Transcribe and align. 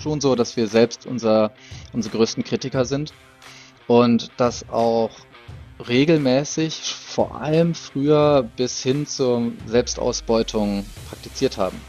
schon 0.00 0.20
so, 0.20 0.36
dass 0.36 0.56
wir 0.56 0.68
selbst 0.68 1.06
unser, 1.06 1.50
unsere 1.92 2.16
größten 2.16 2.44
Kritiker 2.44 2.84
sind 2.84 3.12
und 3.88 4.30
das 4.36 4.68
auch 4.68 5.10
regelmäßig, 5.88 6.94
vor 6.94 7.40
allem 7.40 7.74
früher 7.74 8.48
bis 8.56 8.80
hin 8.80 9.08
zur 9.08 9.50
Selbstausbeutung 9.66 10.86
praktiziert 11.08 11.58
haben, 11.58 11.80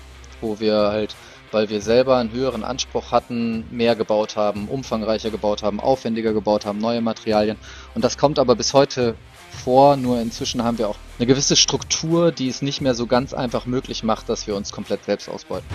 wo 0.42 0.60
wir 0.60 0.74
halt, 0.74 1.16
weil 1.52 1.70
wir 1.70 1.82
selber 1.82 2.18
einen 2.18 2.32
höheren 2.32 2.64
Anspruch 2.64 3.12
hatten, 3.12 3.66
mehr 3.70 3.96
gebaut 3.96 4.36
haben, 4.36 4.68
umfangreicher 4.70 5.30
gebaut 5.30 5.62
haben, 5.62 5.80
aufwendiger 5.80 6.34
gebaut 6.34 6.66
haben, 6.66 6.80
neue 6.80 7.02
Materialien. 7.02 7.58
Und 7.94 8.04
das 8.04 8.18
kommt 8.18 8.40
aber 8.40 8.56
bis 8.56 8.74
heute 8.74 9.14
vor, 9.52 9.98
nur 9.98 10.20
inzwischen 10.20 10.64
haben 10.64 10.80
wir 10.80 10.90
auch 10.90 10.98
eine 11.20 11.28
gewisse 11.28 11.56
Struktur, 11.56 12.32
die 12.32 12.50
es 12.50 12.64
nicht 12.64 12.82
mehr 12.82 12.96
so 12.96 13.06
ganz 13.06 13.36
einfach 13.36 13.68
möglich 13.68 14.02
macht, 14.02 14.30
dass 14.30 14.48
wir 14.48 14.56
uns 14.56 14.72
komplett 14.72 15.06
selbst 15.06 15.30
ausbeuten. 15.30 15.68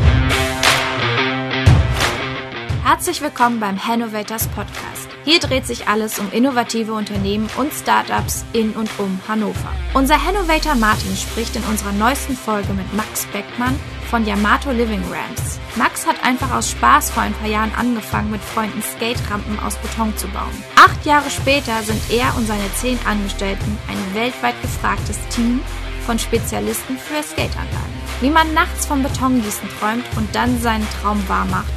Herzlich 2.84 3.22
willkommen 3.22 3.60
beim 3.60 3.82
Hannovators 3.82 4.46
Podcast. 4.48 5.08
Hier 5.24 5.40
dreht 5.40 5.64
sich 5.66 5.88
alles 5.88 6.18
um 6.18 6.30
innovative 6.32 6.92
Unternehmen 6.92 7.48
und 7.56 7.72
Startups 7.72 8.44
in 8.52 8.72
und 8.72 8.90
um 8.98 9.18
Hannover. 9.26 9.72
Unser 9.94 10.22
Hannovator 10.22 10.74
Martin 10.74 11.16
spricht 11.16 11.56
in 11.56 11.64
unserer 11.64 11.92
neuesten 11.92 12.36
Folge 12.36 12.74
mit 12.74 12.92
Max 12.92 13.24
Beckmann 13.32 13.80
von 14.10 14.26
Yamato 14.26 14.70
Living 14.70 15.02
Ramps. 15.10 15.58
Max 15.76 16.06
hat 16.06 16.22
einfach 16.22 16.54
aus 16.54 16.72
Spaß 16.72 17.12
vor 17.12 17.22
ein 17.22 17.32
paar 17.32 17.48
Jahren 17.48 17.72
angefangen, 17.74 18.30
mit 18.30 18.42
Freunden 18.42 18.82
Skate-Rampen 18.82 19.58
aus 19.60 19.76
Beton 19.76 20.14
zu 20.18 20.28
bauen. 20.28 20.62
Acht 20.76 21.06
Jahre 21.06 21.30
später 21.30 21.82
sind 21.84 22.02
er 22.10 22.36
und 22.36 22.46
seine 22.46 22.70
zehn 22.74 22.98
Angestellten 23.06 23.78
ein 23.88 24.14
weltweit 24.14 24.60
gefragtes 24.60 25.18
Team 25.30 25.62
von 26.04 26.18
Spezialisten 26.18 26.98
für 26.98 27.22
Skateanlagen. 27.22 27.94
Wie 28.20 28.28
man 28.28 28.52
nachts 28.52 28.84
vom 28.84 29.02
Betongießen 29.02 29.70
träumt 29.80 30.04
und 30.16 30.34
dann 30.34 30.60
seinen 30.60 30.86
Traum 31.00 31.26
wahr 31.30 31.46
macht, 31.46 31.72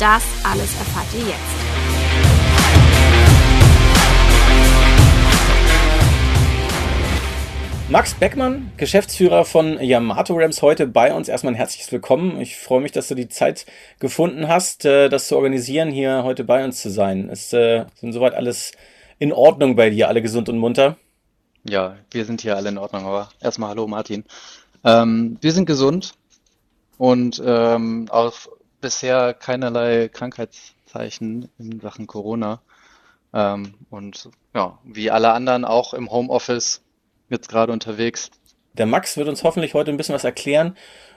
das 0.00 0.24
alles 0.44 0.74
erfahrt 0.78 1.06
ihr 1.12 1.28
jetzt. 1.28 1.60
Max 7.90 8.14
Beckmann, 8.14 8.72
Geschäftsführer 8.78 9.44
von 9.44 9.78
Yamato 9.82 10.34
Rams, 10.34 10.62
heute 10.62 10.86
bei 10.86 11.12
uns. 11.12 11.28
Erstmal 11.28 11.52
ein 11.52 11.56
herzliches 11.56 11.92
Willkommen. 11.92 12.40
Ich 12.40 12.56
freue 12.56 12.80
mich, 12.80 12.92
dass 12.92 13.08
du 13.08 13.14
die 13.14 13.28
Zeit 13.28 13.66
gefunden 13.98 14.48
hast, 14.48 14.86
äh, 14.86 15.10
das 15.10 15.28
zu 15.28 15.36
organisieren, 15.36 15.90
hier 15.90 16.22
heute 16.24 16.44
bei 16.44 16.64
uns 16.64 16.80
zu 16.80 16.88
sein. 16.88 17.28
Ist 17.28 17.52
äh, 17.52 17.84
sind 17.96 18.12
soweit 18.12 18.34
alles 18.34 18.72
in 19.18 19.32
Ordnung 19.32 19.76
bei 19.76 19.90
dir, 19.90 20.08
alle 20.08 20.22
gesund 20.22 20.48
und 20.48 20.58
munter? 20.58 20.96
Ja, 21.64 21.96
wir 22.10 22.24
sind 22.24 22.40
hier 22.40 22.56
alle 22.56 22.70
in 22.70 22.78
Ordnung, 22.78 23.04
aber 23.04 23.28
erstmal 23.40 23.70
hallo 23.70 23.86
Martin. 23.86 24.24
Ähm, 24.82 25.36
wir 25.42 25.52
sind 25.52 25.66
gesund 25.66 26.14
und 26.96 27.42
ähm, 27.44 28.06
auf 28.08 28.48
bisher 28.80 29.34
keinerlei 29.34 30.08
Krankheitszeichen 30.08 31.48
in 31.58 31.80
Sachen 31.80 32.06
Corona. 32.06 32.60
Ähm, 33.32 33.74
und 33.90 34.28
ja, 34.54 34.78
wie 34.84 35.10
alle 35.10 35.32
anderen 35.32 35.64
auch 35.64 35.94
im 35.94 36.10
Homeoffice 36.10 36.82
jetzt 37.28 37.48
gerade 37.48 37.72
unterwegs. 37.72 38.30
Der 38.74 38.86
Max 38.86 39.16
wird 39.16 39.28
uns 39.28 39.44
hoffentlich 39.44 39.74
heute 39.74 39.90
ein 39.90 39.96
bisschen 39.96 40.14
was 40.14 40.24
erklären 40.24 40.76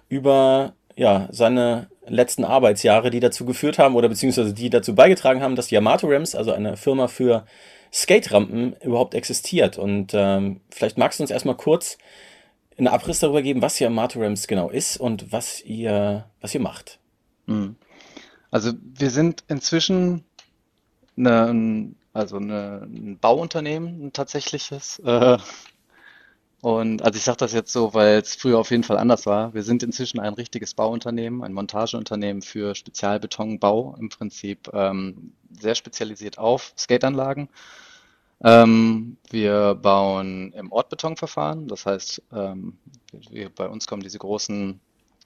über 0.10 0.74
ja, 0.96 1.28
seine 1.32 1.88
letzten 2.06 2.44
Arbeitsjahre, 2.44 3.10
die 3.10 3.20
dazu 3.20 3.46
geführt 3.46 3.80
haben 3.80 3.96
oder 3.96 4.10
beziehungsweise 4.10 4.54
die 4.54 4.70
dazu 4.70 4.94
beigetragen 4.96 5.42
haben, 5.42 5.56
dass 5.56 5.72
Yamato 5.72 6.08
Rams, 6.08 6.36
also 6.36 6.52
eine 6.52 6.78
Firma 6.78 7.08
für 7.08 7.46
Skate-Rampen, 7.92 8.76
überhaupt 8.82 9.14
existiert. 9.16 9.78
Und 9.78 10.12
ähm, 10.14 10.62
vielleicht 10.70 10.98
magst 10.98 11.20
du 11.20 11.24
uns 11.24 11.32
erstmal 11.32 11.56
kurz 11.56 11.98
einen 12.78 12.88
Abriss 12.88 13.20
darüber 13.20 13.42
geben, 13.42 13.62
was 13.62 13.80
Yamato 13.80 14.20
Rams 14.20 14.48
genau 14.48 14.70
ist 14.70 14.98
und 14.98 15.32
was 15.32 15.62
ihr, 15.62 16.26
was 16.42 16.54
ihr 16.54 16.62
macht. 16.62 17.00
Mhm. 17.46 17.76
Also 18.52 18.74
wir 18.82 19.10
sind 19.10 19.44
inzwischen 19.48 20.24
eine, 21.18 21.96
also 22.14 22.38
eine, 22.38 22.84
ein 22.84 23.18
Bauunternehmen, 23.20 24.08
ein 24.08 24.14
tatsächliches. 24.14 25.00
Äh, 25.00 25.38
und 26.62 27.02
also 27.02 27.18
ich 27.18 27.24
sage 27.24 27.40
das 27.40 27.52
jetzt 27.52 27.74
so, 27.74 27.94
weil 27.94 28.20
es 28.20 28.36
früher 28.36 28.58
auf 28.58 28.72
jeden 28.72 28.84
Fall 28.84 28.98
anders 28.98 29.26
war. 29.26 29.54
Wir 29.54 29.64
sind 29.64 29.84
inzwischen 29.84 30.20
ein 30.20 30.34
richtiges 30.34 30.74
Bauunternehmen, 30.74 31.44
ein 31.44 31.52
Montageunternehmen 31.52 32.42
für 32.42 32.74
Spezialbetonbau, 32.74 33.98
im 34.00 34.10
Prinzip 34.10 34.70
ähm, 34.72 35.34
sehr 35.52 35.76
spezialisiert 35.76 36.38
auf 36.38 36.74
Skateanlagen. 36.78 37.50
Ähm, 38.44 39.18
wir 39.30 39.76
bauen 39.76 40.54
im 40.54 40.72
Ortbetonverfahren, 40.72 41.68
das 41.68 41.86
heißt, 41.86 42.22
ähm, 42.32 42.78
wir, 43.30 43.50
bei 43.50 43.68
uns 43.68 43.88
kommen 43.88 44.04
diese 44.04 44.20
großen 44.20 44.80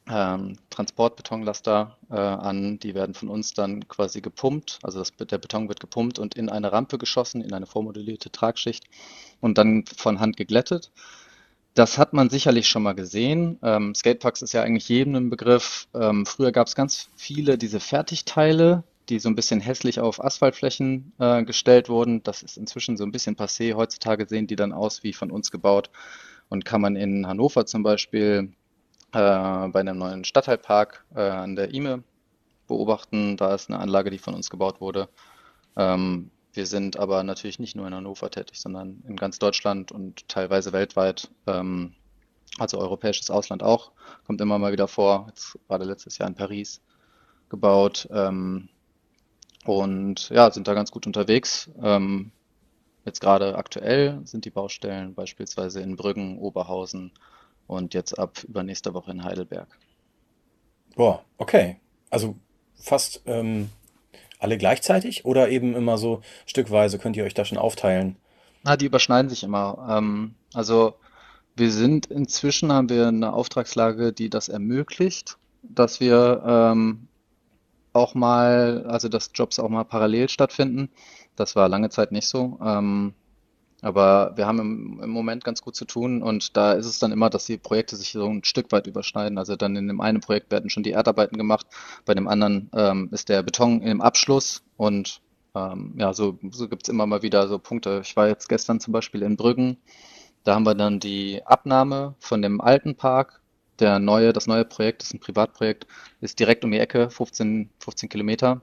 ähm, 0.10 0.58
Transportbetonlaster 0.70 1.98
äh, 2.10 2.16
an. 2.16 2.80
Die 2.80 2.96
werden 2.96 3.14
von 3.14 3.30
uns 3.30 3.54
dann 3.54 3.88
quasi 3.88 4.22
gepumpt. 4.22 4.80
Also 4.84 5.00
das, 5.00 5.16
der 5.16 5.38
Beton 5.38 5.68
wird 5.68 5.80
gepumpt 5.80 6.20
und 6.20 6.36
in 6.36 6.50
eine 6.50 6.72
Rampe 6.72 6.98
geschossen, 6.98 7.42
in 7.42 7.54
eine 7.54 7.66
vormodellierte 7.66 8.32
Tragschicht 8.32 8.86
und 9.42 9.58
dann 9.58 9.86
von 9.86 10.20
Hand 10.20 10.38
geglättet. 10.38 10.92
Das 11.74 11.98
hat 12.00 12.14
man 12.14 12.30
sicherlich 12.30 12.68
schon 12.68 12.84
mal 12.84 12.94
gesehen. 12.94 13.60
Ähm, 13.62 13.94
Skateparks 13.94 14.42
ist 14.42 14.54
ja 14.54 14.64
eigentlich 14.64 14.90
jedem 14.90 15.16
ein 15.16 15.30
Begriff. 15.30 15.88
Ähm, 15.94 16.26
früher 16.26 16.52
gab 16.52 16.68
es 16.68 16.76
ganz 16.76 17.10
viele 17.16 17.58
diese 17.58 17.80
Fertigteile, 17.80 18.84
die 19.10 19.20
so 19.20 19.30
ein 19.30 19.36
bisschen 19.36 19.62
hässlich 19.62 20.00
auf 20.00 20.24
Asphaltflächen 20.24 21.14
äh, 21.20 21.44
gestellt 21.44 21.88
wurden. 21.88 22.24
Das 22.24 22.42
ist 22.42 22.58
inzwischen 22.58 22.98
so 22.98 23.04
ein 23.04 23.12
bisschen 23.12 23.36
passé. 23.36 23.76
Heutzutage 23.76 24.28
sehen 24.28 24.48
die 24.48 24.56
dann 24.56 24.74
aus 24.74 25.04
wie 25.04 25.14
von 25.14 25.30
uns 25.30 25.52
gebaut 25.52 25.92
und 26.50 26.66
kann 26.66 26.82
man 26.82 26.96
in 26.96 27.28
Hannover 27.28 27.66
zum 27.66 27.84
Beispiel 27.84 28.54
äh, 29.14 29.68
bei 29.70 29.80
einem 29.80 29.98
neuen 29.98 30.24
Stadtteilpark 30.24 31.06
äh, 31.16 31.22
an 31.22 31.56
der 31.56 31.74
Ime 31.74 32.04
beobachten. 32.68 33.38
Da 33.38 33.56
ist 33.56 33.70
eine 33.70 33.80
Anlage, 33.80 34.10
die 34.10 34.18
von 34.18 34.34
uns 34.34 34.50
gebaut 34.50 34.82
wurde. 34.82 35.10
Ähm, 35.76 36.32
wir 36.54 36.66
sind 36.66 36.98
aber 36.98 37.24
natürlich 37.24 37.60
nicht 37.60 37.76
nur 37.76 37.88
in 37.88 37.94
Hannover 37.94 38.30
tätig, 38.32 38.60
sondern 38.60 39.04
in 39.08 39.16
ganz 39.16 39.40
Deutschland 39.40 39.92
und 39.92 40.28
teilweise 40.28 40.74
weltweit. 40.74 41.30
Ähm, 41.46 41.94
also 42.58 42.80
europäisches 42.80 43.30
Ausland 43.30 43.64
auch. 43.64 43.92
Kommt 44.26 44.42
immer 44.42 44.58
mal 44.58 44.72
wieder 44.72 44.88
vor. 44.88 45.26
Jetzt 45.28 45.58
gerade 45.68 45.86
letztes 45.86 46.18
Jahr 46.18 46.28
in 46.28 46.36
Paris 46.36 46.82
gebaut. 47.50 48.08
Ähm, 48.12 48.70
und 49.66 50.30
ja, 50.30 50.50
sind 50.52 50.68
da 50.68 50.74
ganz 50.74 50.92
gut 50.92 51.06
unterwegs. 51.06 51.70
Ähm, 51.82 52.32
jetzt 53.06 53.20
gerade 53.20 53.56
aktuell 53.56 54.22
sind 54.24 54.46
die 54.46 54.50
Baustellen 54.50 55.14
beispielsweise 55.14 55.82
in 55.82 55.96
Brüggen, 55.96 56.40
Oberhausen, 56.40 57.12
und 57.68 57.94
jetzt 57.94 58.18
ab 58.18 58.44
übernächster 58.48 58.94
Woche 58.94 59.12
in 59.12 59.24
Heidelberg. 59.24 59.68
Boah, 60.96 61.24
okay. 61.38 61.78
Also 62.10 62.36
fast 62.76 63.22
ähm, 63.26 63.70
alle 64.40 64.58
gleichzeitig 64.58 65.26
oder 65.26 65.50
eben 65.50 65.76
immer 65.76 65.98
so 65.98 66.22
stückweise 66.46 66.98
könnt 67.00 67.18
ihr 67.18 67.24
euch 67.24 67.34
da 67.34 67.46
schon 67.46 67.58
aufteilen? 67.58 68.16
Na, 68.64 68.78
die 68.78 68.86
überschneiden 68.86 69.30
sich 69.30 69.44
immer. 69.44 69.88
Ähm, 69.90 70.36
also 70.54 70.96
wir 71.56 71.72
sind 71.72 72.08
inzwischen 72.08 72.72
haben 72.72 72.90
wir 72.90 73.08
eine 73.08 73.34
Auftragslage, 73.34 74.14
die 74.14 74.30
das 74.30 74.50
ermöglicht, 74.50 75.38
dass 75.64 76.00
wir 76.00 76.44
ähm, 76.46 77.08
auch 77.94 78.14
mal, 78.14 78.86
also 78.88 79.10
dass 79.10 79.32
Jobs 79.34 79.60
auch 79.60 79.70
mal 79.70 79.84
parallel 79.84 80.30
stattfinden. 80.30 80.90
Das 81.36 81.56
war 81.56 81.68
lange 81.68 81.90
Zeit 81.90 82.12
nicht 82.12 82.28
so. 82.28 82.60
Ähm, 82.64 83.14
aber 83.88 84.34
wir 84.36 84.46
haben 84.46 84.60
im, 84.60 85.00
im 85.02 85.10
Moment 85.10 85.46
ganz 85.46 85.62
gut 85.62 85.76
zu 85.76 85.86
tun 85.86 86.22
und 86.22 86.58
da 86.58 86.74
ist 86.74 86.86
es 86.86 87.00
dann 87.00 87.14
immer, 87.14 87.30
dass 87.30 87.46
die 87.46 87.58
Projekte 87.58 87.96
sich 87.96 88.12
so 88.12 88.28
ein 88.28 88.44
Stück 88.44 88.72
weit 88.74 88.86
überschneiden. 88.86 89.38
Also 89.38 89.56
dann 89.56 89.78
in 89.78 89.88
dem 89.88 90.02
einen 90.02 90.20
Projekt 90.20 90.52
werden 90.52 90.70
schon 90.70 90.84
die 90.84 90.92
Erdarbeiten 90.92 91.38
gemacht, 91.38 91.66
bei 92.06 92.14
dem 92.14 92.28
anderen 92.28 92.70
ähm, 92.74 93.08
ist 93.14 93.30
der 93.30 93.44
Beton 93.44 93.82
im 93.82 94.02
Abschluss 94.02 94.62
und 94.76 95.22
ähm, 95.56 95.96
ja, 95.98 96.14
so, 96.14 96.38
so 96.52 96.68
gibt 96.68 96.84
es 96.84 96.90
immer 96.90 97.06
mal 97.06 97.22
wieder 97.22 97.48
so 97.48 97.60
Punkte. 97.60 98.02
Ich 98.04 98.16
war 98.18 98.28
jetzt 98.28 98.50
gestern 98.50 98.82
zum 98.82 98.92
Beispiel 98.92 99.22
in 99.22 99.38
Brüggen, 99.38 99.78
da 100.44 100.56
haben 100.56 100.66
wir 100.66 100.76
dann 100.76 101.00
die 101.00 101.42
Abnahme 101.46 102.16
von 102.20 102.42
dem 102.42 102.60
alten 102.60 102.96
Park. 102.96 103.42
Der 103.80 104.00
neue, 104.00 104.34
das 104.34 104.48
neue 104.48 104.66
Projekt, 104.66 105.04
ist 105.04 105.14
ein 105.14 105.20
Privatprojekt, 105.22 105.88
ist 106.20 106.40
direkt 106.40 106.66
um 106.66 106.72
die 106.72 106.80
Ecke, 106.80 107.10
15, 107.10 107.70
15 107.80 108.10
Kilometer 108.10 108.62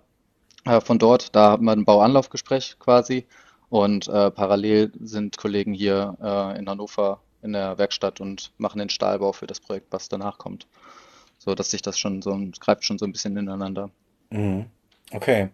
äh, 0.64 0.82
von 0.82 0.98
dort. 0.98 1.34
Da 1.34 1.52
haben 1.52 1.64
wir 1.64 1.72
ein 1.72 1.86
Bauanlaufgespräch 1.86 2.76
quasi 2.78 3.26
und 3.74 4.06
äh, 4.06 4.30
parallel 4.30 4.92
sind 5.00 5.36
Kollegen 5.36 5.74
hier 5.74 6.16
äh, 6.22 6.56
in 6.56 6.68
Hannover 6.68 7.18
in 7.42 7.54
der 7.54 7.76
Werkstatt 7.76 8.20
und 8.20 8.52
machen 8.56 8.78
den 8.78 8.88
Stahlbau 8.88 9.32
für 9.32 9.48
das 9.48 9.58
Projekt, 9.58 9.88
was 9.90 10.08
danach 10.08 10.38
kommt. 10.38 10.68
So 11.38 11.56
dass 11.56 11.72
sich 11.72 11.82
das 11.82 11.98
schon 11.98 12.22
so 12.22 12.38
greift 12.60 12.84
schon 12.84 12.98
so 12.98 13.04
ein 13.04 13.10
bisschen 13.10 13.36
ineinander. 13.36 13.90
Mhm. 14.30 14.66
Okay. 15.10 15.48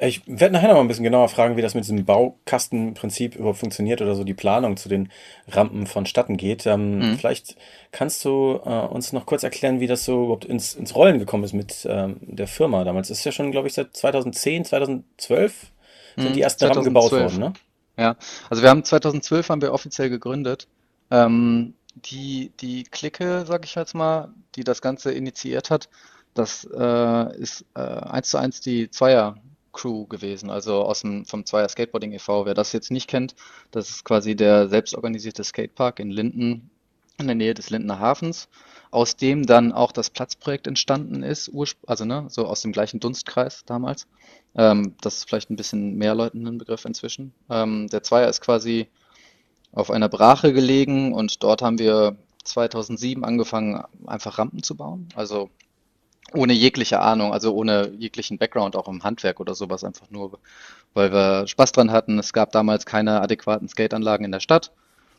Ich 0.00 0.22
werde 0.26 0.54
nachher 0.54 0.66
noch 0.66 0.74
mal 0.74 0.80
ein 0.80 0.88
bisschen 0.88 1.04
genauer 1.04 1.28
fragen, 1.28 1.56
wie 1.56 1.62
das 1.62 1.74
mit 1.74 1.84
diesem 1.84 2.04
Baukastenprinzip 2.04 3.36
überhaupt 3.36 3.58
funktioniert 3.58 4.02
oder 4.02 4.16
so 4.16 4.24
die 4.24 4.34
Planung 4.34 4.76
zu 4.76 4.88
den 4.88 5.12
Rampen 5.46 5.86
vonstatten 5.86 6.36
geht. 6.36 6.66
Ähm, 6.66 6.98
mhm. 6.98 7.16
Vielleicht 7.16 7.54
kannst 7.92 8.24
du 8.24 8.60
äh, 8.64 8.86
uns 8.86 9.12
noch 9.12 9.24
kurz 9.24 9.44
erklären, 9.44 9.78
wie 9.78 9.86
das 9.86 10.04
so 10.04 10.24
überhaupt 10.24 10.46
ins, 10.46 10.74
ins 10.74 10.96
Rollen 10.96 11.20
gekommen 11.20 11.44
ist 11.44 11.52
mit 11.52 11.86
ähm, 11.88 12.16
der 12.22 12.48
Firma 12.48 12.82
damals. 12.82 13.06
Das 13.06 13.18
ist 13.18 13.24
ja 13.24 13.30
schon, 13.30 13.52
glaube 13.52 13.68
ich, 13.68 13.74
seit 13.74 13.96
2010, 13.96 14.64
2012 14.64 15.70
sind 16.16 16.34
die 16.34 16.40
hm, 16.40 16.42
ersten 16.42 16.60
2012. 16.60 16.76
Rampen 16.76 16.84
gebaut 16.84 17.12
worden, 17.12 17.38
ne? 17.40 17.52
Ja, 17.98 18.16
also 18.50 18.62
wir 18.62 18.70
haben 18.70 18.84
2012 18.84 19.48
haben 19.48 19.62
wir 19.62 19.72
offiziell 19.72 20.10
gegründet. 20.10 20.68
Ähm, 21.10 21.74
die, 21.94 22.52
die 22.60 22.84
Clique, 22.84 23.44
sag 23.46 23.64
ich 23.64 23.74
jetzt 23.74 23.94
mal, 23.94 24.28
die 24.54 24.64
das 24.64 24.82
Ganze 24.82 25.12
initiiert 25.12 25.70
hat, 25.70 25.88
das 26.34 26.68
äh, 26.70 27.36
ist 27.38 27.64
äh, 27.74 27.80
eins 27.80 28.28
zu 28.28 28.36
eins 28.36 28.60
die 28.60 28.90
Zweier-Crew 28.90 30.06
gewesen, 30.06 30.50
also 30.50 30.84
aus 30.84 31.00
dem, 31.00 31.24
vom 31.24 31.46
Zweier 31.46 31.68
Skateboarding 31.68 32.12
e.V. 32.12 32.44
Wer 32.44 32.52
das 32.54 32.72
jetzt 32.72 32.90
nicht 32.90 33.08
kennt, 33.08 33.34
das 33.70 33.88
ist 33.88 34.04
quasi 34.04 34.36
der 34.36 34.68
selbstorganisierte 34.68 35.42
Skatepark 35.42 35.98
in 36.00 36.10
Linden, 36.10 36.70
in 37.18 37.26
der 37.26 37.36
Nähe 37.36 37.54
des 37.54 37.70
Lindener 37.70 37.98
Hafens, 37.98 38.48
aus 38.96 39.14
dem 39.14 39.44
dann 39.44 39.72
auch 39.72 39.92
das 39.92 40.08
Platzprojekt 40.08 40.66
entstanden 40.66 41.22
ist, 41.22 41.52
also 41.86 42.06
ne, 42.06 42.24
so 42.30 42.46
aus 42.46 42.62
dem 42.62 42.72
gleichen 42.72 42.98
Dunstkreis 42.98 43.62
damals. 43.66 44.06
Ähm, 44.54 44.94
das 45.02 45.18
ist 45.18 45.28
vielleicht 45.28 45.50
ein 45.50 45.56
bisschen 45.56 45.96
mehr 45.96 46.14
Leuten 46.14 46.46
ein 46.46 46.56
Begriff 46.56 46.86
inzwischen. 46.86 47.34
Ähm, 47.50 47.88
der 47.88 48.02
Zweier 48.02 48.30
ist 48.30 48.40
quasi 48.40 48.88
auf 49.72 49.90
einer 49.90 50.08
Brache 50.08 50.54
gelegen 50.54 51.12
und 51.12 51.42
dort 51.42 51.60
haben 51.60 51.78
wir 51.78 52.16
2007 52.44 53.22
angefangen, 53.22 53.84
einfach 54.06 54.38
Rampen 54.38 54.62
zu 54.62 54.76
bauen. 54.76 55.10
Also 55.14 55.50
ohne 56.32 56.54
jegliche 56.54 57.00
Ahnung, 57.00 57.34
also 57.34 57.54
ohne 57.54 57.90
jeglichen 57.98 58.38
Background 58.38 58.76
auch 58.76 58.88
im 58.88 59.04
Handwerk 59.04 59.40
oder 59.40 59.54
sowas, 59.54 59.84
einfach 59.84 60.10
nur, 60.10 60.38
weil 60.94 61.12
wir 61.12 61.46
Spaß 61.46 61.72
dran 61.72 61.92
hatten. 61.92 62.18
Es 62.18 62.32
gab 62.32 62.50
damals 62.50 62.86
keine 62.86 63.20
adäquaten 63.20 63.68
Skateanlagen 63.68 64.24
in 64.24 64.32
der 64.32 64.40
Stadt. 64.40 64.72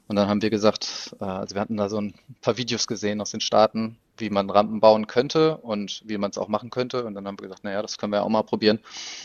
Und 0.08 0.16
dann 0.16 0.28
haben 0.28 0.42
wir 0.42 0.50
gesagt, 0.50 1.16
äh, 1.20 1.26
also 1.26 1.56
wir 1.56 1.62
hatten 1.62 1.78
da 1.78 1.90
so 1.90 2.00
ein 2.00 2.14
paar 2.42 2.58
Videos 2.58 2.88
gesehen 2.88 3.22
aus 3.22 3.32
den 3.32 3.42
Staaten, 3.42 3.98
wie 4.18 4.30
man 4.30 4.50
Rampen 4.50 4.80
bauen 4.80 5.08
könnte 5.08 5.58
und 5.58 6.02
wie 6.06 6.18
man 6.18 6.32
es 6.32 6.38
auch 6.38 6.48
machen 6.48 6.70
könnte. 6.70 7.06
Und 7.06 7.14
dann 7.14 7.28
haben 7.28 7.38
wir 7.40 7.44
gesagt, 7.44 7.64
naja, 7.64 7.82
das 7.82 7.98
können 7.98 8.14
wir 8.14 8.24
auch 8.24 8.30
mal 8.30 8.44
probieren. 8.44 8.80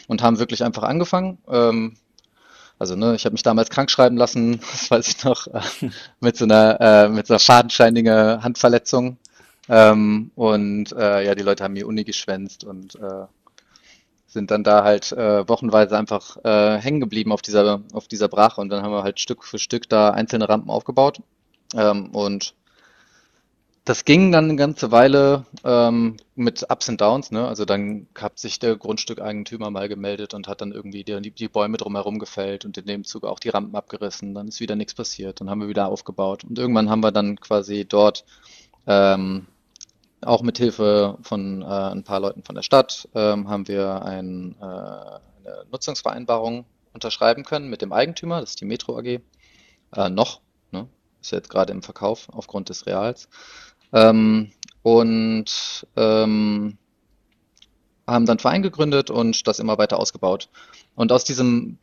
Und 0.09 0.23
haben 0.23 0.39
wirklich 0.39 0.65
einfach 0.65 0.83
angefangen. 0.83 1.39
Ähm, 1.49 1.97
also 2.79 2.97
ne, 2.97 3.15
ich 3.15 3.25
habe 3.25 3.35
mich 3.35 3.45
damals 3.45 3.71
krank 3.71 3.91
schreiben 3.91 4.17
lassen, 4.17 4.61
das 4.73 4.91
weiß 4.91 5.09
ich 5.09 5.25
noch, 5.25 5.47
äh, 5.47 5.61
mit 6.21 6.37
so 6.37 6.45
einer 6.45 6.81
äh, 6.81 7.09
mit 7.09 7.29
so 7.29 7.35
einer 7.35 7.39
fadenscheinigen 7.39 8.43
Handverletzung. 8.43 9.19
Ähm, 9.69 10.33
und 10.35 10.91
ja, 10.91 11.35
die 11.37 11.45
Leute 11.45 11.63
haben 11.63 11.75
mir 11.75 11.87
Uni 11.87 12.03
geschwänzt 12.03 12.65
und 12.65 12.99
sind 14.33 14.51
dann 14.51 14.65
da 14.65 14.83
halt 14.85 15.13
äh, 15.13 15.47
wochenweise 15.49 15.97
einfach 15.99 16.37
äh, 16.45 16.79
hängen 16.79 17.01
geblieben 17.01 17.33
auf 17.33 17.43
dieser, 17.43 17.83
auf 17.93 18.09
dieser 18.09 18.29
Brache 18.29 18.61
und 18.61 18.71
dann 18.71 18.83
haben 18.83 18.93
wir 18.93 19.03
halt 19.03 19.21
Stück 19.21 19.45
für 19.45 19.59
Stück 19.59 19.89
da 19.89 20.11
einzelne 20.11 20.49
Rampen 20.49 20.71
aufgebaut. 20.71 21.21
Ähm, 21.75 22.11
und 22.11 22.55
das 23.85 24.05
ging 24.05 24.31
dann 24.31 24.45
eine 24.45 24.57
ganze 24.57 24.93
Weile 24.93 25.45
ähm, 25.65 26.17
mit 26.37 26.65
Ups 26.71 26.89
und 26.89 27.01
Downs, 27.01 27.33
ne? 27.33 27.49
Also 27.49 27.65
dann 27.65 28.07
hat 28.17 28.39
sich 28.39 28.61
der 28.61 28.77
Grundstückeigentümer 28.77 29.71
mal 29.71 29.89
gemeldet 29.89 30.35
und 30.35 30.47
hat 30.47 30.61
dann 30.61 30.71
irgendwie 30.71 31.03
die, 31.03 31.33
die 31.33 31.49
Bäume 31.49 31.79
drumherum 31.79 32.21
gefällt 32.21 32.65
und 32.65 32.79
in 32.79 32.87
dem 32.87 33.05
Zuge 33.05 33.29
auch 33.29 33.41
die 33.41 33.49
Rampen 33.49 33.75
abgerissen. 33.75 34.35
Dann 34.35 34.49
ist 34.49 34.61
wieder 34.61 34.77
nichts 34.77 34.95
passiert. 34.95 35.41
Dann 35.41 35.51
haben 35.51 35.61
wir 35.61 35.69
wieder 35.69 35.89
aufgebaut. 35.89 36.45
Und 36.45 36.59
irgendwann 36.59 36.91
haben 36.91 37.03
wir 37.03 37.11
dann 37.11 37.41
quasi 37.41 37.85
dort 37.85 38.25
ähm, 38.87 39.49
auch 40.25 40.43
mit 40.43 40.59
Hilfe 40.59 41.19
von 41.23 41.63
äh, 41.63 41.65
ein 41.65 42.05
paar 42.05 42.21
Leuten 42.21 42.43
von 42.43 42.55
der 42.55 42.63
Stadt 42.63 43.09
ähm, 43.15 43.49
haben 43.49 43.69
wir 43.69 44.03
ein, 44.03 44.57
äh, 44.61 44.65
eine 44.65 45.65
Nutzungsvereinbarung 45.71 46.65
unterschreiben 46.93 47.45
können 47.45 47.69
mit 47.69 47.83
dem 47.83 47.93
Eigentümer, 47.93 48.41
das 48.41 48.51
ist 48.51 48.61
die 48.61 48.65
Metro 48.65 48.99
AG. 48.99 49.21
Äh, 49.95 50.09
noch, 50.11 50.41
ne? 50.71 50.89
ist 51.21 51.33
jetzt 51.33 51.51
gerade 51.51 51.73
im 51.73 51.83
Verkauf 51.83 52.29
aufgrund 52.33 52.69
des 52.69 52.87
Reals. 52.87 53.29
Ähm, 53.93 54.53
und 54.83 55.87
ähm, 55.97 56.79
haben 58.07 58.27
dann 58.27 58.39
Verein 58.39 58.63
gegründet 58.63 59.11
und 59.11 59.47
das 59.47 59.59
immer 59.59 59.79
weiter 59.79 59.99
ausgebaut. 59.99 60.49
Und 60.95 61.13
aus 61.13 61.25
diesem 61.25 61.79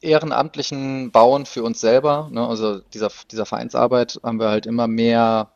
ehrenamtlichen 0.00 1.12
Bauen 1.12 1.46
für 1.46 1.62
uns 1.62 1.80
selber, 1.80 2.28
ne, 2.30 2.46
also 2.46 2.80
dieser, 2.80 3.10
dieser 3.30 3.46
Vereinsarbeit, 3.46 4.18
haben 4.22 4.40
wir 4.40 4.48
halt 4.48 4.66
immer 4.66 4.88
mehr 4.88 5.52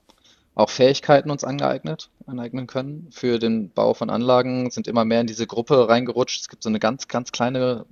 auch 0.56 0.70
Fähigkeiten 0.70 1.30
uns 1.30 1.44
angeeignet, 1.44 2.10
aneignen 2.26 2.66
können 2.66 3.08
für 3.12 3.38
den 3.38 3.70
Bau 3.70 3.92
von 3.92 4.08
Anlagen, 4.10 4.70
sind 4.70 4.88
immer 4.88 5.04
mehr 5.04 5.20
in 5.20 5.26
diese 5.26 5.46
Gruppe 5.46 5.88
reingerutscht. 5.88 6.40
Es 6.40 6.48
gibt 6.48 6.62
so 6.62 6.70
eine 6.70 6.80
ganz, 6.80 7.08
ganz 7.08 7.30
kleine 7.30 7.84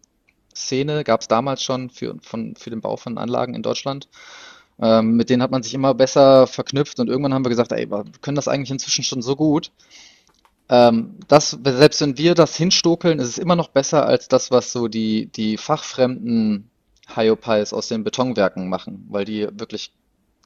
Szene, 0.56 1.04
gab 1.04 1.20
es 1.20 1.28
damals 1.28 1.62
schon 1.62 1.90
für, 1.90 2.16
von, 2.22 2.56
für 2.56 2.70
den 2.70 2.80
Bau 2.80 2.96
von 2.96 3.18
Anlagen 3.18 3.54
in 3.54 3.62
Deutschland. 3.62 4.08
Ähm, 4.80 5.14
mit 5.14 5.28
denen 5.28 5.42
hat 5.42 5.50
man 5.50 5.62
sich 5.62 5.74
immer 5.74 5.94
besser 5.94 6.46
verknüpft 6.46 6.98
und 6.98 7.08
irgendwann 7.08 7.34
haben 7.34 7.44
wir 7.44 7.50
gesagt, 7.50 7.70
ey, 7.70 7.90
wir 7.90 8.04
können 8.22 8.34
das 8.34 8.48
eigentlich 8.48 8.70
inzwischen 8.70 9.04
schon 9.04 9.20
so 9.20 9.36
gut. 9.36 9.70
Ähm, 10.70 11.18
das, 11.28 11.50
selbst 11.62 12.00
wenn 12.00 12.16
wir 12.16 12.34
das 12.34 12.56
hinstokeln, 12.56 13.18
ist 13.18 13.28
es 13.28 13.38
immer 13.38 13.56
noch 13.56 13.68
besser 13.68 14.06
als 14.06 14.26
das, 14.26 14.50
was 14.50 14.72
so 14.72 14.88
die, 14.88 15.26
die 15.26 15.58
fachfremden 15.58 16.70
Hyopies 17.14 17.74
aus 17.74 17.88
den 17.88 18.04
Betonwerken 18.04 18.70
machen, 18.70 19.06
weil 19.10 19.26
die 19.26 19.46
wirklich 19.52 19.92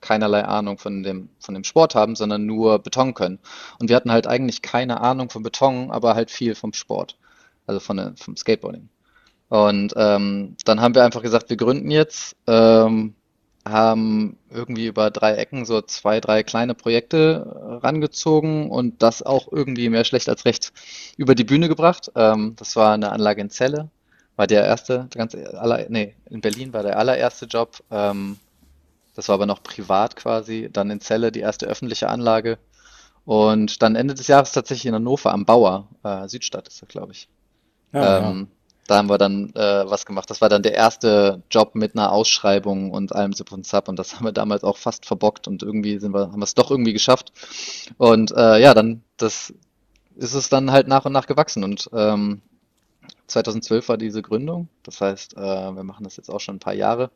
keinerlei 0.01 0.45
Ahnung 0.45 0.79
von 0.79 1.03
dem, 1.03 1.29
von 1.39 1.55
dem 1.55 1.65
Sport 1.65 1.95
haben, 1.95 2.17
sondern 2.17 2.47
nur 2.47 2.79
Beton 2.79 3.15
können. 3.15 3.39
Und 3.79 3.89
wir 3.89 3.97
hatten 3.97 4.13
halt 4.13 4.27
eigentlich 4.27 4.63
keine 4.63 5.01
Ahnung 5.01 5.31
von 5.31 5.43
Beton, 5.43 5.91
aber 5.91 6.15
halt 6.15 6.31
viel 6.31 6.55
vom 6.55 6.73
Sport, 6.73 7.19
also 7.67 7.81
von 7.81 7.97
der, 7.97 8.15
vom 8.17 8.37
Skateboarding. 8.37 8.89
Und 9.49 9.95
ähm, 9.97 10.57
dann 10.65 10.81
haben 10.81 10.95
wir 10.95 11.05
einfach 11.05 11.23
gesagt, 11.23 11.49
wir 11.51 11.57
gründen 11.57 11.91
jetzt, 11.91 12.37
ähm, 12.47 13.15
haben 13.65 14.37
irgendwie 14.51 14.87
über 14.87 15.11
drei 15.11 15.35
Ecken 15.35 15.65
so 15.67 15.81
zwei, 15.83 16.21
drei 16.21 16.43
kleine 16.43 16.75
Projekte 16.75 17.81
rangezogen 17.83 18.71
und 18.71 19.03
das 19.03 19.23
auch 19.23 19.51
irgendwie 19.51 19.89
mehr 19.89 20.05
schlecht 20.05 20.29
als 20.29 20.45
recht 20.45 20.73
über 21.17 21.35
die 21.35 21.45
Bühne 21.45 21.69
gebracht. 21.69 22.11
Ähm, 22.15 22.55
das 22.57 22.77
war 22.77 22.95
eine 22.95 23.11
Anlage 23.11 23.41
in 23.41 23.51
Celle, 23.51 23.91
war 24.37 24.47
der 24.47 24.65
erste, 24.65 25.09
der 25.13 25.27
ganz 25.27 25.35
aller, 25.35 25.87
nee, 25.89 26.15
in 26.31 26.41
Berlin 26.41 26.73
war 26.73 26.83
der 26.83 26.99
allererste 26.99 27.47
Job. 27.47 27.83
Ähm, 27.91 28.39
das 29.19 29.29
war 29.29 29.35
aber 29.35 29.47
noch 29.47 29.65
privat 29.65 30.15
quasi. 30.15 30.71
Dann 30.73 30.91
in 30.91 31.01
Celle 31.01 31.33
die 31.33 31.41
erste 31.41 31.67
öffentliche 31.67 32.09
Anlage. 32.09 32.57
Und 33.25 33.83
dann 33.83 33.97
Ende 33.97 34.15
des 34.15 34.29
Jahres 34.29 34.53
tatsächlich 34.53 34.87
in 34.87 34.95
Hannover 34.95 35.33
am 35.33 35.45
Bauer, 35.45 35.89
äh, 36.05 36.29
Südstadt 36.29 36.69
ist 36.69 36.83
das, 36.83 36.89
glaube 36.89 37.11
ich. 37.11 37.29
Ja, 37.93 38.19
ähm, 38.19 38.39
ja. 38.39 38.47
Da 38.87 38.97
haben 38.97 39.09
wir 39.09 39.19
dann 39.19 39.53
äh, 39.57 39.91
was 39.91 40.07
gemacht. 40.07 40.31
Das 40.31 40.41
war 40.41 40.49
dann 40.49 40.63
der 40.63 40.75
erste 40.75 41.43
Job 41.51 41.75
mit 41.75 41.97
einer 41.97 42.13
Ausschreibung 42.13 42.93
und 42.93 43.13
allem 43.13 43.35
Zip 43.35 43.51
und 43.51 43.67
Zap. 43.67 43.89
Und 43.89 43.99
das 43.99 44.15
haben 44.15 44.25
wir 44.25 44.31
damals 44.31 44.63
auch 44.63 44.77
fast 44.77 45.05
verbockt 45.05 45.49
und 45.49 45.65
irgendwie 45.65 45.99
sind 45.99 46.15
wir, 46.15 46.31
haben 46.31 46.39
wir 46.39 46.45
es 46.45 46.55
doch 46.55 46.71
irgendwie 46.71 46.93
geschafft. 46.93 47.33
Und 47.97 48.31
äh, 48.31 48.61
ja, 48.61 48.73
dann 48.73 49.03
das 49.17 49.53
ist 50.15 50.35
es 50.35 50.49
dann 50.49 50.71
halt 50.71 50.87
nach 50.87 51.07
und 51.07 51.13
nach 51.13 51.27
gewachsen. 51.27 51.65
Und 51.65 51.91
ähm, 51.93 52.41
2012 53.27 53.89
war 53.89 53.97
diese 53.97 54.23
Gründung. 54.23 54.69
Das 54.85 55.01
heißt, 55.01 55.37
äh, 55.37 55.41
wir 55.41 55.83
machen 55.83 56.05
das 56.05 56.17
jetzt 56.19 56.31
auch 56.31 56.41
schon 56.41 56.55
ein 56.55 56.61
paar 56.61 56.75
Jahre 56.75 57.11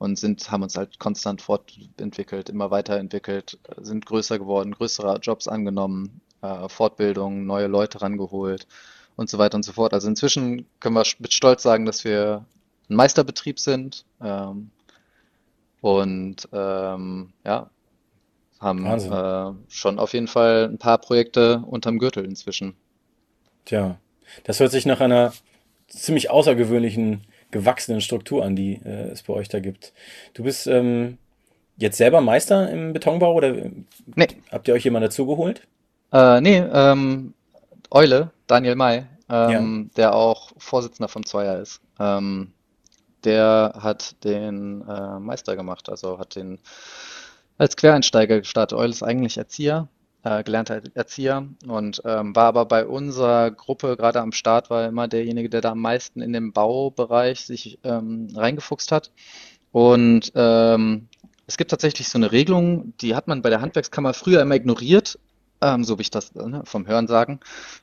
und 0.00 0.18
sind, 0.18 0.50
haben 0.50 0.62
uns 0.62 0.78
halt 0.78 0.98
konstant 0.98 1.42
fortentwickelt, 1.42 2.48
immer 2.48 2.70
weiterentwickelt, 2.70 3.58
sind 3.76 4.06
größer 4.06 4.38
geworden, 4.38 4.72
größere 4.72 5.18
Jobs 5.20 5.46
angenommen, 5.46 6.22
äh, 6.40 6.70
Fortbildung, 6.70 7.44
neue 7.44 7.66
Leute 7.66 8.00
rangeholt 8.00 8.66
und 9.16 9.28
so 9.28 9.36
weiter 9.36 9.56
und 9.56 9.62
so 9.62 9.72
fort. 9.72 9.92
Also 9.92 10.08
inzwischen 10.08 10.64
können 10.80 10.94
wir 10.94 11.04
mit 11.18 11.34
Stolz 11.34 11.62
sagen, 11.62 11.84
dass 11.84 12.04
wir 12.04 12.46
ein 12.88 12.96
Meisterbetrieb 12.96 13.58
sind 13.58 14.06
ähm, 14.22 14.70
und 15.82 16.48
ähm, 16.50 17.34
ja, 17.44 17.68
haben 18.58 18.86
äh, 18.86 19.52
schon 19.68 19.98
auf 19.98 20.14
jeden 20.14 20.28
Fall 20.28 20.70
ein 20.72 20.78
paar 20.78 20.96
Projekte 20.96 21.62
unterm 21.66 21.98
Gürtel 21.98 22.24
inzwischen. 22.24 22.74
Tja, 23.66 23.98
das 24.44 24.60
hört 24.60 24.72
sich 24.72 24.86
nach 24.86 25.00
einer 25.00 25.34
ziemlich 25.88 26.30
außergewöhnlichen 26.30 27.26
gewachsenen 27.50 28.00
Struktur 28.00 28.44
an, 28.44 28.56
die 28.56 28.80
äh, 28.84 29.10
es 29.10 29.22
bei 29.22 29.32
euch 29.32 29.48
da 29.48 29.60
gibt. 29.60 29.92
Du 30.34 30.44
bist 30.44 30.66
ähm, 30.66 31.18
jetzt 31.76 31.96
selber 31.96 32.20
Meister 32.20 32.70
im 32.70 32.92
Betonbau 32.92 33.34
oder 33.34 33.54
nee. 34.14 34.28
habt 34.50 34.68
ihr 34.68 34.74
euch 34.74 34.84
jemand 34.84 35.04
dazugeholt? 35.04 35.66
Äh, 36.12 36.40
nee, 36.40 36.58
ähm, 36.58 37.34
Eule, 37.90 38.30
Daniel 38.46 38.76
May, 38.76 39.06
ähm, 39.28 39.90
ja. 39.90 39.94
der 39.96 40.14
auch 40.14 40.52
Vorsitzender 40.58 41.08
vom 41.08 41.24
Zweier 41.24 41.60
ist. 41.60 41.80
Ähm, 41.98 42.52
der 43.24 43.74
hat 43.78 44.22
den 44.24 44.82
äh, 44.88 45.18
Meister 45.18 45.56
gemacht, 45.56 45.88
also 45.88 46.18
hat 46.18 46.36
den 46.36 46.58
als 47.58 47.76
Quereinsteiger 47.76 48.38
gestartet. 48.38 48.78
Eule 48.78 48.90
ist 48.90 49.02
eigentlich 49.02 49.36
Erzieher 49.36 49.88
äh, 50.22 50.42
gelernter 50.42 50.82
Erzieher 50.94 51.46
und 51.66 52.02
ähm, 52.04 52.34
war 52.36 52.46
aber 52.46 52.66
bei 52.66 52.86
unserer 52.86 53.50
Gruppe 53.50 53.96
gerade 53.96 54.20
am 54.20 54.32
Start, 54.32 54.70
war 54.70 54.86
immer 54.86 55.08
derjenige, 55.08 55.48
der 55.48 55.60
da 55.60 55.70
am 55.72 55.80
meisten 55.80 56.20
in 56.20 56.32
den 56.32 56.52
Baubereich 56.52 57.44
sich 57.44 57.78
ähm, 57.84 58.28
reingefuchst 58.34 58.92
hat. 58.92 59.12
Und 59.72 60.32
ähm, 60.34 61.08
es 61.46 61.56
gibt 61.56 61.70
tatsächlich 61.70 62.08
so 62.08 62.18
eine 62.18 62.32
Regelung, 62.32 62.94
die 63.00 63.14
hat 63.14 63.28
man 63.28 63.42
bei 63.42 63.50
der 63.50 63.60
Handwerkskammer 63.60 64.14
früher 64.14 64.42
immer 64.42 64.56
ignoriert, 64.56 65.18
ähm, 65.60 65.84
so 65.84 65.98
wie 65.98 66.02
ich 66.02 66.10
das 66.10 66.34
ne, 66.34 66.62
vom 66.64 66.86
Hören 66.86 67.06
sagen. 67.06 67.40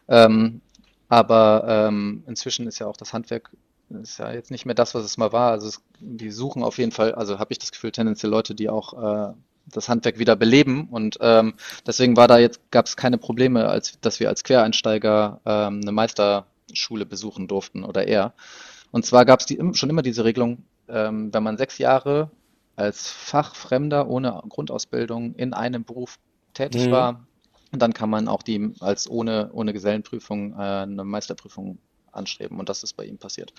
Ähm, 0.08 0.62
aber 1.10 1.66
ähm, 1.68 2.24
inzwischen 2.28 2.68
ist 2.68 2.80
ja 2.80 2.88
auch 2.88 2.98
das 2.98 3.14
Handwerk 3.14 3.52
ist 3.90 4.20
ja 4.20 4.32
jetzt 4.32 4.52
nicht 4.52 4.66
mehr 4.66 4.76
das, 4.76 4.96
was 4.96 5.06
es 5.06 5.18
mal 5.18 5.32
war. 5.32 5.52
Also 5.52 5.68
es, 5.68 5.82
die 6.00 6.32
suchen 6.32 6.64
auf 6.64 6.78
jeden 6.78 6.92
Fall, 6.92 7.16
also 7.16 7.40
habe 7.40 7.54
ich 7.54 7.60
das 7.60 7.72
Gefühl, 7.72 7.92
tendenziell 7.92 8.32
Leute, 8.32 8.54
die 8.54 8.70
auch 8.70 9.30
äh, 9.30 9.34
das 9.72 9.90
Handwerk 9.90 10.20
wieder 10.20 10.36
beleben. 10.36 10.88
Und 10.90 11.18
ähm, 11.22 11.56
deswegen 11.86 12.18
war 12.18 12.28
da 12.28 12.38
jetzt, 12.38 12.72
gab 12.72 12.86
es 12.86 12.96
keine 12.96 13.18
Probleme, 13.18 13.68
als 13.68 14.00
dass 14.02 14.20
wir 14.20 14.30
als 14.30 14.44
Quereinsteiger 14.44 15.42
ähm, 15.46 15.82
eine 15.82 15.92
Meisterschule 15.92 17.06
besuchen 17.06 17.48
durften 17.48 17.84
oder 17.84 18.08
eher. 18.08 18.34
Und 18.92 19.06
zwar 19.06 19.26
gab 19.26 19.42
es 19.42 19.46
die, 19.46 19.60
schon 19.74 19.90
immer 19.90 20.02
diese 20.02 20.24
Regelung, 20.24 20.64
ähm, 20.88 21.34
wenn 21.34 21.44
man 21.44 21.58
sechs 21.58 21.78
Jahre 21.78 22.32
als 22.76 23.10
Fachfremder 23.10 24.08
ohne 24.08 24.42
Grundausbildung 24.48 25.36
in 25.36 25.54
einem 25.54 25.84
Beruf 25.84 26.20
tätig 26.54 26.88
mhm. 26.88 26.92
war, 26.92 27.28
dann 27.72 27.94
kann 27.94 28.10
man 28.10 28.28
auch 28.28 28.44
die 28.44 28.74
als 28.80 29.10
ohne, 29.10 29.50
ohne 29.52 29.74
Gesellenprüfung 29.74 30.54
äh, 30.54 30.56
eine 30.56 31.04
Meisterprüfung 31.04 31.80
anstreben. 32.12 32.60
Und 32.60 32.70
das 32.70 32.84
ist 32.84 32.94
bei 32.94 33.06
ihm 33.06 33.18
passiert. 33.18 33.54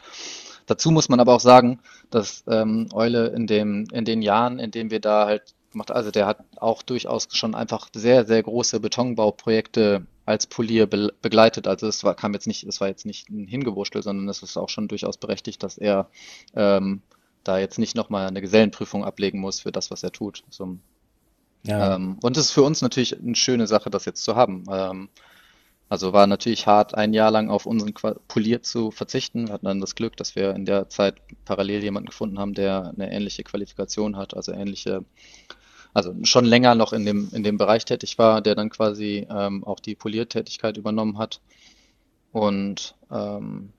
Dazu 0.66 0.90
muss 0.90 1.08
man 1.08 1.20
aber 1.20 1.34
auch 1.34 1.40
sagen, 1.40 1.80
dass 2.10 2.44
ähm, 2.48 2.88
Eule 2.92 3.28
in, 3.28 3.46
dem, 3.46 3.86
in 3.92 4.04
den 4.04 4.22
Jahren, 4.22 4.58
in 4.58 4.70
denen 4.70 4.90
wir 4.90 5.00
da 5.00 5.26
halt 5.26 5.54
gemacht, 5.78 5.90
also 5.90 6.10
der 6.10 6.26
hat 6.26 6.38
auch 6.56 6.82
durchaus 6.82 7.28
schon 7.32 7.54
einfach 7.54 7.88
sehr, 7.94 8.26
sehr 8.26 8.42
große 8.42 8.80
Betonbauprojekte 8.80 10.06
als 10.26 10.46
Polier 10.46 10.86
be 10.86 11.12
begleitet. 11.22 11.66
Also 11.66 11.86
es 11.86 12.04
war, 12.04 12.14
kam 12.14 12.34
jetzt 12.34 12.46
nicht, 12.46 12.64
es 12.64 12.80
war 12.80 12.88
jetzt 12.88 13.06
nicht 13.06 13.30
ein 13.30 13.46
Hingewurstel, 13.46 14.02
sondern 14.02 14.28
es 14.28 14.42
ist 14.42 14.56
auch 14.56 14.68
schon 14.68 14.88
durchaus 14.88 15.16
berechtigt, 15.16 15.62
dass 15.62 15.78
er 15.78 16.10
ähm, 16.54 17.02
da 17.44 17.58
jetzt 17.58 17.78
nicht 17.78 17.94
nochmal 17.94 18.26
eine 18.26 18.40
Gesellenprüfung 18.40 19.04
ablegen 19.04 19.38
muss 19.40 19.60
für 19.60 19.72
das, 19.72 19.90
was 19.90 20.02
er 20.02 20.12
tut. 20.12 20.44
So, 20.50 20.76
ja. 21.64 21.94
ähm, 21.94 22.18
und 22.22 22.36
es 22.36 22.46
ist 22.46 22.52
für 22.52 22.62
uns 22.62 22.82
natürlich 22.82 23.18
eine 23.18 23.36
schöne 23.36 23.66
Sache, 23.66 23.90
das 23.90 24.04
jetzt 24.04 24.24
zu 24.24 24.36
haben. 24.36 24.64
Ähm, 24.70 25.08
also 25.88 26.12
war 26.12 26.26
natürlich 26.26 26.66
hart, 26.66 26.94
ein 26.94 27.14
Jahr 27.14 27.30
lang 27.30 27.48
auf 27.48 27.64
unseren 27.64 27.94
Polier 27.94 28.62
zu 28.62 28.90
verzichten. 28.90 29.46
Wir 29.46 29.54
hatten 29.54 29.64
dann 29.64 29.80
das 29.80 29.94
Glück, 29.94 30.16
dass 30.18 30.36
wir 30.36 30.54
in 30.54 30.66
der 30.66 30.90
Zeit 30.90 31.14
parallel 31.46 31.82
jemanden 31.82 32.08
gefunden 32.08 32.38
haben, 32.38 32.52
der 32.52 32.92
eine 32.94 33.10
ähnliche 33.10 33.42
Qualifikation 33.42 34.16
hat, 34.16 34.36
also 34.36 34.52
ähnliche, 34.52 35.04
also 35.94 36.14
schon 36.24 36.44
länger 36.44 36.74
noch 36.74 36.92
in 36.92 37.04
dem, 37.04 37.30
in 37.32 37.42
dem 37.42 37.58
Bereich 37.58 37.84
tätig 37.84 38.18
war, 38.18 38.40
der 38.40 38.54
dann 38.54 38.70
quasi 38.70 39.26
ähm, 39.30 39.64
auch 39.64 39.80
die 39.80 39.94
Poliertätigkeit 39.94 40.76
übernommen 40.76 41.18
hat. 41.18 41.40
Und 42.32 42.94
ähm, 43.10 43.72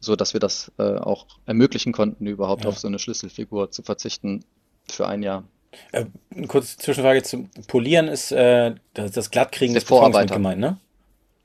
so, 0.00 0.16
dass 0.16 0.32
wir 0.32 0.40
das 0.40 0.72
äh, 0.78 0.96
auch 0.96 1.26
ermöglichen 1.46 1.92
konnten, 1.92 2.26
überhaupt 2.26 2.64
ja. 2.64 2.70
auf 2.70 2.78
so 2.78 2.88
eine 2.88 2.98
Schlüsselfigur 2.98 3.70
zu 3.70 3.82
verzichten 3.82 4.44
für 4.88 5.06
ein 5.06 5.22
Jahr. 5.22 5.44
Äh, 5.92 6.06
kurze 6.48 6.76
Zwischenfrage 6.76 7.22
zum 7.22 7.48
Polieren 7.66 8.08
ist 8.08 8.32
äh, 8.32 8.74
das, 8.94 9.12
das 9.12 9.30
Glattkriegen 9.30 9.74
des 9.74 9.84
Vorarbeiter 9.84 10.34
gemeint, 10.34 10.60
ne? 10.60 10.78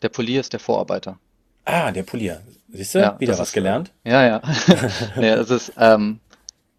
Der 0.02 0.10
Polier 0.10 0.42
ist 0.42 0.54
der 0.54 0.60
Vorarbeiter. 0.60 1.18
Ah, 1.66 1.92
der 1.92 2.04
Polier. 2.04 2.42
Siehst 2.70 2.96
du? 2.96 3.00
Ja, 3.00 3.20
Wieder 3.20 3.38
was 3.38 3.50
ist, 3.50 3.54
gelernt? 3.54 3.92
Ja, 4.04 4.26
ja. 4.26 4.42
nee, 5.16 5.30
es 5.30 5.50
ist, 5.50 5.74
ähm, 5.78 6.20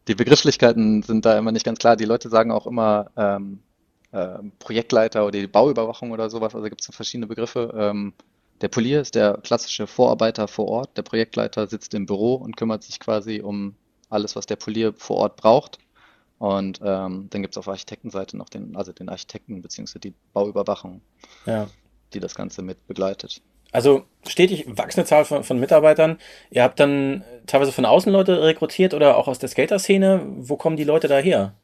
die 0.09 0.15
Begrifflichkeiten 0.15 1.03
sind 1.03 1.25
da 1.25 1.39
immer 1.39 1.53
nicht 1.53 1.65
ganz 1.65 1.79
klar. 1.79 1.97
Die 1.97 2.05
Leute 2.05 2.29
sagen 2.29 2.51
auch 2.51 2.67
immer 2.67 3.11
ähm, 3.17 3.61
äh, 4.13 4.39
Projektleiter 4.59 5.23
oder 5.27 5.39
die 5.39 5.47
Bauüberwachung 5.47 6.11
oder 6.11 6.31
sowas. 6.31 6.55
Also 6.55 6.69
gibt 6.69 6.81
es 6.81 6.95
verschiedene 6.95 7.27
Begriffe. 7.27 7.73
Ähm, 7.77 8.15
der 8.61 8.69
Polier 8.69 9.01
ist 9.01 9.15
der 9.15 9.39
klassische 9.43 9.87
Vorarbeiter 9.87 10.49
vor 10.49 10.67
Ort. 10.67 10.97
Der 10.97 11.03
Projektleiter 11.03 11.69
sitzt 11.69 11.95
im 11.95 12.07
Büro 12.07 12.35
und 12.35 12.57
kümmert 12.57 12.83
sich 12.83 12.99
quasi 12.99 13.41
um 13.41 13.77
alles, 14.11 14.35
was 14.35 14.47
der 14.47 14.57
Polier 14.57 14.95
vor 14.97 15.19
Ort 15.19 15.37
braucht. 15.37 15.79
Und 16.39 16.81
ähm, 16.83 17.29
dann 17.31 17.43
gibt 17.43 17.55
es 17.55 17.59
auf 17.59 17.69
Architektenseite 17.69 18.37
noch 18.37 18.49
den, 18.49 18.77
also 18.77 18.93
den 18.93 19.09
Architekten 19.09 19.61
bzw. 19.63 19.99
die 19.99 20.15
Bauüberwachung. 20.33 21.03
Ja 21.47 21.69
die 22.15 22.21
das 22.21 22.35
Ganze 22.35 22.63
mit 22.63 22.87
begleitet. 22.87 23.43
Also 23.73 24.05
stetig 24.27 24.67
wachsende 24.69 25.07
Zahl 25.07 25.25
von, 25.25 25.45
von, 25.45 25.59
Mitarbeitern. 25.59 26.19
Ihr 26.51 26.63
habt 26.63 26.81
dann 26.81 27.25
teilweise 27.47 27.73
von 27.73 27.85
außen 27.85 28.11
Leute 28.13 28.43
rekrutiert 28.43 28.95
oder 28.95 29.17
auch 29.17 29.29
aus 29.29 29.39
der 29.39 29.49
Skater-Szene. 29.49 30.23
Wo 30.39 30.57
kommen 30.57 30.77
die 30.77 30.85
Leute 30.85 31.09
da 31.09 31.19
her? 31.19 31.55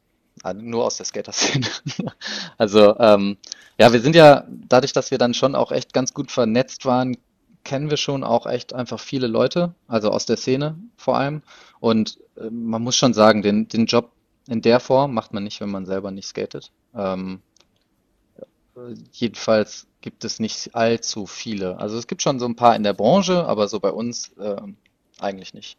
Also 0.43 0.61
nur 0.61 0.85
aus 0.85 0.97
der 0.97 1.05
Skater-Szene. 1.05 1.65
also 2.57 2.97
ähm, 2.99 3.37
ja, 3.79 3.91
wir 3.91 3.99
sind 4.01 4.15
ja 4.15 4.45
dadurch, 4.49 4.93
dass 4.93 5.11
wir 5.11 5.17
dann 5.17 5.33
schon 5.33 5.55
auch 5.55 5.71
echt 5.71 5.93
ganz 5.93 6.13
gut 6.13 6.31
vernetzt 6.31 6.85
waren, 6.85 7.17
kennen 7.63 7.89
wir 7.89 7.97
schon 7.97 8.23
auch 8.23 8.45
echt 8.45 8.73
einfach 8.73 8.99
viele 8.99 9.27
Leute, 9.27 9.73
also 9.87 10.11
aus 10.11 10.25
der 10.25 10.37
Szene 10.37 10.77
vor 10.95 11.17
allem. 11.17 11.41
Und 11.79 12.19
äh, 12.37 12.49
man 12.49 12.81
muss 12.81 12.95
schon 12.95 13.13
sagen, 13.13 13.41
den, 13.41 13.67
den 13.67 13.87
Job 13.87 14.11
in 14.47 14.61
der 14.61 14.79
Form 14.79 15.13
macht 15.13 15.33
man 15.33 15.43
nicht, 15.43 15.59
wenn 15.59 15.71
man 15.71 15.85
selber 15.85 16.11
nicht 16.11 16.27
skatet. 16.27 16.71
Ähm, 16.95 17.41
jedenfalls 19.11 19.87
gibt 20.01 20.23
es 20.23 20.39
nicht 20.39 20.75
allzu 20.75 21.25
viele. 21.25 21.79
Also 21.79 21.97
es 21.97 22.07
gibt 22.07 22.21
schon 22.21 22.39
so 22.39 22.45
ein 22.45 22.55
paar 22.55 22.75
in 22.75 22.83
der 22.83 22.93
Branche, 22.93 23.45
aber 23.45 23.67
so 23.67 23.79
bei 23.79 23.91
uns 23.91 24.29
äh, 24.37 24.61
eigentlich 25.19 25.53
nicht. 25.53 25.77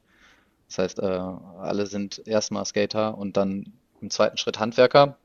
Das 0.69 0.79
heißt, 0.79 0.99
äh, 0.99 1.21
alle 1.61 1.87
sind 1.87 2.27
erstmal 2.27 2.65
Skater 2.65 3.17
und 3.17 3.37
dann 3.37 3.73
im 4.01 4.11
zweiten 4.11 4.37
Schritt 4.37 4.59
Handwerker. 4.59 5.17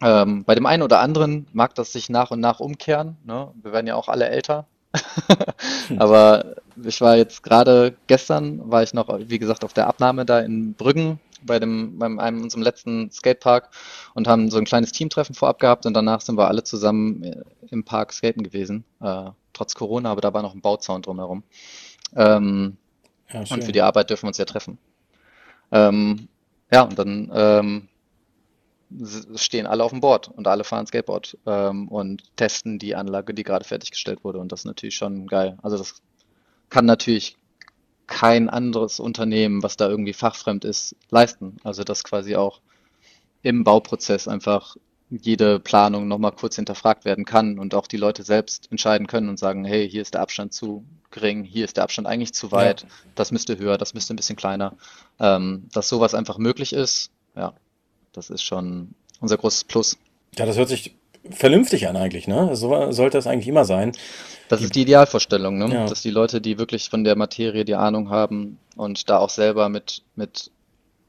Ähm, 0.00 0.44
bei 0.44 0.54
dem 0.54 0.66
einen 0.66 0.82
oder 0.82 1.00
anderen 1.00 1.46
mag 1.52 1.74
das 1.74 1.92
sich 1.92 2.10
nach 2.10 2.30
und 2.30 2.40
nach 2.40 2.60
umkehren. 2.60 3.16
Ne? 3.24 3.52
Wir 3.62 3.72
werden 3.72 3.86
ja 3.86 3.94
auch 3.94 4.08
alle 4.08 4.28
älter. 4.28 4.66
aber 5.98 6.56
ich 6.82 7.00
war 7.00 7.16
jetzt 7.16 7.42
gerade 7.42 7.94
gestern, 8.08 8.70
war 8.70 8.82
ich 8.82 8.92
noch, 8.92 9.08
wie 9.28 9.38
gesagt, 9.38 9.64
auf 9.64 9.72
der 9.72 9.86
Abnahme 9.86 10.26
da 10.26 10.40
in 10.40 10.74
Brüggen 10.74 11.20
bei 11.44 11.58
dem, 11.58 11.98
bei 11.98 12.06
einem 12.06 12.42
unserem 12.42 12.62
letzten 12.62 13.10
Skatepark 13.10 13.70
und 14.14 14.28
haben 14.28 14.50
so 14.50 14.58
ein 14.58 14.64
kleines 14.64 14.92
Teamtreffen 14.92 15.34
vorab 15.34 15.58
gehabt 15.58 15.86
und 15.86 15.94
danach 15.94 16.20
sind 16.20 16.36
wir 16.36 16.48
alle 16.48 16.64
zusammen 16.64 17.22
äh, 17.22 17.42
im 17.70 17.84
Park 17.84 18.12
skaten 18.12 18.42
gewesen. 18.42 18.84
Äh, 19.00 19.30
trotz 19.52 19.74
Corona, 19.74 20.10
aber 20.10 20.20
da 20.20 20.32
war 20.32 20.42
noch 20.42 20.54
ein 20.54 20.60
Bauzaun 20.60 21.02
drumherum. 21.02 21.42
Ähm, 22.16 22.76
ja, 23.30 23.40
und 23.40 23.64
für 23.64 23.72
die 23.72 23.82
Arbeit 23.82 24.10
dürfen 24.10 24.24
wir 24.24 24.28
uns 24.28 24.38
ja 24.38 24.44
treffen. 24.44 24.78
Ähm, 25.70 26.28
ja, 26.70 26.82
und 26.82 26.98
dann 26.98 27.30
ähm, 27.34 27.88
stehen 29.36 29.66
alle 29.66 29.84
auf 29.84 29.90
dem 29.90 30.00
Board 30.00 30.28
und 30.28 30.46
alle 30.46 30.64
fahren 30.64 30.86
Skateboard 30.86 31.38
ähm, 31.46 31.88
und 31.88 32.36
testen 32.36 32.78
die 32.78 32.94
Anlage, 32.94 33.34
die 33.34 33.42
gerade 33.42 33.64
fertiggestellt 33.64 34.24
wurde. 34.24 34.38
Und 34.38 34.52
das 34.52 34.60
ist 34.60 34.66
natürlich 34.66 34.94
schon 34.94 35.26
geil. 35.26 35.58
Also 35.62 35.78
das 35.78 36.02
kann 36.68 36.84
natürlich 36.84 37.36
kein 38.12 38.50
anderes 38.50 39.00
Unternehmen, 39.00 39.62
was 39.62 39.78
da 39.78 39.88
irgendwie 39.88 40.12
fachfremd 40.12 40.66
ist, 40.66 40.94
leisten. 41.10 41.56
Also 41.64 41.82
dass 41.82 42.04
quasi 42.04 42.36
auch 42.36 42.60
im 43.42 43.64
Bauprozess 43.64 44.28
einfach 44.28 44.76
jede 45.08 45.58
Planung 45.58 46.08
nochmal 46.08 46.32
kurz 46.32 46.56
hinterfragt 46.56 47.06
werden 47.06 47.24
kann 47.24 47.58
und 47.58 47.74
auch 47.74 47.86
die 47.86 47.96
Leute 47.96 48.22
selbst 48.22 48.70
entscheiden 48.70 49.06
können 49.06 49.30
und 49.30 49.38
sagen, 49.38 49.64
hey, 49.64 49.88
hier 49.88 50.02
ist 50.02 50.12
der 50.12 50.20
Abstand 50.20 50.52
zu 50.52 50.84
gering, 51.10 51.42
hier 51.42 51.64
ist 51.64 51.78
der 51.78 51.84
Abstand 51.84 52.06
eigentlich 52.06 52.34
zu 52.34 52.52
weit, 52.52 52.82
ja. 52.82 52.88
das 53.14 53.32
müsste 53.32 53.58
höher, 53.58 53.78
das 53.78 53.94
müsste 53.94 54.12
ein 54.12 54.16
bisschen 54.16 54.36
kleiner. 54.36 54.76
Ähm, 55.18 55.68
dass 55.72 55.88
sowas 55.88 56.14
einfach 56.14 56.36
möglich 56.36 56.74
ist, 56.74 57.10
ja, 57.34 57.54
das 58.12 58.28
ist 58.28 58.42
schon 58.42 58.94
unser 59.20 59.38
großes 59.38 59.64
Plus. 59.64 59.96
Ja, 60.36 60.44
das 60.44 60.58
hört 60.58 60.68
sich 60.68 60.94
vernünftig 61.30 61.88
an 61.88 61.96
eigentlich, 61.96 62.26
ne? 62.26 62.54
So 62.56 62.92
sollte 62.92 63.18
es 63.18 63.26
eigentlich 63.26 63.48
immer 63.48 63.64
sein. 63.64 63.92
Das 64.48 64.60
ist 64.60 64.74
die 64.74 64.82
Idealvorstellung, 64.82 65.58
ne? 65.58 65.72
Ja. 65.72 65.86
Dass 65.86 66.02
die 66.02 66.10
Leute, 66.10 66.40
die 66.40 66.58
wirklich 66.58 66.90
von 66.90 67.04
der 67.04 67.16
Materie 67.16 67.64
die 67.64 67.74
Ahnung 67.74 68.10
haben 68.10 68.58
und 68.76 69.08
da 69.08 69.18
auch 69.18 69.30
selber 69.30 69.68
mit, 69.68 70.02
mit 70.16 70.50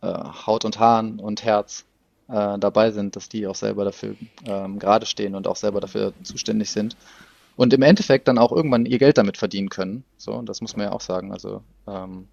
äh, 0.02 0.08
Haut 0.08 0.66
und 0.66 0.80
Haaren 0.80 1.20
und 1.20 1.44
Herz 1.44 1.86
äh, 2.30 2.58
dabei 2.58 2.92
sind, 2.92 3.16
dass 3.16 3.30
die 3.30 3.48
auch 3.48 3.56
selber 3.56 3.86
dafür 3.86 4.16
ähm, 4.46 4.80
gerade 4.80 5.06
stehen 5.06 5.36
und 5.36 5.48
auch 5.48 5.56
selber 5.56 5.82
dafür 5.82 6.14
zuständig 6.24 6.72
sind. 6.72 6.96
Und 7.56 7.74
im 7.74 7.82
Endeffekt 7.82 8.28
dann 8.28 8.38
auch 8.38 8.52
irgendwann 8.52 8.86
ihr 8.86 8.98
Geld 8.98 9.18
damit 9.18 9.38
verdienen 9.38 9.70
können. 9.70 10.04
So, 10.18 10.42
das 10.42 10.62
muss 10.62 10.76
man 10.76 10.88
ja 10.88 10.92
auch 10.92 11.02
sagen. 11.02 11.32
Also, 11.32 11.62
ähm, 11.88 12.28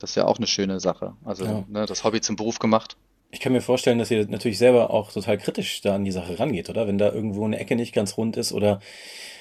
das 0.00 0.10
ist 0.10 0.16
ja 0.16 0.24
auch 0.24 0.38
eine 0.38 0.46
schöne 0.46 0.80
Sache. 0.80 1.14
Also, 1.24 1.44
ja. 1.44 1.64
ne, 1.68 1.86
das 1.86 2.04
Hobby 2.04 2.20
zum 2.20 2.36
Beruf 2.36 2.58
gemacht. 2.58 2.96
Ich 3.34 3.40
kann 3.40 3.52
mir 3.52 3.60
vorstellen, 3.60 3.98
dass 3.98 4.12
ihr 4.12 4.28
natürlich 4.28 4.58
selber 4.58 4.90
auch 4.90 5.10
total 5.10 5.38
kritisch 5.38 5.80
da 5.80 5.96
an 5.96 6.04
die 6.04 6.12
Sache 6.12 6.38
rangeht, 6.38 6.70
oder? 6.70 6.86
Wenn 6.86 6.98
da 6.98 7.12
irgendwo 7.12 7.44
eine 7.44 7.58
Ecke 7.58 7.74
nicht 7.74 7.92
ganz 7.92 8.16
rund 8.16 8.36
ist 8.36 8.52
oder 8.52 8.78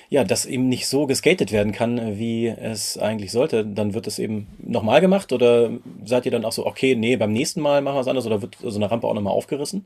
ja, 0.10 0.24
das 0.24 0.48
eben 0.48 0.68
nicht 0.68 0.88
so 0.88 1.06
geskatet 1.06 1.52
werden 1.52 1.74
kann, 1.74 2.18
wie 2.18 2.48
es 2.48 2.98
eigentlich 2.98 3.32
sollte, 3.32 3.64
dann 3.64 3.94
wird 3.94 4.08
es 4.08 4.18
eben 4.18 4.48
nochmal 4.58 5.00
gemacht 5.00 5.32
oder 5.32 5.70
seid 6.06 6.26
ihr 6.26 6.32
dann 6.32 6.44
auch 6.44 6.52
so, 6.52 6.66
okay, 6.66 6.96
nee, 6.96 7.18
beim 7.18 7.34
nächsten 7.34 7.62
Mal 7.62 7.84
machen 7.84 7.96
wir 7.96 8.02
es 8.02 8.08
anders 8.08 8.26
oder 8.26 8.42
wird 8.42 8.58
so 8.64 8.76
eine 8.76 8.90
Rampe 8.90 9.08
auch 9.08 9.14
nochmal 9.14 9.34
aufgerissen? 9.34 9.86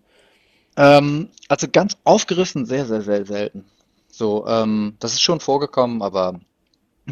Ähm, 0.78 1.28
also 1.50 1.68
ganz 1.70 1.98
aufgerissen 2.06 2.66
sehr, 2.66 2.86
sehr, 2.86 3.02
sehr 3.02 3.26
selten. 3.26 3.66
So, 4.10 4.48
ähm, 4.48 4.96
das 5.02 5.14
ist 5.14 5.22
schon 5.22 5.42
vorgekommen, 5.42 6.02
aber 6.02 6.40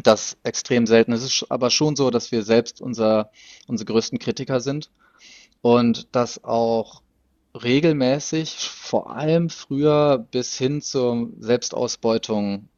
das 0.02 0.38
extrem 0.44 0.86
selten. 0.86 1.12
Es 1.12 1.22
ist 1.22 1.44
aber 1.50 1.68
schon 1.68 1.94
so, 1.94 2.10
dass 2.10 2.32
wir 2.32 2.42
selbst 2.42 2.80
unser, 2.80 3.30
unsere 3.66 3.92
größten 3.92 4.18
Kritiker 4.18 4.60
sind 4.60 4.88
und 5.62 6.08
das 6.12 6.44
auch 6.44 7.02
regelmäßig, 7.62 8.68
vor 8.70 9.10
allem 9.10 9.50
früher 9.50 10.18
bis 10.30 10.56
hin 10.56 10.82
zur 10.82 11.30
Selbstausbeutung 11.38 12.68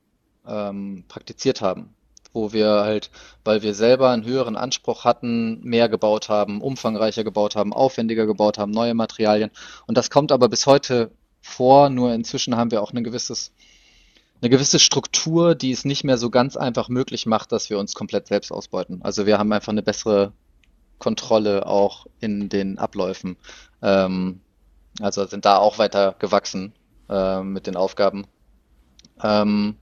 ähm, 0.46 1.04
praktiziert 1.08 1.60
haben, 1.60 1.94
wo 2.32 2.52
wir 2.52 2.68
halt, 2.68 3.10
weil 3.44 3.62
wir 3.62 3.74
selber 3.74 4.10
einen 4.10 4.24
höheren 4.24 4.56
Anspruch 4.56 5.04
hatten, 5.04 5.60
mehr 5.62 5.88
gebaut 5.88 6.28
haben, 6.28 6.60
umfangreicher 6.60 7.24
gebaut 7.24 7.56
haben, 7.56 7.72
aufwendiger 7.72 8.26
gebaut 8.26 8.58
haben, 8.58 8.72
neue 8.72 8.94
Materialien. 8.94 9.50
Und 9.86 9.98
das 9.98 10.10
kommt 10.10 10.32
aber 10.32 10.48
bis 10.48 10.66
heute 10.66 11.10
vor, 11.40 11.90
nur 11.90 12.12
inzwischen 12.12 12.56
haben 12.56 12.70
wir 12.70 12.82
auch 12.82 12.92
ein 12.92 13.04
gewisses, 13.04 13.52
eine 14.40 14.50
gewisse 14.50 14.78
Struktur, 14.78 15.54
die 15.54 15.72
es 15.72 15.84
nicht 15.84 16.04
mehr 16.04 16.18
so 16.18 16.30
ganz 16.30 16.56
einfach 16.56 16.88
möglich 16.88 17.26
macht, 17.26 17.52
dass 17.52 17.70
wir 17.70 17.78
uns 17.78 17.94
komplett 17.94 18.28
selbst 18.28 18.52
ausbeuten. 18.52 19.00
Also 19.02 19.26
wir 19.26 19.38
haben 19.38 19.52
einfach 19.52 19.72
eine 19.72 19.82
bessere 19.82 20.32
Kontrolle 20.98 21.66
auch 21.66 22.06
in 22.20 22.48
den 22.48 22.78
Abläufen. 22.78 23.36
Ähm, 23.82 24.40
also 25.00 25.24
sind 25.26 25.44
da 25.44 25.58
auch 25.58 25.78
weiter 25.78 26.14
gewachsen 26.18 26.72
äh, 27.08 27.42
mit 27.42 27.66
den 27.66 27.76
Aufgaben. 27.76 28.26
Ähm, 29.22 29.76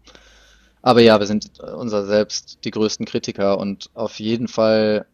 aber 0.82 1.00
ja, 1.00 1.18
wir 1.18 1.26
sind 1.26 1.58
unser 1.60 2.06
selbst 2.06 2.58
die 2.64 2.70
größten 2.70 3.06
Kritiker 3.06 3.58
und 3.58 3.90
auf 3.94 4.20
jeden 4.20 4.48
Fall 4.48 5.06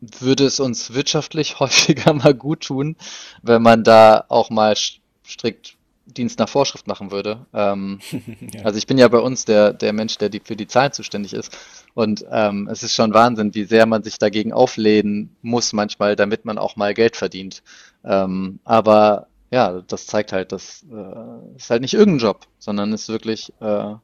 würde 0.00 0.46
es 0.46 0.60
uns 0.60 0.92
wirtschaftlich 0.92 1.60
häufiger 1.60 2.12
mal 2.12 2.34
gut 2.34 2.64
tun, 2.64 2.96
wenn 3.42 3.62
man 3.62 3.84
da 3.84 4.24
auch 4.28 4.50
mal 4.50 4.74
strikt 4.76 5.76
Dienst 6.12 6.38
nach 6.38 6.48
Vorschrift 6.48 6.86
machen 6.86 7.10
würde. 7.10 7.46
Ähm, 7.52 8.00
ja. 8.52 8.62
Also 8.62 8.78
ich 8.78 8.86
bin 8.86 8.98
ja 8.98 9.08
bei 9.08 9.18
uns 9.18 9.44
der, 9.44 9.72
der 9.72 9.92
Mensch, 9.92 10.18
der 10.18 10.28
die, 10.28 10.40
für 10.40 10.56
die 10.56 10.66
Zahlen 10.66 10.92
zuständig 10.92 11.32
ist. 11.32 11.56
Und 11.94 12.24
ähm, 12.30 12.68
es 12.70 12.82
ist 12.82 12.94
schon 12.94 13.14
Wahnsinn, 13.14 13.54
wie 13.54 13.64
sehr 13.64 13.86
man 13.86 14.02
sich 14.02 14.18
dagegen 14.18 14.52
auflehnen 14.52 15.36
muss 15.42 15.72
manchmal, 15.72 16.16
damit 16.16 16.44
man 16.44 16.58
auch 16.58 16.76
mal 16.76 16.94
Geld 16.94 17.16
verdient. 17.16 17.62
Ähm, 18.04 18.60
aber 18.64 19.26
ja, 19.50 19.82
das 19.86 20.06
zeigt 20.06 20.32
halt, 20.32 20.52
das 20.52 20.84
äh, 20.90 21.56
ist 21.56 21.70
halt 21.70 21.82
nicht 21.82 21.94
irgendein 21.94 22.26
Job, 22.26 22.46
sondern 22.58 22.92
ist 22.92 23.08
wirklich, 23.08 23.52
äh, 23.60 23.94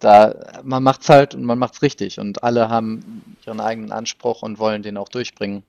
da, 0.00 0.34
man 0.64 0.82
macht's 0.82 1.08
halt 1.08 1.34
und 1.34 1.44
man 1.44 1.58
macht's 1.58 1.82
richtig 1.82 2.18
und 2.18 2.42
alle 2.42 2.68
haben 2.68 3.36
ihren 3.46 3.60
eigenen 3.60 3.92
Anspruch 3.92 4.42
und 4.42 4.58
wollen 4.58 4.82
den 4.82 4.96
auch 4.96 5.08
durchbringen. 5.08 5.62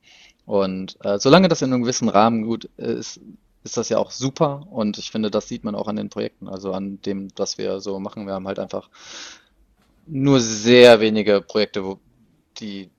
Und 0.45 0.97
äh, 1.05 1.19
solange 1.19 1.47
das 1.47 1.61
in 1.61 1.71
einem 1.71 1.83
gewissen 1.83 2.09
Rahmen 2.09 2.43
gut 2.43 2.65
ist, 2.77 3.19
ist 3.63 3.77
das 3.77 3.89
ja 3.89 3.97
auch 3.97 4.11
super 4.11 4.67
und 4.71 4.97
ich 4.97 5.11
finde, 5.11 5.29
das 5.29 5.47
sieht 5.47 5.63
man 5.63 5.75
auch 5.75 5.87
an 5.87 5.95
den 5.95 6.09
Projekten, 6.09 6.47
also 6.47 6.73
an 6.73 7.01
dem, 7.01 7.29
was 7.35 7.57
wir 7.57 7.79
so 7.79 7.99
machen. 7.99 8.25
Wir 8.25 8.33
haben 8.33 8.47
halt 8.47 8.59
einfach 8.59 8.89
nur 10.07 10.39
sehr 10.39 10.99
wenige 10.99 11.41
Projekte, 11.41 11.85
wo 11.85 11.99
die, 12.57 12.89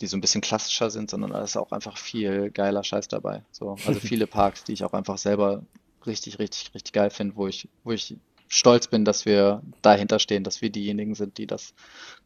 die 0.00 0.06
so 0.06 0.16
ein 0.16 0.20
bisschen 0.20 0.40
klassischer 0.40 0.90
sind, 0.90 1.10
sondern 1.10 1.30
da 1.30 1.42
ist 1.42 1.56
auch 1.56 1.72
einfach 1.72 1.98
viel 1.98 2.50
geiler 2.50 2.82
Scheiß 2.82 3.08
dabei. 3.08 3.44
So, 3.52 3.76
also 3.86 4.00
viele 4.00 4.26
Parks, 4.26 4.64
die 4.64 4.72
ich 4.72 4.84
auch 4.84 4.94
einfach 4.94 5.18
selber 5.18 5.62
richtig, 6.06 6.38
richtig, 6.38 6.74
richtig 6.74 6.92
geil 6.92 7.10
finde, 7.10 7.36
wo 7.36 7.46
ich, 7.46 7.68
wo 7.82 7.92
ich 7.92 8.16
stolz 8.48 8.88
bin, 8.88 9.04
dass 9.04 9.26
wir 9.26 9.62
dahinter 9.82 10.18
stehen, 10.18 10.44
dass 10.44 10.62
wir 10.62 10.70
diejenigen 10.70 11.14
sind, 11.14 11.38
die 11.38 11.46
das 11.46 11.74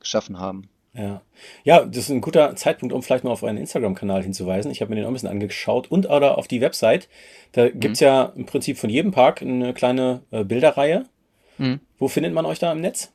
geschaffen 0.00 0.38
haben. 0.38 0.68
Ja. 0.98 1.22
Ja, 1.62 1.84
das 1.84 1.98
ist 1.98 2.10
ein 2.10 2.20
guter 2.20 2.56
Zeitpunkt, 2.56 2.92
um 2.92 3.04
vielleicht 3.04 3.22
mal 3.22 3.30
auf 3.30 3.44
euren 3.44 3.56
Instagram-Kanal 3.56 4.24
hinzuweisen. 4.24 4.72
Ich 4.72 4.80
habe 4.80 4.90
mir 4.90 4.96
den 4.96 5.04
auch 5.04 5.10
ein 5.10 5.12
bisschen 5.12 5.28
angeschaut 5.28 5.88
und 5.90 6.10
oder 6.10 6.38
auf 6.38 6.48
die 6.48 6.60
Website. 6.60 7.08
Da 7.52 7.68
gibt 7.68 7.94
es 7.94 8.00
mhm. 8.00 8.06
ja 8.06 8.32
im 8.34 8.46
Prinzip 8.46 8.78
von 8.78 8.90
jedem 8.90 9.12
Park 9.12 9.40
eine 9.40 9.72
kleine 9.74 10.22
äh, 10.32 10.42
Bilderreihe. 10.42 11.04
Mhm. 11.56 11.78
Wo 11.98 12.08
findet 12.08 12.34
man 12.34 12.46
euch 12.46 12.58
da 12.58 12.72
im 12.72 12.80
Netz? 12.80 13.12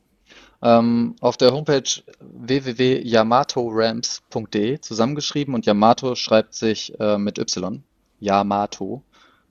Ähm, 0.62 1.14
auf 1.20 1.36
der 1.36 1.52
Homepage 1.52 1.82
www.yamatoramps.de 2.20 4.80
zusammengeschrieben 4.80 5.54
und 5.54 5.66
Yamato 5.66 6.14
schreibt 6.14 6.54
sich 6.54 6.98
äh, 6.98 7.18
mit 7.18 7.36
Y. 7.38 7.82
Yamato 8.18 9.02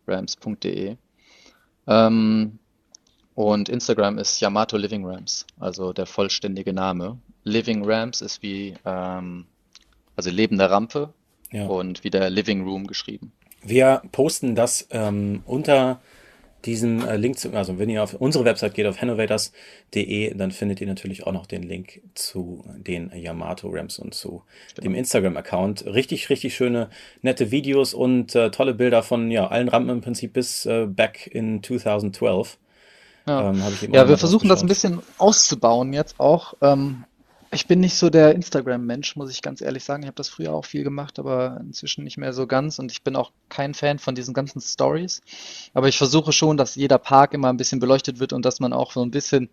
Ramps.de. 0.08 0.96
Ähm, 1.86 2.58
und 3.36 3.70
Instagram 3.70 4.18
ist 4.18 4.40
Yamato 4.40 4.76
Living 4.78 5.06
Ramps, 5.06 5.46
also 5.60 5.94
der 5.94 6.08
vollständige 6.08 6.74
Name. 6.74 7.20
Living 7.44 7.84
Ramps 7.84 8.22
ist 8.22 8.42
wie, 8.42 8.76
ähm, 8.86 9.46
also 10.16 10.30
lebende 10.30 10.70
Rampe 10.70 11.14
ja. 11.52 11.66
und 11.66 12.04
wie 12.04 12.10
der 12.10 12.30
Living 12.30 12.64
Room 12.64 12.88
geschrieben. 12.88 13.32
Wir 13.62 14.02
posten 14.12 14.56
das 14.56 14.88
ähm, 14.92 15.42
unter 15.46 16.02
diesem 16.66 17.06
äh, 17.06 17.18
Link, 17.18 17.38
zu, 17.38 17.54
also 17.54 17.78
wenn 17.78 17.90
ihr 17.90 18.04
auf 18.04 18.14
unsere 18.14 18.46
Website 18.46 18.74
geht, 18.74 18.86
auf 18.86 19.02
hannovators.de, 19.02 20.34
dann 20.36 20.52
findet 20.52 20.82
ihr 20.82 20.88
natürlich 20.88 21.26
auch 21.26 21.32
noch 21.32 21.46
den 21.46 21.64
Link 21.64 22.02
zu 22.16 22.64
den 22.78 23.12
Yamato 23.14 23.70
Ramps 23.70 24.00
und 24.00 24.14
zu 24.14 24.44
genau. 24.76 24.84
dem 24.84 24.96
Instagram-Account. 24.96 25.86
Richtig, 25.86 26.30
richtig 26.30 26.56
schöne, 26.56 26.90
nette 27.22 27.52
Videos 27.52 27.94
und 27.94 28.36
äh, 28.36 28.52
tolle 28.52 28.74
Bilder 28.74 29.04
von 29.04 29.30
ja, 29.30 29.48
allen 29.48 29.68
Rampen 29.68 29.90
im 29.90 30.02
Prinzip 30.02 30.34
bis 30.34 30.66
äh, 30.66 30.86
back 30.86 31.28
in 31.28 31.62
2012. 31.62 32.58
Ja, 33.28 33.50
ähm, 33.50 33.64
ja 33.92 34.08
wir 34.08 34.18
versuchen 34.18 34.50
das 34.50 34.62
ein 34.62 34.68
bisschen 34.68 35.00
auszubauen 35.18 35.94
jetzt 35.94 36.20
auch. 36.20 36.56
Ähm, 36.62 37.06
ich 37.54 37.68
bin 37.68 37.80
nicht 37.80 37.96
so 37.96 38.10
der 38.10 38.36
Instagram-Mensch, 38.36 39.16
muss 39.16 39.32
ich 39.32 39.42
ganz 39.42 39.62
ehrlich 39.62 39.84
sagen. 39.84 40.04
Ich 40.04 40.08
habe 40.08 40.16
das 40.16 40.30
früher 40.30 40.54
auch 40.54 40.66
viel 40.66 40.84
gemacht, 40.84 41.20
aber 41.20 41.60
inzwischen 41.62 42.04
nicht 42.04 42.18
mehr 42.18 42.34
so 42.34 42.48
ganz. 42.48 42.80
Und 42.80 42.92
ich 42.92 43.04
bin 43.04 43.16
auch 43.16 43.32
kein 43.50 43.74
Fan 43.74 44.00
von 44.00 44.16
diesen 44.16 44.34
ganzen 44.34 44.62
Stories. 44.62 45.22
Aber 45.74 45.88
ich 45.88 45.98
versuche 45.98 46.34
schon, 46.34 46.58
dass 46.58 46.76
jeder 46.76 46.98
Park 46.98 47.34
immer 47.34 47.50
ein 47.50 47.58
bisschen 47.58 47.80
beleuchtet 47.80 48.20
wird 48.20 48.34
und 48.34 48.44
dass 48.44 48.60
man 48.60 48.74
auch 48.74 48.92
so 48.92 49.04
ein 49.04 49.12
bisschen 49.12 49.50